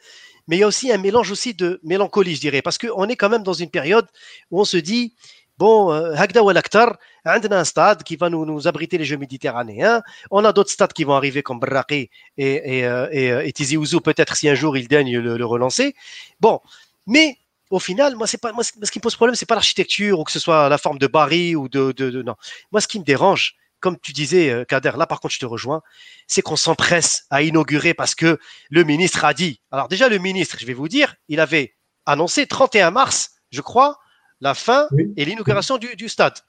[0.50, 3.16] mais il y a aussi un mélange aussi de mélancolie, je dirais, parce qu'on est
[3.16, 4.08] quand même dans une période
[4.50, 5.14] où on se dit,
[5.60, 9.18] bon, euh, Hagda ou Akhtar, on a un stade qui va nous, abriter les Jeux
[9.18, 10.02] méditerranéens.
[10.32, 14.36] On a d'autres stades qui vont arriver comme Braqi et, euh, euh, Tizi Ouzou, peut-être
[14.36, 15.94] si un jour il daigne le, relancer.
[16.40, 16.62] Bon,
[17.06, 17.38] mais
[17.70, 20.24] au final, moi, c'est pas, moi, ce qui me pose problème, c'est pas l'architecture ou
[20.24, 22.36] que ce soit la forme de Barry ou de, de, de, non.
[22.72, 25.46] Moi, ce qui me dérange, comme tu disais, euh, Kader, là par contre je te
[25.46, 25.82] rejoins,
[26.28, 28.40] c'est qu'on s'empresse à inaugurer parce que
[28.70, 29.62] le ministre a dit.
[29.72, 31.76] Alors déjà le ministre, je vais vous dire, il avait
[32.06, 34.00] annoncé 31 mars, je crois,
[34.42, 34.88] la fin
[35.18, 36.40] et l'inauguration du, stade.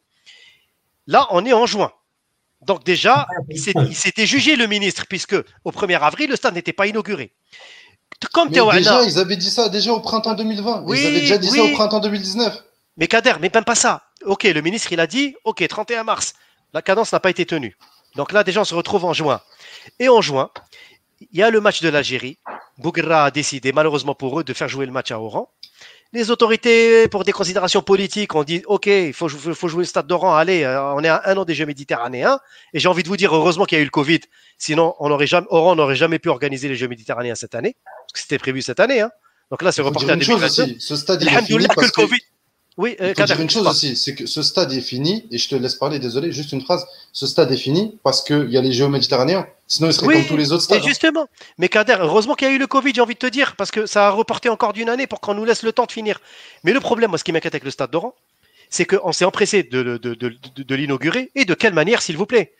[1.07, 1.93] Là, on est en juin.
[2.63, 6.87] Donc déjà, il s'était jugé le ministre puisque au 1er avril, le stade n'était pas
[6.87, 7.33] inauguré.
[8.33, 10.85] Comme déjà, ils avaient dit ça déjà au printemps 2020.
[10.89, 12.65] ils avaient déjà dit ça au printemps 2019.
[12.97, 14.03] Mais Kader, mais même pas ça.
[14.27, 16.35] Ok, le ministre, il a dit, ok, 31 mars
[16.73, 17.77] la cadence n'a pas été tenue.
[18.17, 19.41] Donc là, déjà, on se retrouve en juin.
[19.99, 20.51] Et en juin,
[21.21, 22.39] il y a le match de l'Algérie.
[22.79, 25.53] Bougra a décidé, malheureusement pour eux, de faire jouer le match à Oran.
[26.13, 30.09] Les autorités, pour des considérations politiques, ont dit OK, il faut, faut, jouer le stade
[30.09, 30.35] d'Oran.
[30.35, 32.41] Allez, euh, on est à un an des Jeux méditerranéens.
[32.75, 34.21] Et j'ai envie de vous dire, heureusement qu'il y a eu le Covid.
[34.59, 37.77] Sinon, on aurait jamais, Oran n'aurait jamais pu organiser les Jeux méditerranéens cette année.
[37.85, 39.01] Parce que c'était prévu cette année.
[39.01, 39.11] Hein.
[39.53, 40.81] Donc là, c'est reporté à 2022.
[40.81, 42.01] Ce stade, il est fini parce que...
[42.01, 42.21] COVID,
[42.81, 45.55] oui, euh, dire une chose aussi, c'est que ce stade est fini, et je te
[45.55, 46.87] laisse parler, désolé, juste une phrase.
[47.13, 49.47] Ce stade est fini parce qu'il y a les Jeux méditerranéens.
[49.69, 50.81] Sinon, il serait comme tous les autres stades.
[50.83, 50.87] Hein.
[50.87, 51.27] justement.
[51.59, 53.71] Mais Kader, heureusement qu'il y a eu le Covid, j'ai envie de te dire, parce
[53.71, 56.23] que ça a reporté encore d'une année pour qu'on nous laisse le temps de finir.
[56.65, 58.15] Mais le problème, moi, ce qui m'inquiète avec le stade d'Oran,
[58.71, 61.31] c'est qu'on s'est empressé de, de, de, de l'inaugurer.
[61.35, 62.55] Et de quelle manière, s'il vous plaît?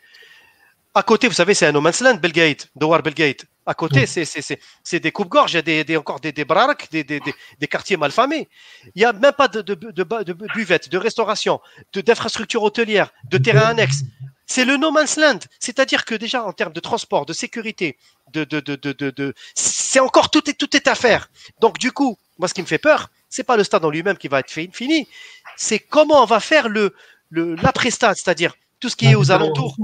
[0.93, 3.45] À côté, vous savez, c'est un no man's land, Belgate, Dowar Belgate.
[3.65, 7.03] À côté, c'est des coupes-gorges, il y a des, des, encore des, des baraques, des,
[7.03, 7.21] des,
[7.59, 8.49] des, quartiers malfamés.
[8.95, 11.61] Il n'y a même pas de, de, de, de buvettes, de restauration,
[11.93, 14.01] d'infrastructures hôtelières, de terrains annexes.
[14.47, 15.39] C'est le no man's land.
[15.59, 17.97] C'est-à-dire que déjà, en termes de transport, de sécurité,
[18.33, 21.29] de, de, de, de, de, c'est encore tout est, tout est à faire.
[21.59, 24.17] Donc, du coup, moi, ce qui me fait peur, c'est pas le stade en lui-même
[24.17, 25.07] qui va être fini,
[25.55, 26.95] c'est comment on va faire le,
[27.29, 29.77] le l'après-stade, c'est-à-dire tout ce qui est aux alentours.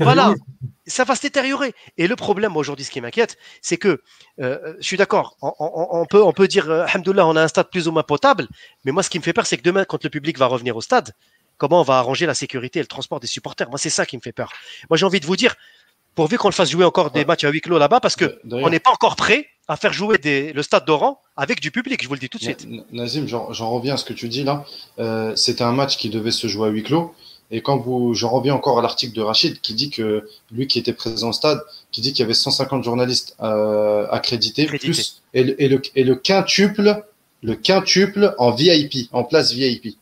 [0.00, 0.34] Voilà,
[0.86, 1.74] ça va se détériorer.
[1.98, 4.02] Et le problème aujourd'hui, ce qui m'inquiète, c'est que
[4.40, 7.88] euh, je suis d'accord, on, peut, on peut dire, euh, on a un stade plus
[7.88, 8.46] ou moins potable,
[8.84, 10.76] mais moi, ce qui me fait peur, c'est que demain, quand le public va revenir
[10.76, 11.12] au stade,
[11.56, 13.68] comment on va arranger la sécurité et le transport des supporters?
[13.70, 14.52] Moi, c'est ça qui me fait peur.
[14.90, 15.54] Moi, j'ai envie de vous dire,
[16.14, 18.68] pourvu qu'on le fasse jouer encore des matchs à huis clos là-bas, parce que on
[18.70, 20.18] n'est pas encore prêt à faire jouer
[20.54, 22.66] le stade d'Oran avec du public, je vous le dis tout de suite.
[22.92, 24.64] Nazim, j'en reviens à ce que tu dis là.
[24.98, 27.14] Euh, C'était un match qui devait se jouer à huis clos.
[27.50, 30.78] Et quand vous, je reviens encore à l'article de Rachid qui dit que lui qui
[30.78, 31.60] était présent au stade,
[31.92, 36.04] qui dit qu'il y avait 150 journalistes euh, accrédités, plus et le, et, le, et
[36.04, 37.04] le quintuple,
[37.42, 39.96] le quintuple en VIP, en place VIP.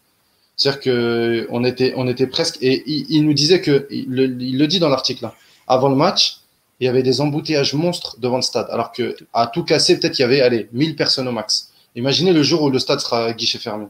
[0.57, 4.59] C'est-à-dire que on était, on était presque, et il, nous disait que, il le, il
[4.59, 5.33] le dit dans l'article, hein,
[5.67, 6.39] avant le match,
[6.79, 10.19] il y avait des embouteillages monstres devant le stade, alors que à tout casser, peut-être
[10.19, 11.71] il y avait, allez, 1000 personnes au max.
[11.97, 13.87] Imaginez le jour où le stade sera guichet fermé.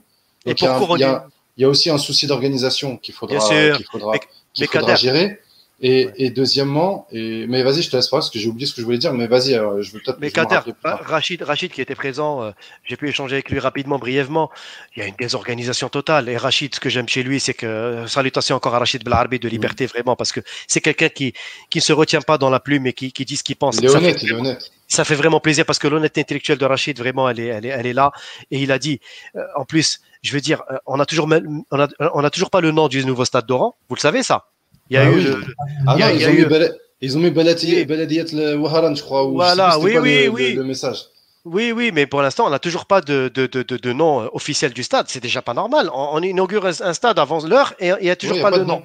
[0.47, 1.21] Donc, et pour il
[1.57, 4.19] il y a aussi un souci d'organisation qu'il faudra, qu'il faudra,
[4.55, 5.39] qu'il faudra gérer.
[5.85, 8.73] Et, et, deuxièmement, et, mais vas-y, je te laisse parler parce que j'ai oublié ce
[8.73, 10.19] que je voulais dire, mais vas-y, euh, je veux peut-être.
[10.21, 12.53] Mais Kader, Rachid, Rachid qui était présent, euh,
[12.85, 14.49] j'ai pu échanger avec lui rapidement, brièvement.
[14.95, 16.29] Il y a une désorganisation totale.
[16.29, 19.41] Et Rachid, ce que j'aime chez lui, c'est que, euh, salutations encore à Rachid Blarbi
[19.41, 20.39] de Liberté, vraiment, parce que
[20.69, 21.35] c'est quelqu'un qui,
[21.75, 23.79] ne se retient pas dans la plume et qui, qui dit ce qu'il pense.
[23.79, 26.65] Il est honnête, il est honnête ça fait vraiment plaisir parce que l'honnêteté intellectuelle de
[26.67, 28.13] Rachid, vraiment, elle est, elle est, elle est là.
[28.51, 29.01] Et il a dit,
[29.37, 32.51] euh, en plus, je veux dire, euh, on a toujours, on a, on a toujours
[32.51, 33.75] pas le nom du nouveau stade d'Oran.
[33.89, 34.47] Vous le savez ça?
[34.89, 35.21] Il y a ah eu.
[35.21, 35.45] Le,
[35.87, 36.47] ah non, ils, ont eu...
[36.47, 36.69] mis
[37.01, 39.25] ils ont mis le Waharan, je crois.
[39.25, 40.55] voilà, oui, oui, oui.
[40.55, 40.99] Le, message.
[41.45, 44.73] Oui, oui, mais pour l'instant, on n'a toujours pas de, de, de, de, nom officiel
[44.73, 45.07] du stade.
[45.09, 45.91] C'est déjà pas normal.
[45.93, 48.83] On, inaugure un stade avant l'heure et il n'y a toujours pas, de nom.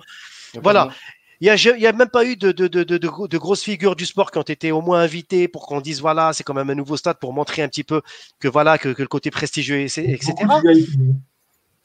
[0.64, 0.90] Voilà.
[1.40, 4.32] Il n'y a, a, même pas eu de, de, de, de, grosses figures du sport
[4.32, 6.98] qui ont été au moins invitées pour qu'on dise voilà, c'est quand même un nouveau
[6.98, 8.02] stade pour montrer un petit peu
[8.40, 10.34] que voilà que, que le côté prestigieux, etc.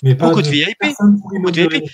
[0.02, 0.76] Mais beaucoup de, VIP.
[1.34, 1.90] Beaucoup de VIP.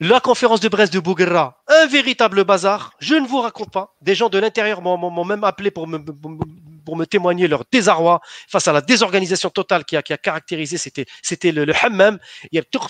[0.00, 2.94] La conférence de Brest de Bouguera, un véritable bazar.
[3.00, 3.94] Je ne vous raconte pas.
[4.00, 8.66] Des gens de l'intérieur m'ont même appelé pour me, pour me témoigner leur désarroi face
[8.66, 10.78] à la désorganisation totale qui a, qui a caractérisé.
[10.78, 12.18] C'était, c'était le, le hammam.
[12.50, 12.80] Il y avait tout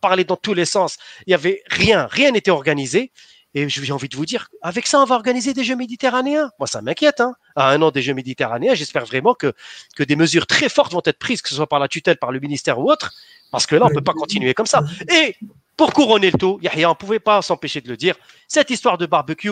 [0.00, 0.98] parler dans tous les sens.
[1.26, 3.12] Il y avait rien, rien n'était organisé.
[3.54, 6.50] Et j'ai envie de vous dire, avec ça, on va organiser des Jeux méditerranéens.
[6.58, 7.20] Moi, ça m'inquiète.
[7.20, 7.34] Hein.
[7.56, 9.54] À un an des Jeux méditerranéens, j'espère vraiment que,
[9.96, 12.30] que des mesures très fortes vont être prises, que ce soit par la tutelle, par
[12.30, 13.14] le ministère ou autre,
[13.50, 14.82] parce que là, on ne peut pas continuer comme ça.
[15.10, 15.36] Et
[15.76, 18.16] pour couronner le tout, Yahya, on ne pouvait pas s'empêcher de le dire,
[18.46, 19.50] cette histoire de barbecue,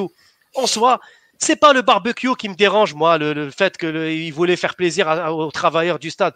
[0.55, 1.01] en soi,
[1.39, 5.51] c'est pas le barbecue qui me dérange, moi, le, fait qu'il voulait faire plaisir aux
[5.51, 6.35] travailleurs du stade.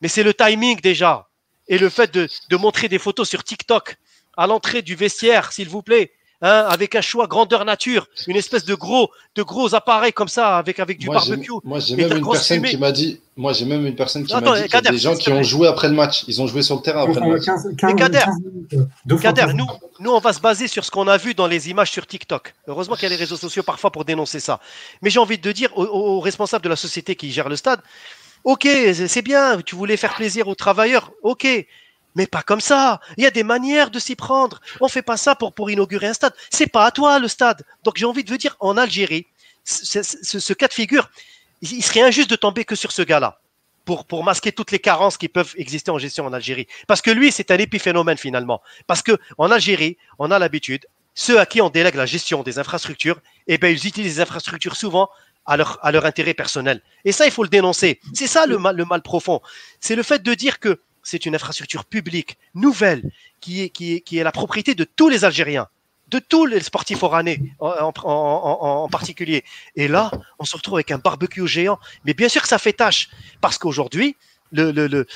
[0.00, 1.28] Mais c'est le timing déjà.
[1.68, 3.96] Et le fait de, de montrer des photos sur TikTok
[4.36, 6.12] à l'entrée du vestiaire, s'il vous plaît.
[6.42, 10.58] Hein, avec un choix grandeur nature, une espèce de gros, de gros appareils comme ça,
[10.58, 11.52] avec, avec du barbecue.
[11.62, 14.40] Moi, j'ai même une personne qui m'a dit, moi, j'ai même une personne qui m'a
[14.40, 16.24] dit qu'il y a des gens qui ont joué après le match.
[16.26, 17.96] Ils ont joué sur le terrain après le match.
[17.96, 18.24] Kader,
[19.22, 19.66] Kader nous,
[20.00, 22.52] nous, on va se baser sur ce qu'on a vu dans les images sur TikTok.
[22.66, 24.60] Heureusement qu'il y a les réseaux sociaux parfois pour dénoncer ça.
[25.02, 27.80] Mais j'ai envie de dire aux responsables de la société qui gère le stade,
[28.44, 31.46] Ok, c'est bien, tu voulais faire plaisir aux travailleurs, ok,
[32.14, 33.00] mais pas comme ça.
[33.16, 34.60] Il y a des manières de s'y prendre.
[34.80, 36.34] On fait pas ça pour, inaugurer un stade.
[36.50, 37.64] C'est pas à toi le stade.
[37.82, 39.26] Donc j'ai envie de vous dire, en Algérie,
[39.64, 41.10] ce, cas de figure,
[41.62, 43.40] il serait injuste de tomber que sur ce gars-là.
[43.84, 46.66] Pour, masquer toutes les carences qui peuvent exister en gestion en Algérie.
[46.86, 48.62] Parce que lui, c'est un épiphénomène finalement.
[48.86, 52.58] Parce que en Algérie, on a l'habitude, ceux à qui on délègue la gestion des
[52.58, 55.10] infrastructures, eh ben, ils utilisent les infrastructures souvent
[55.44, 56.80] à leur, à leur intérêt personnel.
[57.04, 58.00] Et ça, il faut le dénoncer.
[58.14, 59.42] C'est ça le mal, le mal profond.
[59.80, 63.10] C'est le fait de dire que c'est une infrastructure publique, nouvelle,
[63.40, 65.68] qui est, la propriété de tous les Algériens,
[66.08, 69.44] de tous les sportifs oranais en, particulier.
[69.76, 71.78] Et là, on se retrouve avec un barbecue géant.
[72.04, 73.10] Mais bien sûr que ça fait tâche,
[73.40, 74.16] parce qu'aujourd'hui,
[74.52, 75.06] le,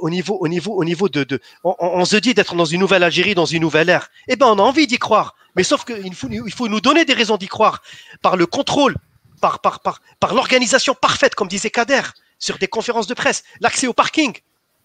[0.00, 3.02] au niveau, au niveau, au niveau de, de on, se dit d'être dans une nouvelle
[3.02, 4.10] Algérie, dans une nouvelle ère.
[4.28, 5.34] Eh ben, on a envie d'y croire.
[5.54, 7.82] Mais sauf qu'il faut, nous donner des raisons d'y croire
[8.20, 8.96] par le contrôle,
[9.40, 12.02] par l'organisation parfaite, comme disait Kader,
[12.38, 14.34] sur des conférences de presse, l'accès au parking.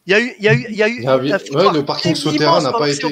[0.07, 1.03] Il y a eu, il y a eu, il y a eu.
[1.03, 3.05] ouais, le parking souterrain n'a pas été.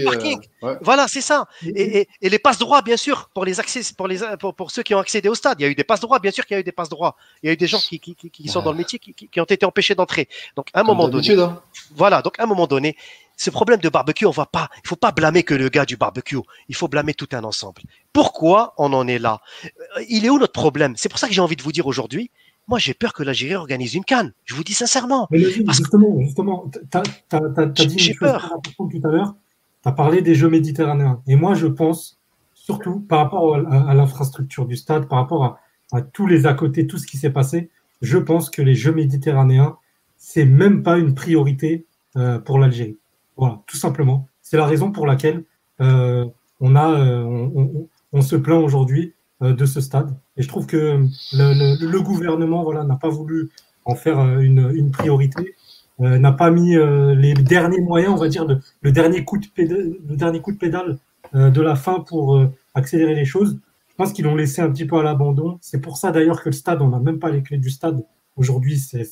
[0.63, 1.47] Euh, voilà, c'est ça.
[1.63, 4.71] Et, et, et, les passes droits, bien sûr, pour les accès, pour les, pour, pour,
[4.71, 6.19] ceux qui ont accédé au stade, il y a eu des passes droits.
[6.19, 7.15] Bien sûr qu'il y a eu des passes droits.
[7.43, 9.43] Il y a eu des gens qui, qui, qui, sont dans le métier qui, ont
[9.43, 10.27] été empêchés d'entrer.
[10.55, 11.31] Donc, à un moment donné.
[11.39, 11.61] Hein.
[11.95, 12.23] Voilà.
[12.23, 12.97] Donc, à un moment donné,
[13.37, 15.95] ce problème de barbecue, on va pas, il faut pas blâmer que le gars du
[15.95, 16.39] barbecue.
[16.67, 17.83] Il faut blâmer tout un ensemble.
[18.11, 19.41] Pourquoi on en est là?
[19.63, 20.95] Euh, il est où notre problème?
[20.97, 22.31] C'est pour ça que j'ai envie de vous dire aujourd'hui,
[22.69, 24.31] moi, j'ai peur que l'Algérie organise une canne.
[24.45, 25.27] Je vous dis sincèrement.
[25.31, 28.53] justement, justement, tu as, dit une chose peur.
[28.77, 29.35] tout à l'heure.
[29.81, 31.19] Tu as parlé des Jeux méditerranéens.
[31.25, 32.19] Et moi, je pense,
[32.53, 35.59] surtout par rapport à, l'infrastructure du stade, par rapport
[35.91, 37.71] à, tous les à côté, tout ce qui s'est passé,
[38.03, 39.77] je pense que les Jeux méditerranéens,
[40.17, 41.87] c'est même pas une priorité
[42.17, 42.97] euh, pour l'Algérie.
[43.35, 44.27] Voilà, tout simplement.
[44.43, 45.43] C'est la raison pour laquelle
[45.81, 46.25] euh,
[46.59, 50.15] on, a, euh, on, se plaint aujourd'hui de ce stade.
[50.39, 53.49] Et je trouve que le, gouvernement voilà, n'a pas voulu
[53.85, 55.55] en faire euh, une, une priorité,
[55.99, 58.47] euh, n'a pas mis les derniers moyens, on va dire,
[58.81, 60.97] le, dernier, coup de pédale, le dernier coup de pédale
[61.33, 62.41] de la fin pour
[62.73, 63.59] accélérer les choses.
[63.89, 65.59] Je pense qu'ils l'ont laissé un petit peu à l'abandon.
[65.61, 68.03] C'est pour ça d'ailleurs que le stade, on n'a même pas les clés du stade.
[68.35, 69.05] Aujourd'hui, c'est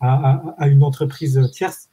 [0.00, 1.90] à, à, une entreprise tierce.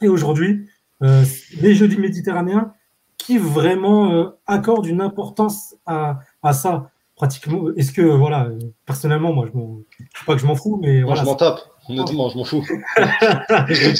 [0.00, 0.66] Et aujourd'hui,
[1.00, 2.72] les Jeux du Méditerranéen,
[3.20, 6.90] qui vraiment euh, accorde une importance à, à ça
[7.20, 8.48] pratiquement Est-ce que, voilà,
[8.86, 11.02] personnellement, moi, je ne sais pas que je m'en fous, mais.
[11.02, 11.60] Moi, je m'en tape.
[11.86, 12.64] Honnêtement, je m'en fous.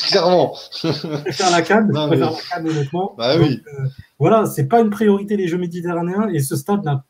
[0.09, 0.55] clairement.
[0.83, 0.91] Je
[1.33, 3.15] faire la canne, faire la canne, honnêtement.
[3.19, 3.61] Bah oui.
[3.67, 3.87] Euh,
[4.19, 7.05] voilà, c'est pas une priorité les Jeux méditerranéens et ce stade n'a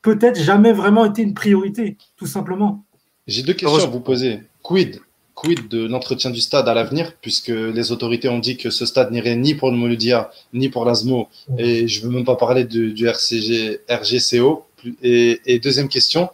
[0.00, 2.84] peut-être jamais vraiment été une priorité, tout simplement.
[3.26, 4.40] J'ai deux questions à vous poser.
[4.62, 5.02] Quid
[5.34, 9.10] quid de l'entretien du stade à l'avenir, puisque les autorités ont dit que ce stade
[9.10, 12.64] n'irait ni pour le Moludia, ni pour l'ASMO, et je ne veux même pas parler
[12.64, 14.64] du, RCG, RGCO.
[15.02, 16.30] Et, deuxième question,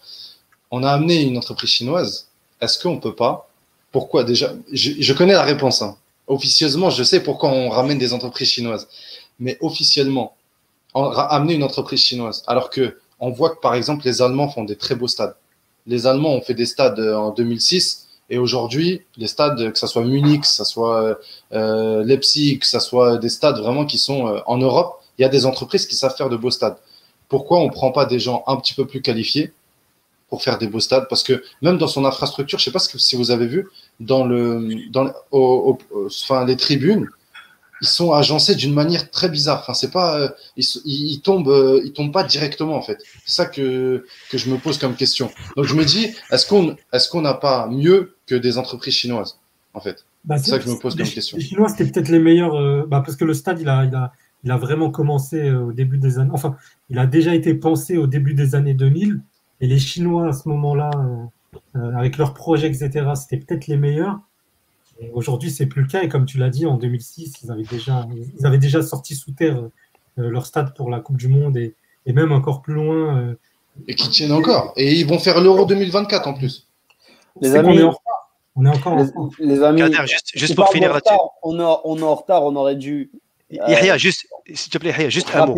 [0.70, 2.28] on a amené une entreprise chinoise.
[2.60, 3.48] Est-ce qu'on ne peut pas
[3.92, 5.82] Pourquoi déjà je, connais la réponse.
[5.82, 5.96] Hein.
[6.26, 8.88] Officieusement, je sais pourquoi on ramène des entreprises chinoises.
[9.40, 10.34] Mais officiellement,
[10.94, 14.48] on a amené une entreprise chinoise, alors que on voit que par exemple les Allemands
[14.48, 15.34] font des très beaux stades
[15.88, 20.04] les Allemands ont fait des stades en 2006 et aujourd'hui, les stades, que ce soit
[20.04, 21.18] Munich, que ce soit
[21.52, 25.24] euh, Leipzig, que ce soit des stades vraiment qui sont euh, en Europe, il y
[25.24, 26.76] a des entreprises qui savent faire de beaux stades.
[27.28, 29.52] Pourquoi on ne prend pas des gens un petit peu plus qualifiés
[30.28, 31.06] pour faire des beaux stades?
[31.08, 33.68] Parce que même dans son infrastructure, je ne sais pas si vous avez vu,
[34.00, 37.08] dans, le, dans enfin, les tribunes,
[37.80, 39.60] ils sont agencés d'une manière très bizarre.
[39.60, 42.98] Enfin, c'est pas, euh, ils, ils, tombent, euh, ils tombent pas directement en fait.
[43.24, 45.30] C'est ça que que je me pose comme question.
[45.56, 49.38] Donc je me dis, est-ce qu'on est-ce qu'on n'a pas mieux que des entreprises chinoises
[49.74, 50.04] en fait?
[50.24, 51.36] Bah, C'est ça que je me pose comme question.
[51.36, 53.94] Les Chinois c'était peut-être les meilleurs, euh, bah, parce que le stade il a, il
[53.94, 54.12] a
[54.44, 56.56] il a vraiment commencé au début des années, enfin
[56.90, 59.20] il a déjà été pensé au début des années 2000
[59.60, 60.90] et les Chinois à ce moment-là
[61.74, 64.20] avec leurs projets etc c'était peut-être les meilleurs.
[65.12, 66.02] Aujourd'hui, c'est plus le cas.
[66.02, 68.06] Et comme tu l'as dit, en 2006, ils avaient déjà,
[68.38, 69.58] ils avaient déjà sorti sous terre
[70.18, 71.74] euh, leur stade pour la Coupe du Monde et,
[72.06, 73.18] et même encore plus loin.
[73.18, 73.34] Euh,
[73.86, 74.72] et qui tiennent encore.
[74.76, 76.66] Et ils vont faire l'Euro 2024 en plus.
[77.40, 78.30] Les amis, on est, en retard.
[78.56, 78.96] On est encore
[79.38, 79.82] les, amis,
[80.34, 81.14] juste, pour finir là-dessus.
[81.44, 83.12] On, on est en retard, on aurait dû.
[83.50, 85.56] Yahya, juste, s'il te plaît, Yahya, juste un mot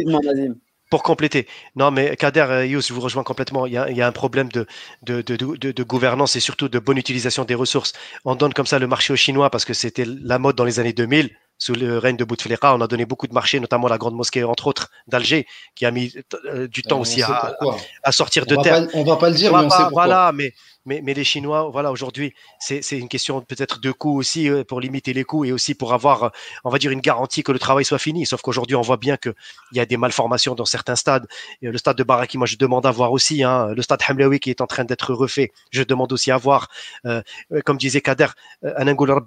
[0.90, 1.46] pour compléter.
[1.76, 3.64] Non, mais Kader, euh, Yous, je vous rejoins complètement.
[3.64, 4.66] Il y a, un problème de,
[5.02, 7.92] de, de, de, gouvernance et surtout de bonne utilisation des ressources.
[8.24, 10.80] On donne comme ça le marché aux Chinois parce que c'était la mode dans les
[10.80, 11.30] années 2000
[11.60, 14.42] sous le règne de Bouteflika, on a donné beaucoup de marchés, notamment la grande mosquée,
[14.44, 16.10] entre autres, d'Alger, qui a mis
[16.46, 17.54] euh, du temps aussi à,
[18.02, 18.88] à, sortir de terre.
[18.94, 20.06] on va pas le dire, mais on sait pourquoi.
[20.06, 20.54] Voilà, mais
[20.86, 24.80] mais, mais les Chinois, voilà, aujourd'hui, c'est une question peut-être de coût aussi euh, pour
[24.80, 26.28] limiter les coûts et aussi pour avoir, euh,
[26.64, 28.24] on va dire, une garantie que le travail soit fini.
[28.24, 29.34] Sauf qu'aujourd'hui, on voit bien qu'il
[29.72, 31.26] y a des malformations dans certains stades.
[31.60, 33.42] Le stade de Baraki, moi, je demande à voir aussi.
[33.42, 36.68] Hein, le stade Hamlaoui qui est en train d'être refait, je demande aussi à voir.
[37.04, 37.20] Euh,
[37.64, 38.28] comme disait Kader,
[38.62, 39.20] un angular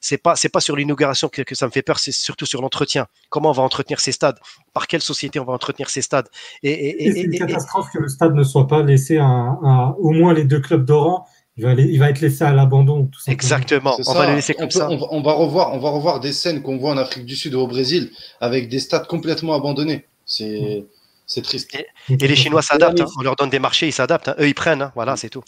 [0.00, 2.62] c'est pas c'est pas sur l'inauguration que, que, ça me fait peur, c'est surtout sur
[2.62, 3.06] l'entretien.
[3.28, 4.38] Comment on va entretenir ces stades?
[4.72, 6.28] Par quelle société on va entretenir ces stades?
[6.62, 10.32] Et, et, c'est une catastrophe que le stade ne soit pas laissé à au moins
[10.32, 11.26] les deux clubs d'Oran,
[11.58, 13.10] il va, il va être laissé à l'abandon.
[13.26, 13.96] Exactement.
[14.06, 14.88] On va le laisser comme ça.
[14.88, 17.58] On va, revoir, on va revoir des scènes qu'on voit en Afrique du Sud ou
[17.58, 18.10] au Brésil
[18.40, 20.04] avec des stades complètement abandonnés.
[20.24, 20.86] C'est,
[21.26, 21.76] c'est triste.
[22.08, 23.00] Et, les Chinois s'adaptent.
[23.00, 23.06] Hein.
[23.18, 24.28] On leur donne des marchés, ils s'adaptent.
[24.28, 24.36] Hein.
[24.38, 24.82] Eux, ils prennent.
[24.82, 24.92] Hein.
[24.94, 25.42] Voilà, c'est tout.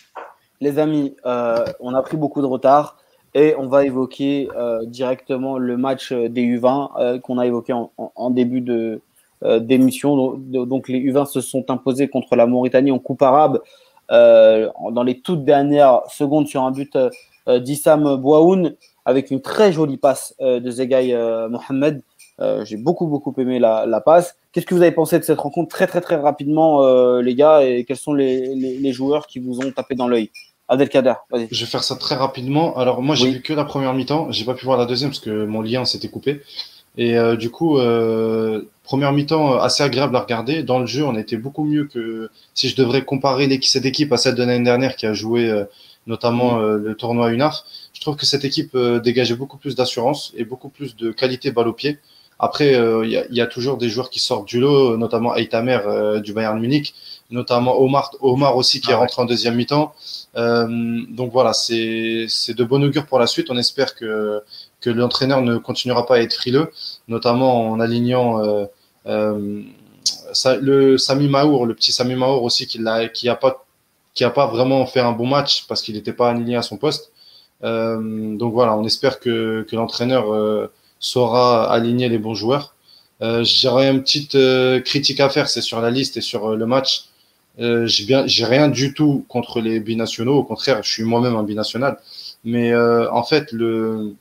[0.60, 2.96] Les amis, euh, on a pris beaucoup de retard
[3.34, 8.30] et on va évoquer euh, directement le match des U20 euh, qu'on a évoqué en,
[8.30, 9.00] début de
[9.42, 10.34] d'émission.
[10.36, 15.20] Donc les U20 se sont imposés contre la Mauritanie en Coupe arabe euh, dans les
[15.20, 18.74] toutes dernières secondes sur un but euh, d'Issam Bouaoun
[19.04, 21.16] avec une très jolie passe euh, de Zegay
[21.48, 22.02] Mohamed.
[22.64, 24.34] J'ai beaucoup, beaucoup aimé la, passe.
[24.52, 27.84] Qu'est-ce que vous avez pensé de cette rencontre très, très, très rapidement, les gars, et
[27.84, 30.30] quels sont les, joueurs qui vous ont tapé dans l'œil?
[30.66, 31.48] Abdelkader, vas-y.
[31.50, 32.78] Je vais faire ça très rapidement.
[32.78, 34.30] Alors, moi, j'ai vu que la première mi-temps.
[34.30, 36.40] J'ai pas pu voir la deuxième parce que mon lien s'était coupé.
[36.96, 37.78] Et du coup,
[38.90, 40.64] Première mi-temps euh, assez agréable à regarder.
[40.64, 44.16] Dans le jeu, on était beaucoup mieux que si je devrais comparer cette équipe à
[44.16, 45.62] celle de l'année dernière qui a joué euh,
[46.08, 47.62] notamment euh, le tournoi UNAF.
[47.92, 51.68] Je trouve que cette équipe dégageait beaucoup plus d'assurance et beaucoup plus de qualité balle
[51.68, 52.00] au pied.
[52.40, 55.78] Après, il y, a, toujours des joueurs qui sortent du lot, notamment Aitamer
[56.24, 56.94] du Bayern Munich,
[57.30, 59.92] notamment Omar, Omar aussi qui est ah rentré en deuxième mi-temps.
[60.34, 63.50] donc voilà, c'est de bon augure pour la suite.
[63.50, 64.42] On espère que,
[64.80, 66.70] que l'entraîneur ne continuera pas à être frileux,
[67.08, 68.40] notamment en alignant
[69.06, 69.62] euh,
[70.60, 73.64] le Sami Maour, le petit Sami Maour aussi, qui n'a qui a pas
[74.14, 76.76] qui a pas vraiment fait un bon match parce qu'il n'était pas aligné à son
[76.76, 77.12] poste.
[77.62, 82.74] Euh, donc voilà, on espère que, que l'entraîneur euh, saura aligner les bons joueurs.
[83.22, 86.66] Euh, J'aurais une petite euh, critique à faire, c'est sur la liste et sur le
[86.66, 87.04] match.
[87.58, 90.36] bien, j'ai rien du tout contre les binationaux.
[90.38, 91.98] Au contraire, je suis moi-même un binational.
[92.44, 94.14] Mais en fait, le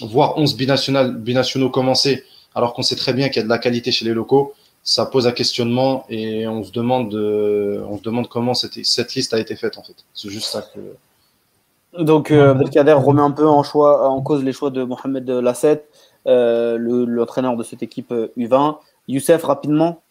[0.00, 3.58] voir 11 binationaux, binationaux commencer alors qu'on sait très bien qu'il y a de la
[3.58, 4.52] qualité chez les locaux,
[4.82, 9.14] ça pose un questionnement et on se demande, euh, on se demande comment cette, cette,
[9.14, 9.96] liste a été faite en fait.
[10.14, 12.02] C'est juste ça que.
[12.02, 15.84] Donc euh, Abdelkader remet un peu en, choix, en cause les choix de Mohamed Lasset,
[16.26, 18.78] euh, l'entraîneur de cette équipe U20.
[19.08, 20.02] Youssef, rapidement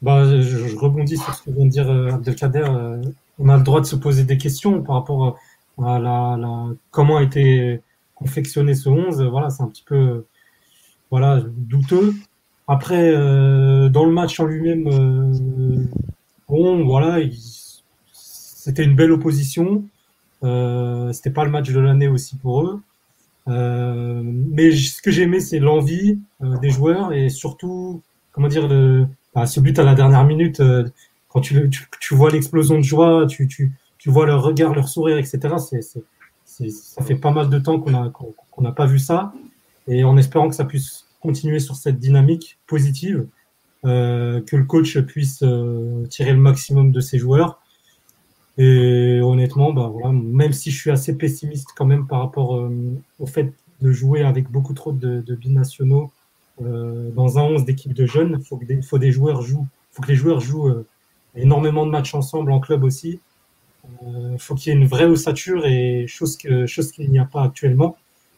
[0.00, 2.68] bah, je, rebondis sur ce que vient de dire Abdelkader.
[3.38, 5.36] on a le droit de se poser des questions par rapport
[5.82, 7.80] à la, la comment a été
[8.18, 9.22] confectionné ce 11.
[9.22, 10.24] Voilà, c'est un petit peu
[11.10, 12.14] voilà, douteux.
[12.66, 15.84] Après, euh, dans le match en lui-même, euh,
[16.48, 17.18] bon, voilà,
[18.12, 19.84] c'était une belle opposition.
[20.44, 22.80] Euh, c'était pas le match de l'année aussi pour eux.
[23.48, 28.68] Euh, mais ce que j'ai aimé, c'est l'envie euh, des joueurs et surtout, comment dire,
[28.68, 30.62] le, bah, ce but à la dernière minute,
[31.28, 34.88] quand tu, tu, tu vois l'explosion de joie, tu, tu, tu vois leur regard, leur
[34.88, 35.54] sourire, etc.
[35.58, 36.02] C'est,
[36.70, 39.32] ça fait pas mal de temps qu'on a qu'on n'a pas vu ça
[39.86, 43.26] et en espérant que ça puisse continuer sur cette dynamique positive,
[43.84, 47.60] euh, que le coach puisse euh, tirer le maximum de ses joueurs.
[48.58, 52.68] Et honnêtement, bah, voilà, même si je suis assez pessimiste quand même par rapport
[53.20, 56.10] au fait de jouer avec beaucoup trop de, binationaux
[56.60, 60.40] dans un 11 d'équipe de jeunes, il faut, faut joueurs jouent, faut que les joueurs
[60.40, 60.84] jouent
[61.36, 63.20] énormément de matchs ensemble en club aussi.
[64.02, 67.18] Il euh, faut qu'il y ait une vraie ossature et chose que chose qu'il n'y
[67.18, 67.96] a pas actuellement.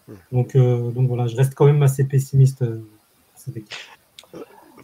[0.09, 0.15] Hmm.
[0.33, 2.63] Donc euh, donc voilà, je reste quand même assez pessimiste.
[2.63, 2.83] Euh,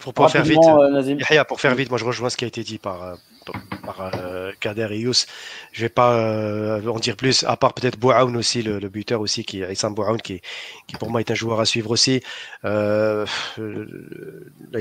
[0.01, 0.59] pour, faire vite,
[1.49, 3.17] pour faire vite, moi je rejoins ce qui a été dit par
[3.85, 5.27] par euh, Kader et Yous.
[5.73, 9.45] Je vais pas euh, en dire plus, à part peut-être Bouaoun aussi, le, buteur aussi,
[9.45, 10.41] qui Issam Bouaoun, qui,
[10.87, 12.23] qui pour moi est un joueur à suivre aussi.
[12.65, 13.27] Euh,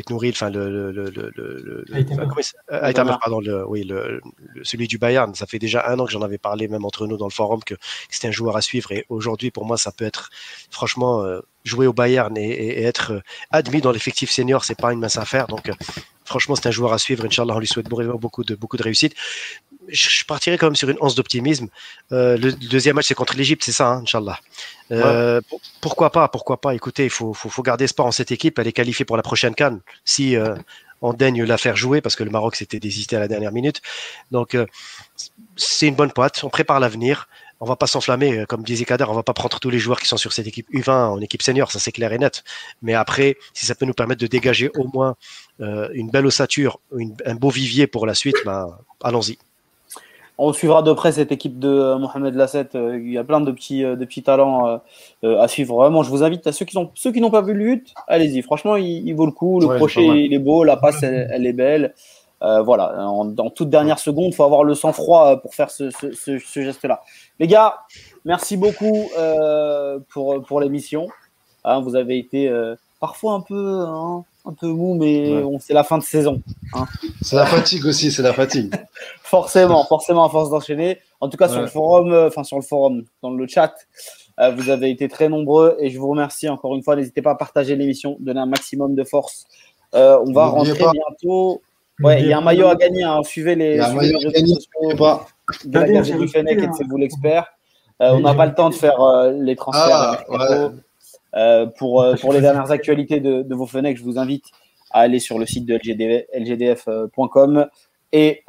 [0.10, 1.86] Nouril, enfin le, le, le, le
[3.20, 4.22] pardon, le, oui, le,
[4.64, 5.34] celui du Bayern.
[5.36, 7.64] Ça fait déjà un an que j'en avais parlé même entre nous dans le forum
[7.64, 7.76] que
[8.10, 10.30] c'était un joueur à suivre et aujourd'hui pour moi ça peut être
[10.70, 13.22] franchement euh, jouer au Bayern et, et, être
[13.52, 15.48] admis dans l'effectif senior, c'est pas une mince affaire.
[15.48, 15.72] Donc
[16.26, 17.26] franchement, c'est un joueur à suivre.
[17.26, 19.14] Inch'Allah, on lui souhaite beaucoup de, beaucoup de réussite.
[19.88, 21.68] Je partirai quand même sur une once d'optimisme.
[22.12, 24.40] Euh, le, deuxième match, c'est contre l'Égypte, c'est ça, hein, Inch'Allah.
[24.92, 25.42] Euh,
[25.80, 28.60] pourquoi pas Pourquoi pas Écoutez, il faut, faut, faut, garder espoir en cette équipe.
[28.60, 29.82] Elle est qualifiée pour la prochaine Cannes.
[30.04, 30.56] Si euh,
[31.02, 33.82] on daigne la faire jouer, parce que le Maroc s'était désisté à la dernière minute.
[34.32, 34.58] Donc,
[35.56, 36.44] c'est une bonne pointe.
[36.44, 37.28] On prépare l'avenir
[37.66, 40.00] on va pas s'enflammer, euh, comme disait Kader, on va pas prendre tous les joueurs
[40.00, 42.44] qui sont sur cette équipe U20 en équipe senior, ça c'est clair et net.
[42.84, 45.16] Mais après, si ça peut nous permettre de dégager au moins
[45.62, 46.80] euh, une belle ossature,
[47.26, 49.40] un beau vivier pour la suite, ben, allons-y.
[50.38, 52.70] On suivra de près cette équipe de euh, Mohamed Lasset.
[52.76, 54.80] Il y a plein de petits, de petits talents
[55.24, 55.78] à suivre.
[55.78, 58.44] Vraiment, je vous invite à ceux qui, ceux qui n'ont pas vu le but, allez-y.
[58.44, 59.60] Franchement, il, vaut le coup.
[59.60, 60.64] Le crochet, il est beau.
[60.64, 61.96] La passe, elle est belle.
[62.42, 65.90] Euh, voilà, en, toute dernière seconde, il faut avoir le sang-froid pour faire ce,
[66.54, 67.02] geste-là.
[67.40, 67.80] Les gars,
[68.24, 71.08] merci beaucoup euh, pour, pour l'émission.
[71.64, 72.52] Hein, vous avez été
[73.00, 76.42] parfois un peu, hein, un peu mou, mais c'est la fin de saison.
[76.74, 76.86] Hein.
[77.22, 78.74] C'est la fatigue aussi, c'est la fatigue.
[79.24, 81.00] forcément, forcément, à force d'enchaîner.
[81.20, 83.74] En tout cas, sur le forum, enfin sur le forum, dans le chat,
[84.56, 86.96] vous avez été très nombreux et je vous remercie encore une fois.
[86.96, 89.46] N'hésitez pas à partager l'émission, donner un maximum de force.
[89.94, 91.62] on va rentrer bientôt
[92.02, 93.06] Ouais, il y a un maillot à gagner.
[93.24, 95.16] Suivez les, réseaux sociaux
[95.66, 97.48] de la du Fennec et de C'est vous l'expert.
[98.02, 100.26] Euh, on n'a pas le temps de faire euh, les transferts.
[100.30, 100.70] Ah,
[101.36, 104.46] euh, pour, pour les dernières actualités de, de, vos Fennec, je vous invite
[104.92, 107.68] à aller sur le site de lgdf.com
[108.14, 108.44] et,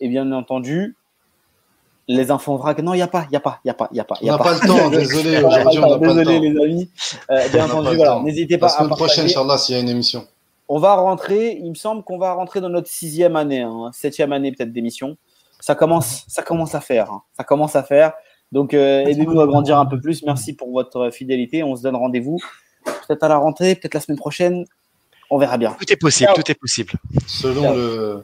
[0.00, 0.96] et bien entendu,
[2.08, 2.78] les infos vrac.
[2.78, 4.00] Non, il n'y a pas, il n'y a pas, il n'y a pas, il n'y
[4.00, 4.16] a pas.
[4.22, 5.42] On n'a pas le temps, désolé.
[5.42, 6.24] Aujourd'hui, on n'a pas le temps.
[6.24, 6.90] Désolé, les amis.
[7.52, 8.20] bien entendu, voilà.
[8.22, 10.26] N'hésitez pas La semaine prochaine, Inch'Allah, s'il y a une émission
[10.68, 14.32] on va rentrer, il me semble qu'on va rentrer dans notre sixième année, hein, septième
[14.32, 15.16] année peut-être d'émission.
[15.66, 17.22] Ça commence, ça commence à faire, hein.
[17.36, 18.12] ça commence à faire.
[18.52, 20.22] Donc euh, aidez-nous à grandir un peu plus.
[20.22, 21.64] Merci pour votre fidélité.
[21.64, 22.38] On se donne rendez-vous
[22.84, 24.64] peut-être à la rentrée, peut-être la semaine prochaine.
[25.28, 25.74] On verra bien.
[25.76, 26.92] Tout est possible, tout est possible.
[27.26, 28.14] Selon le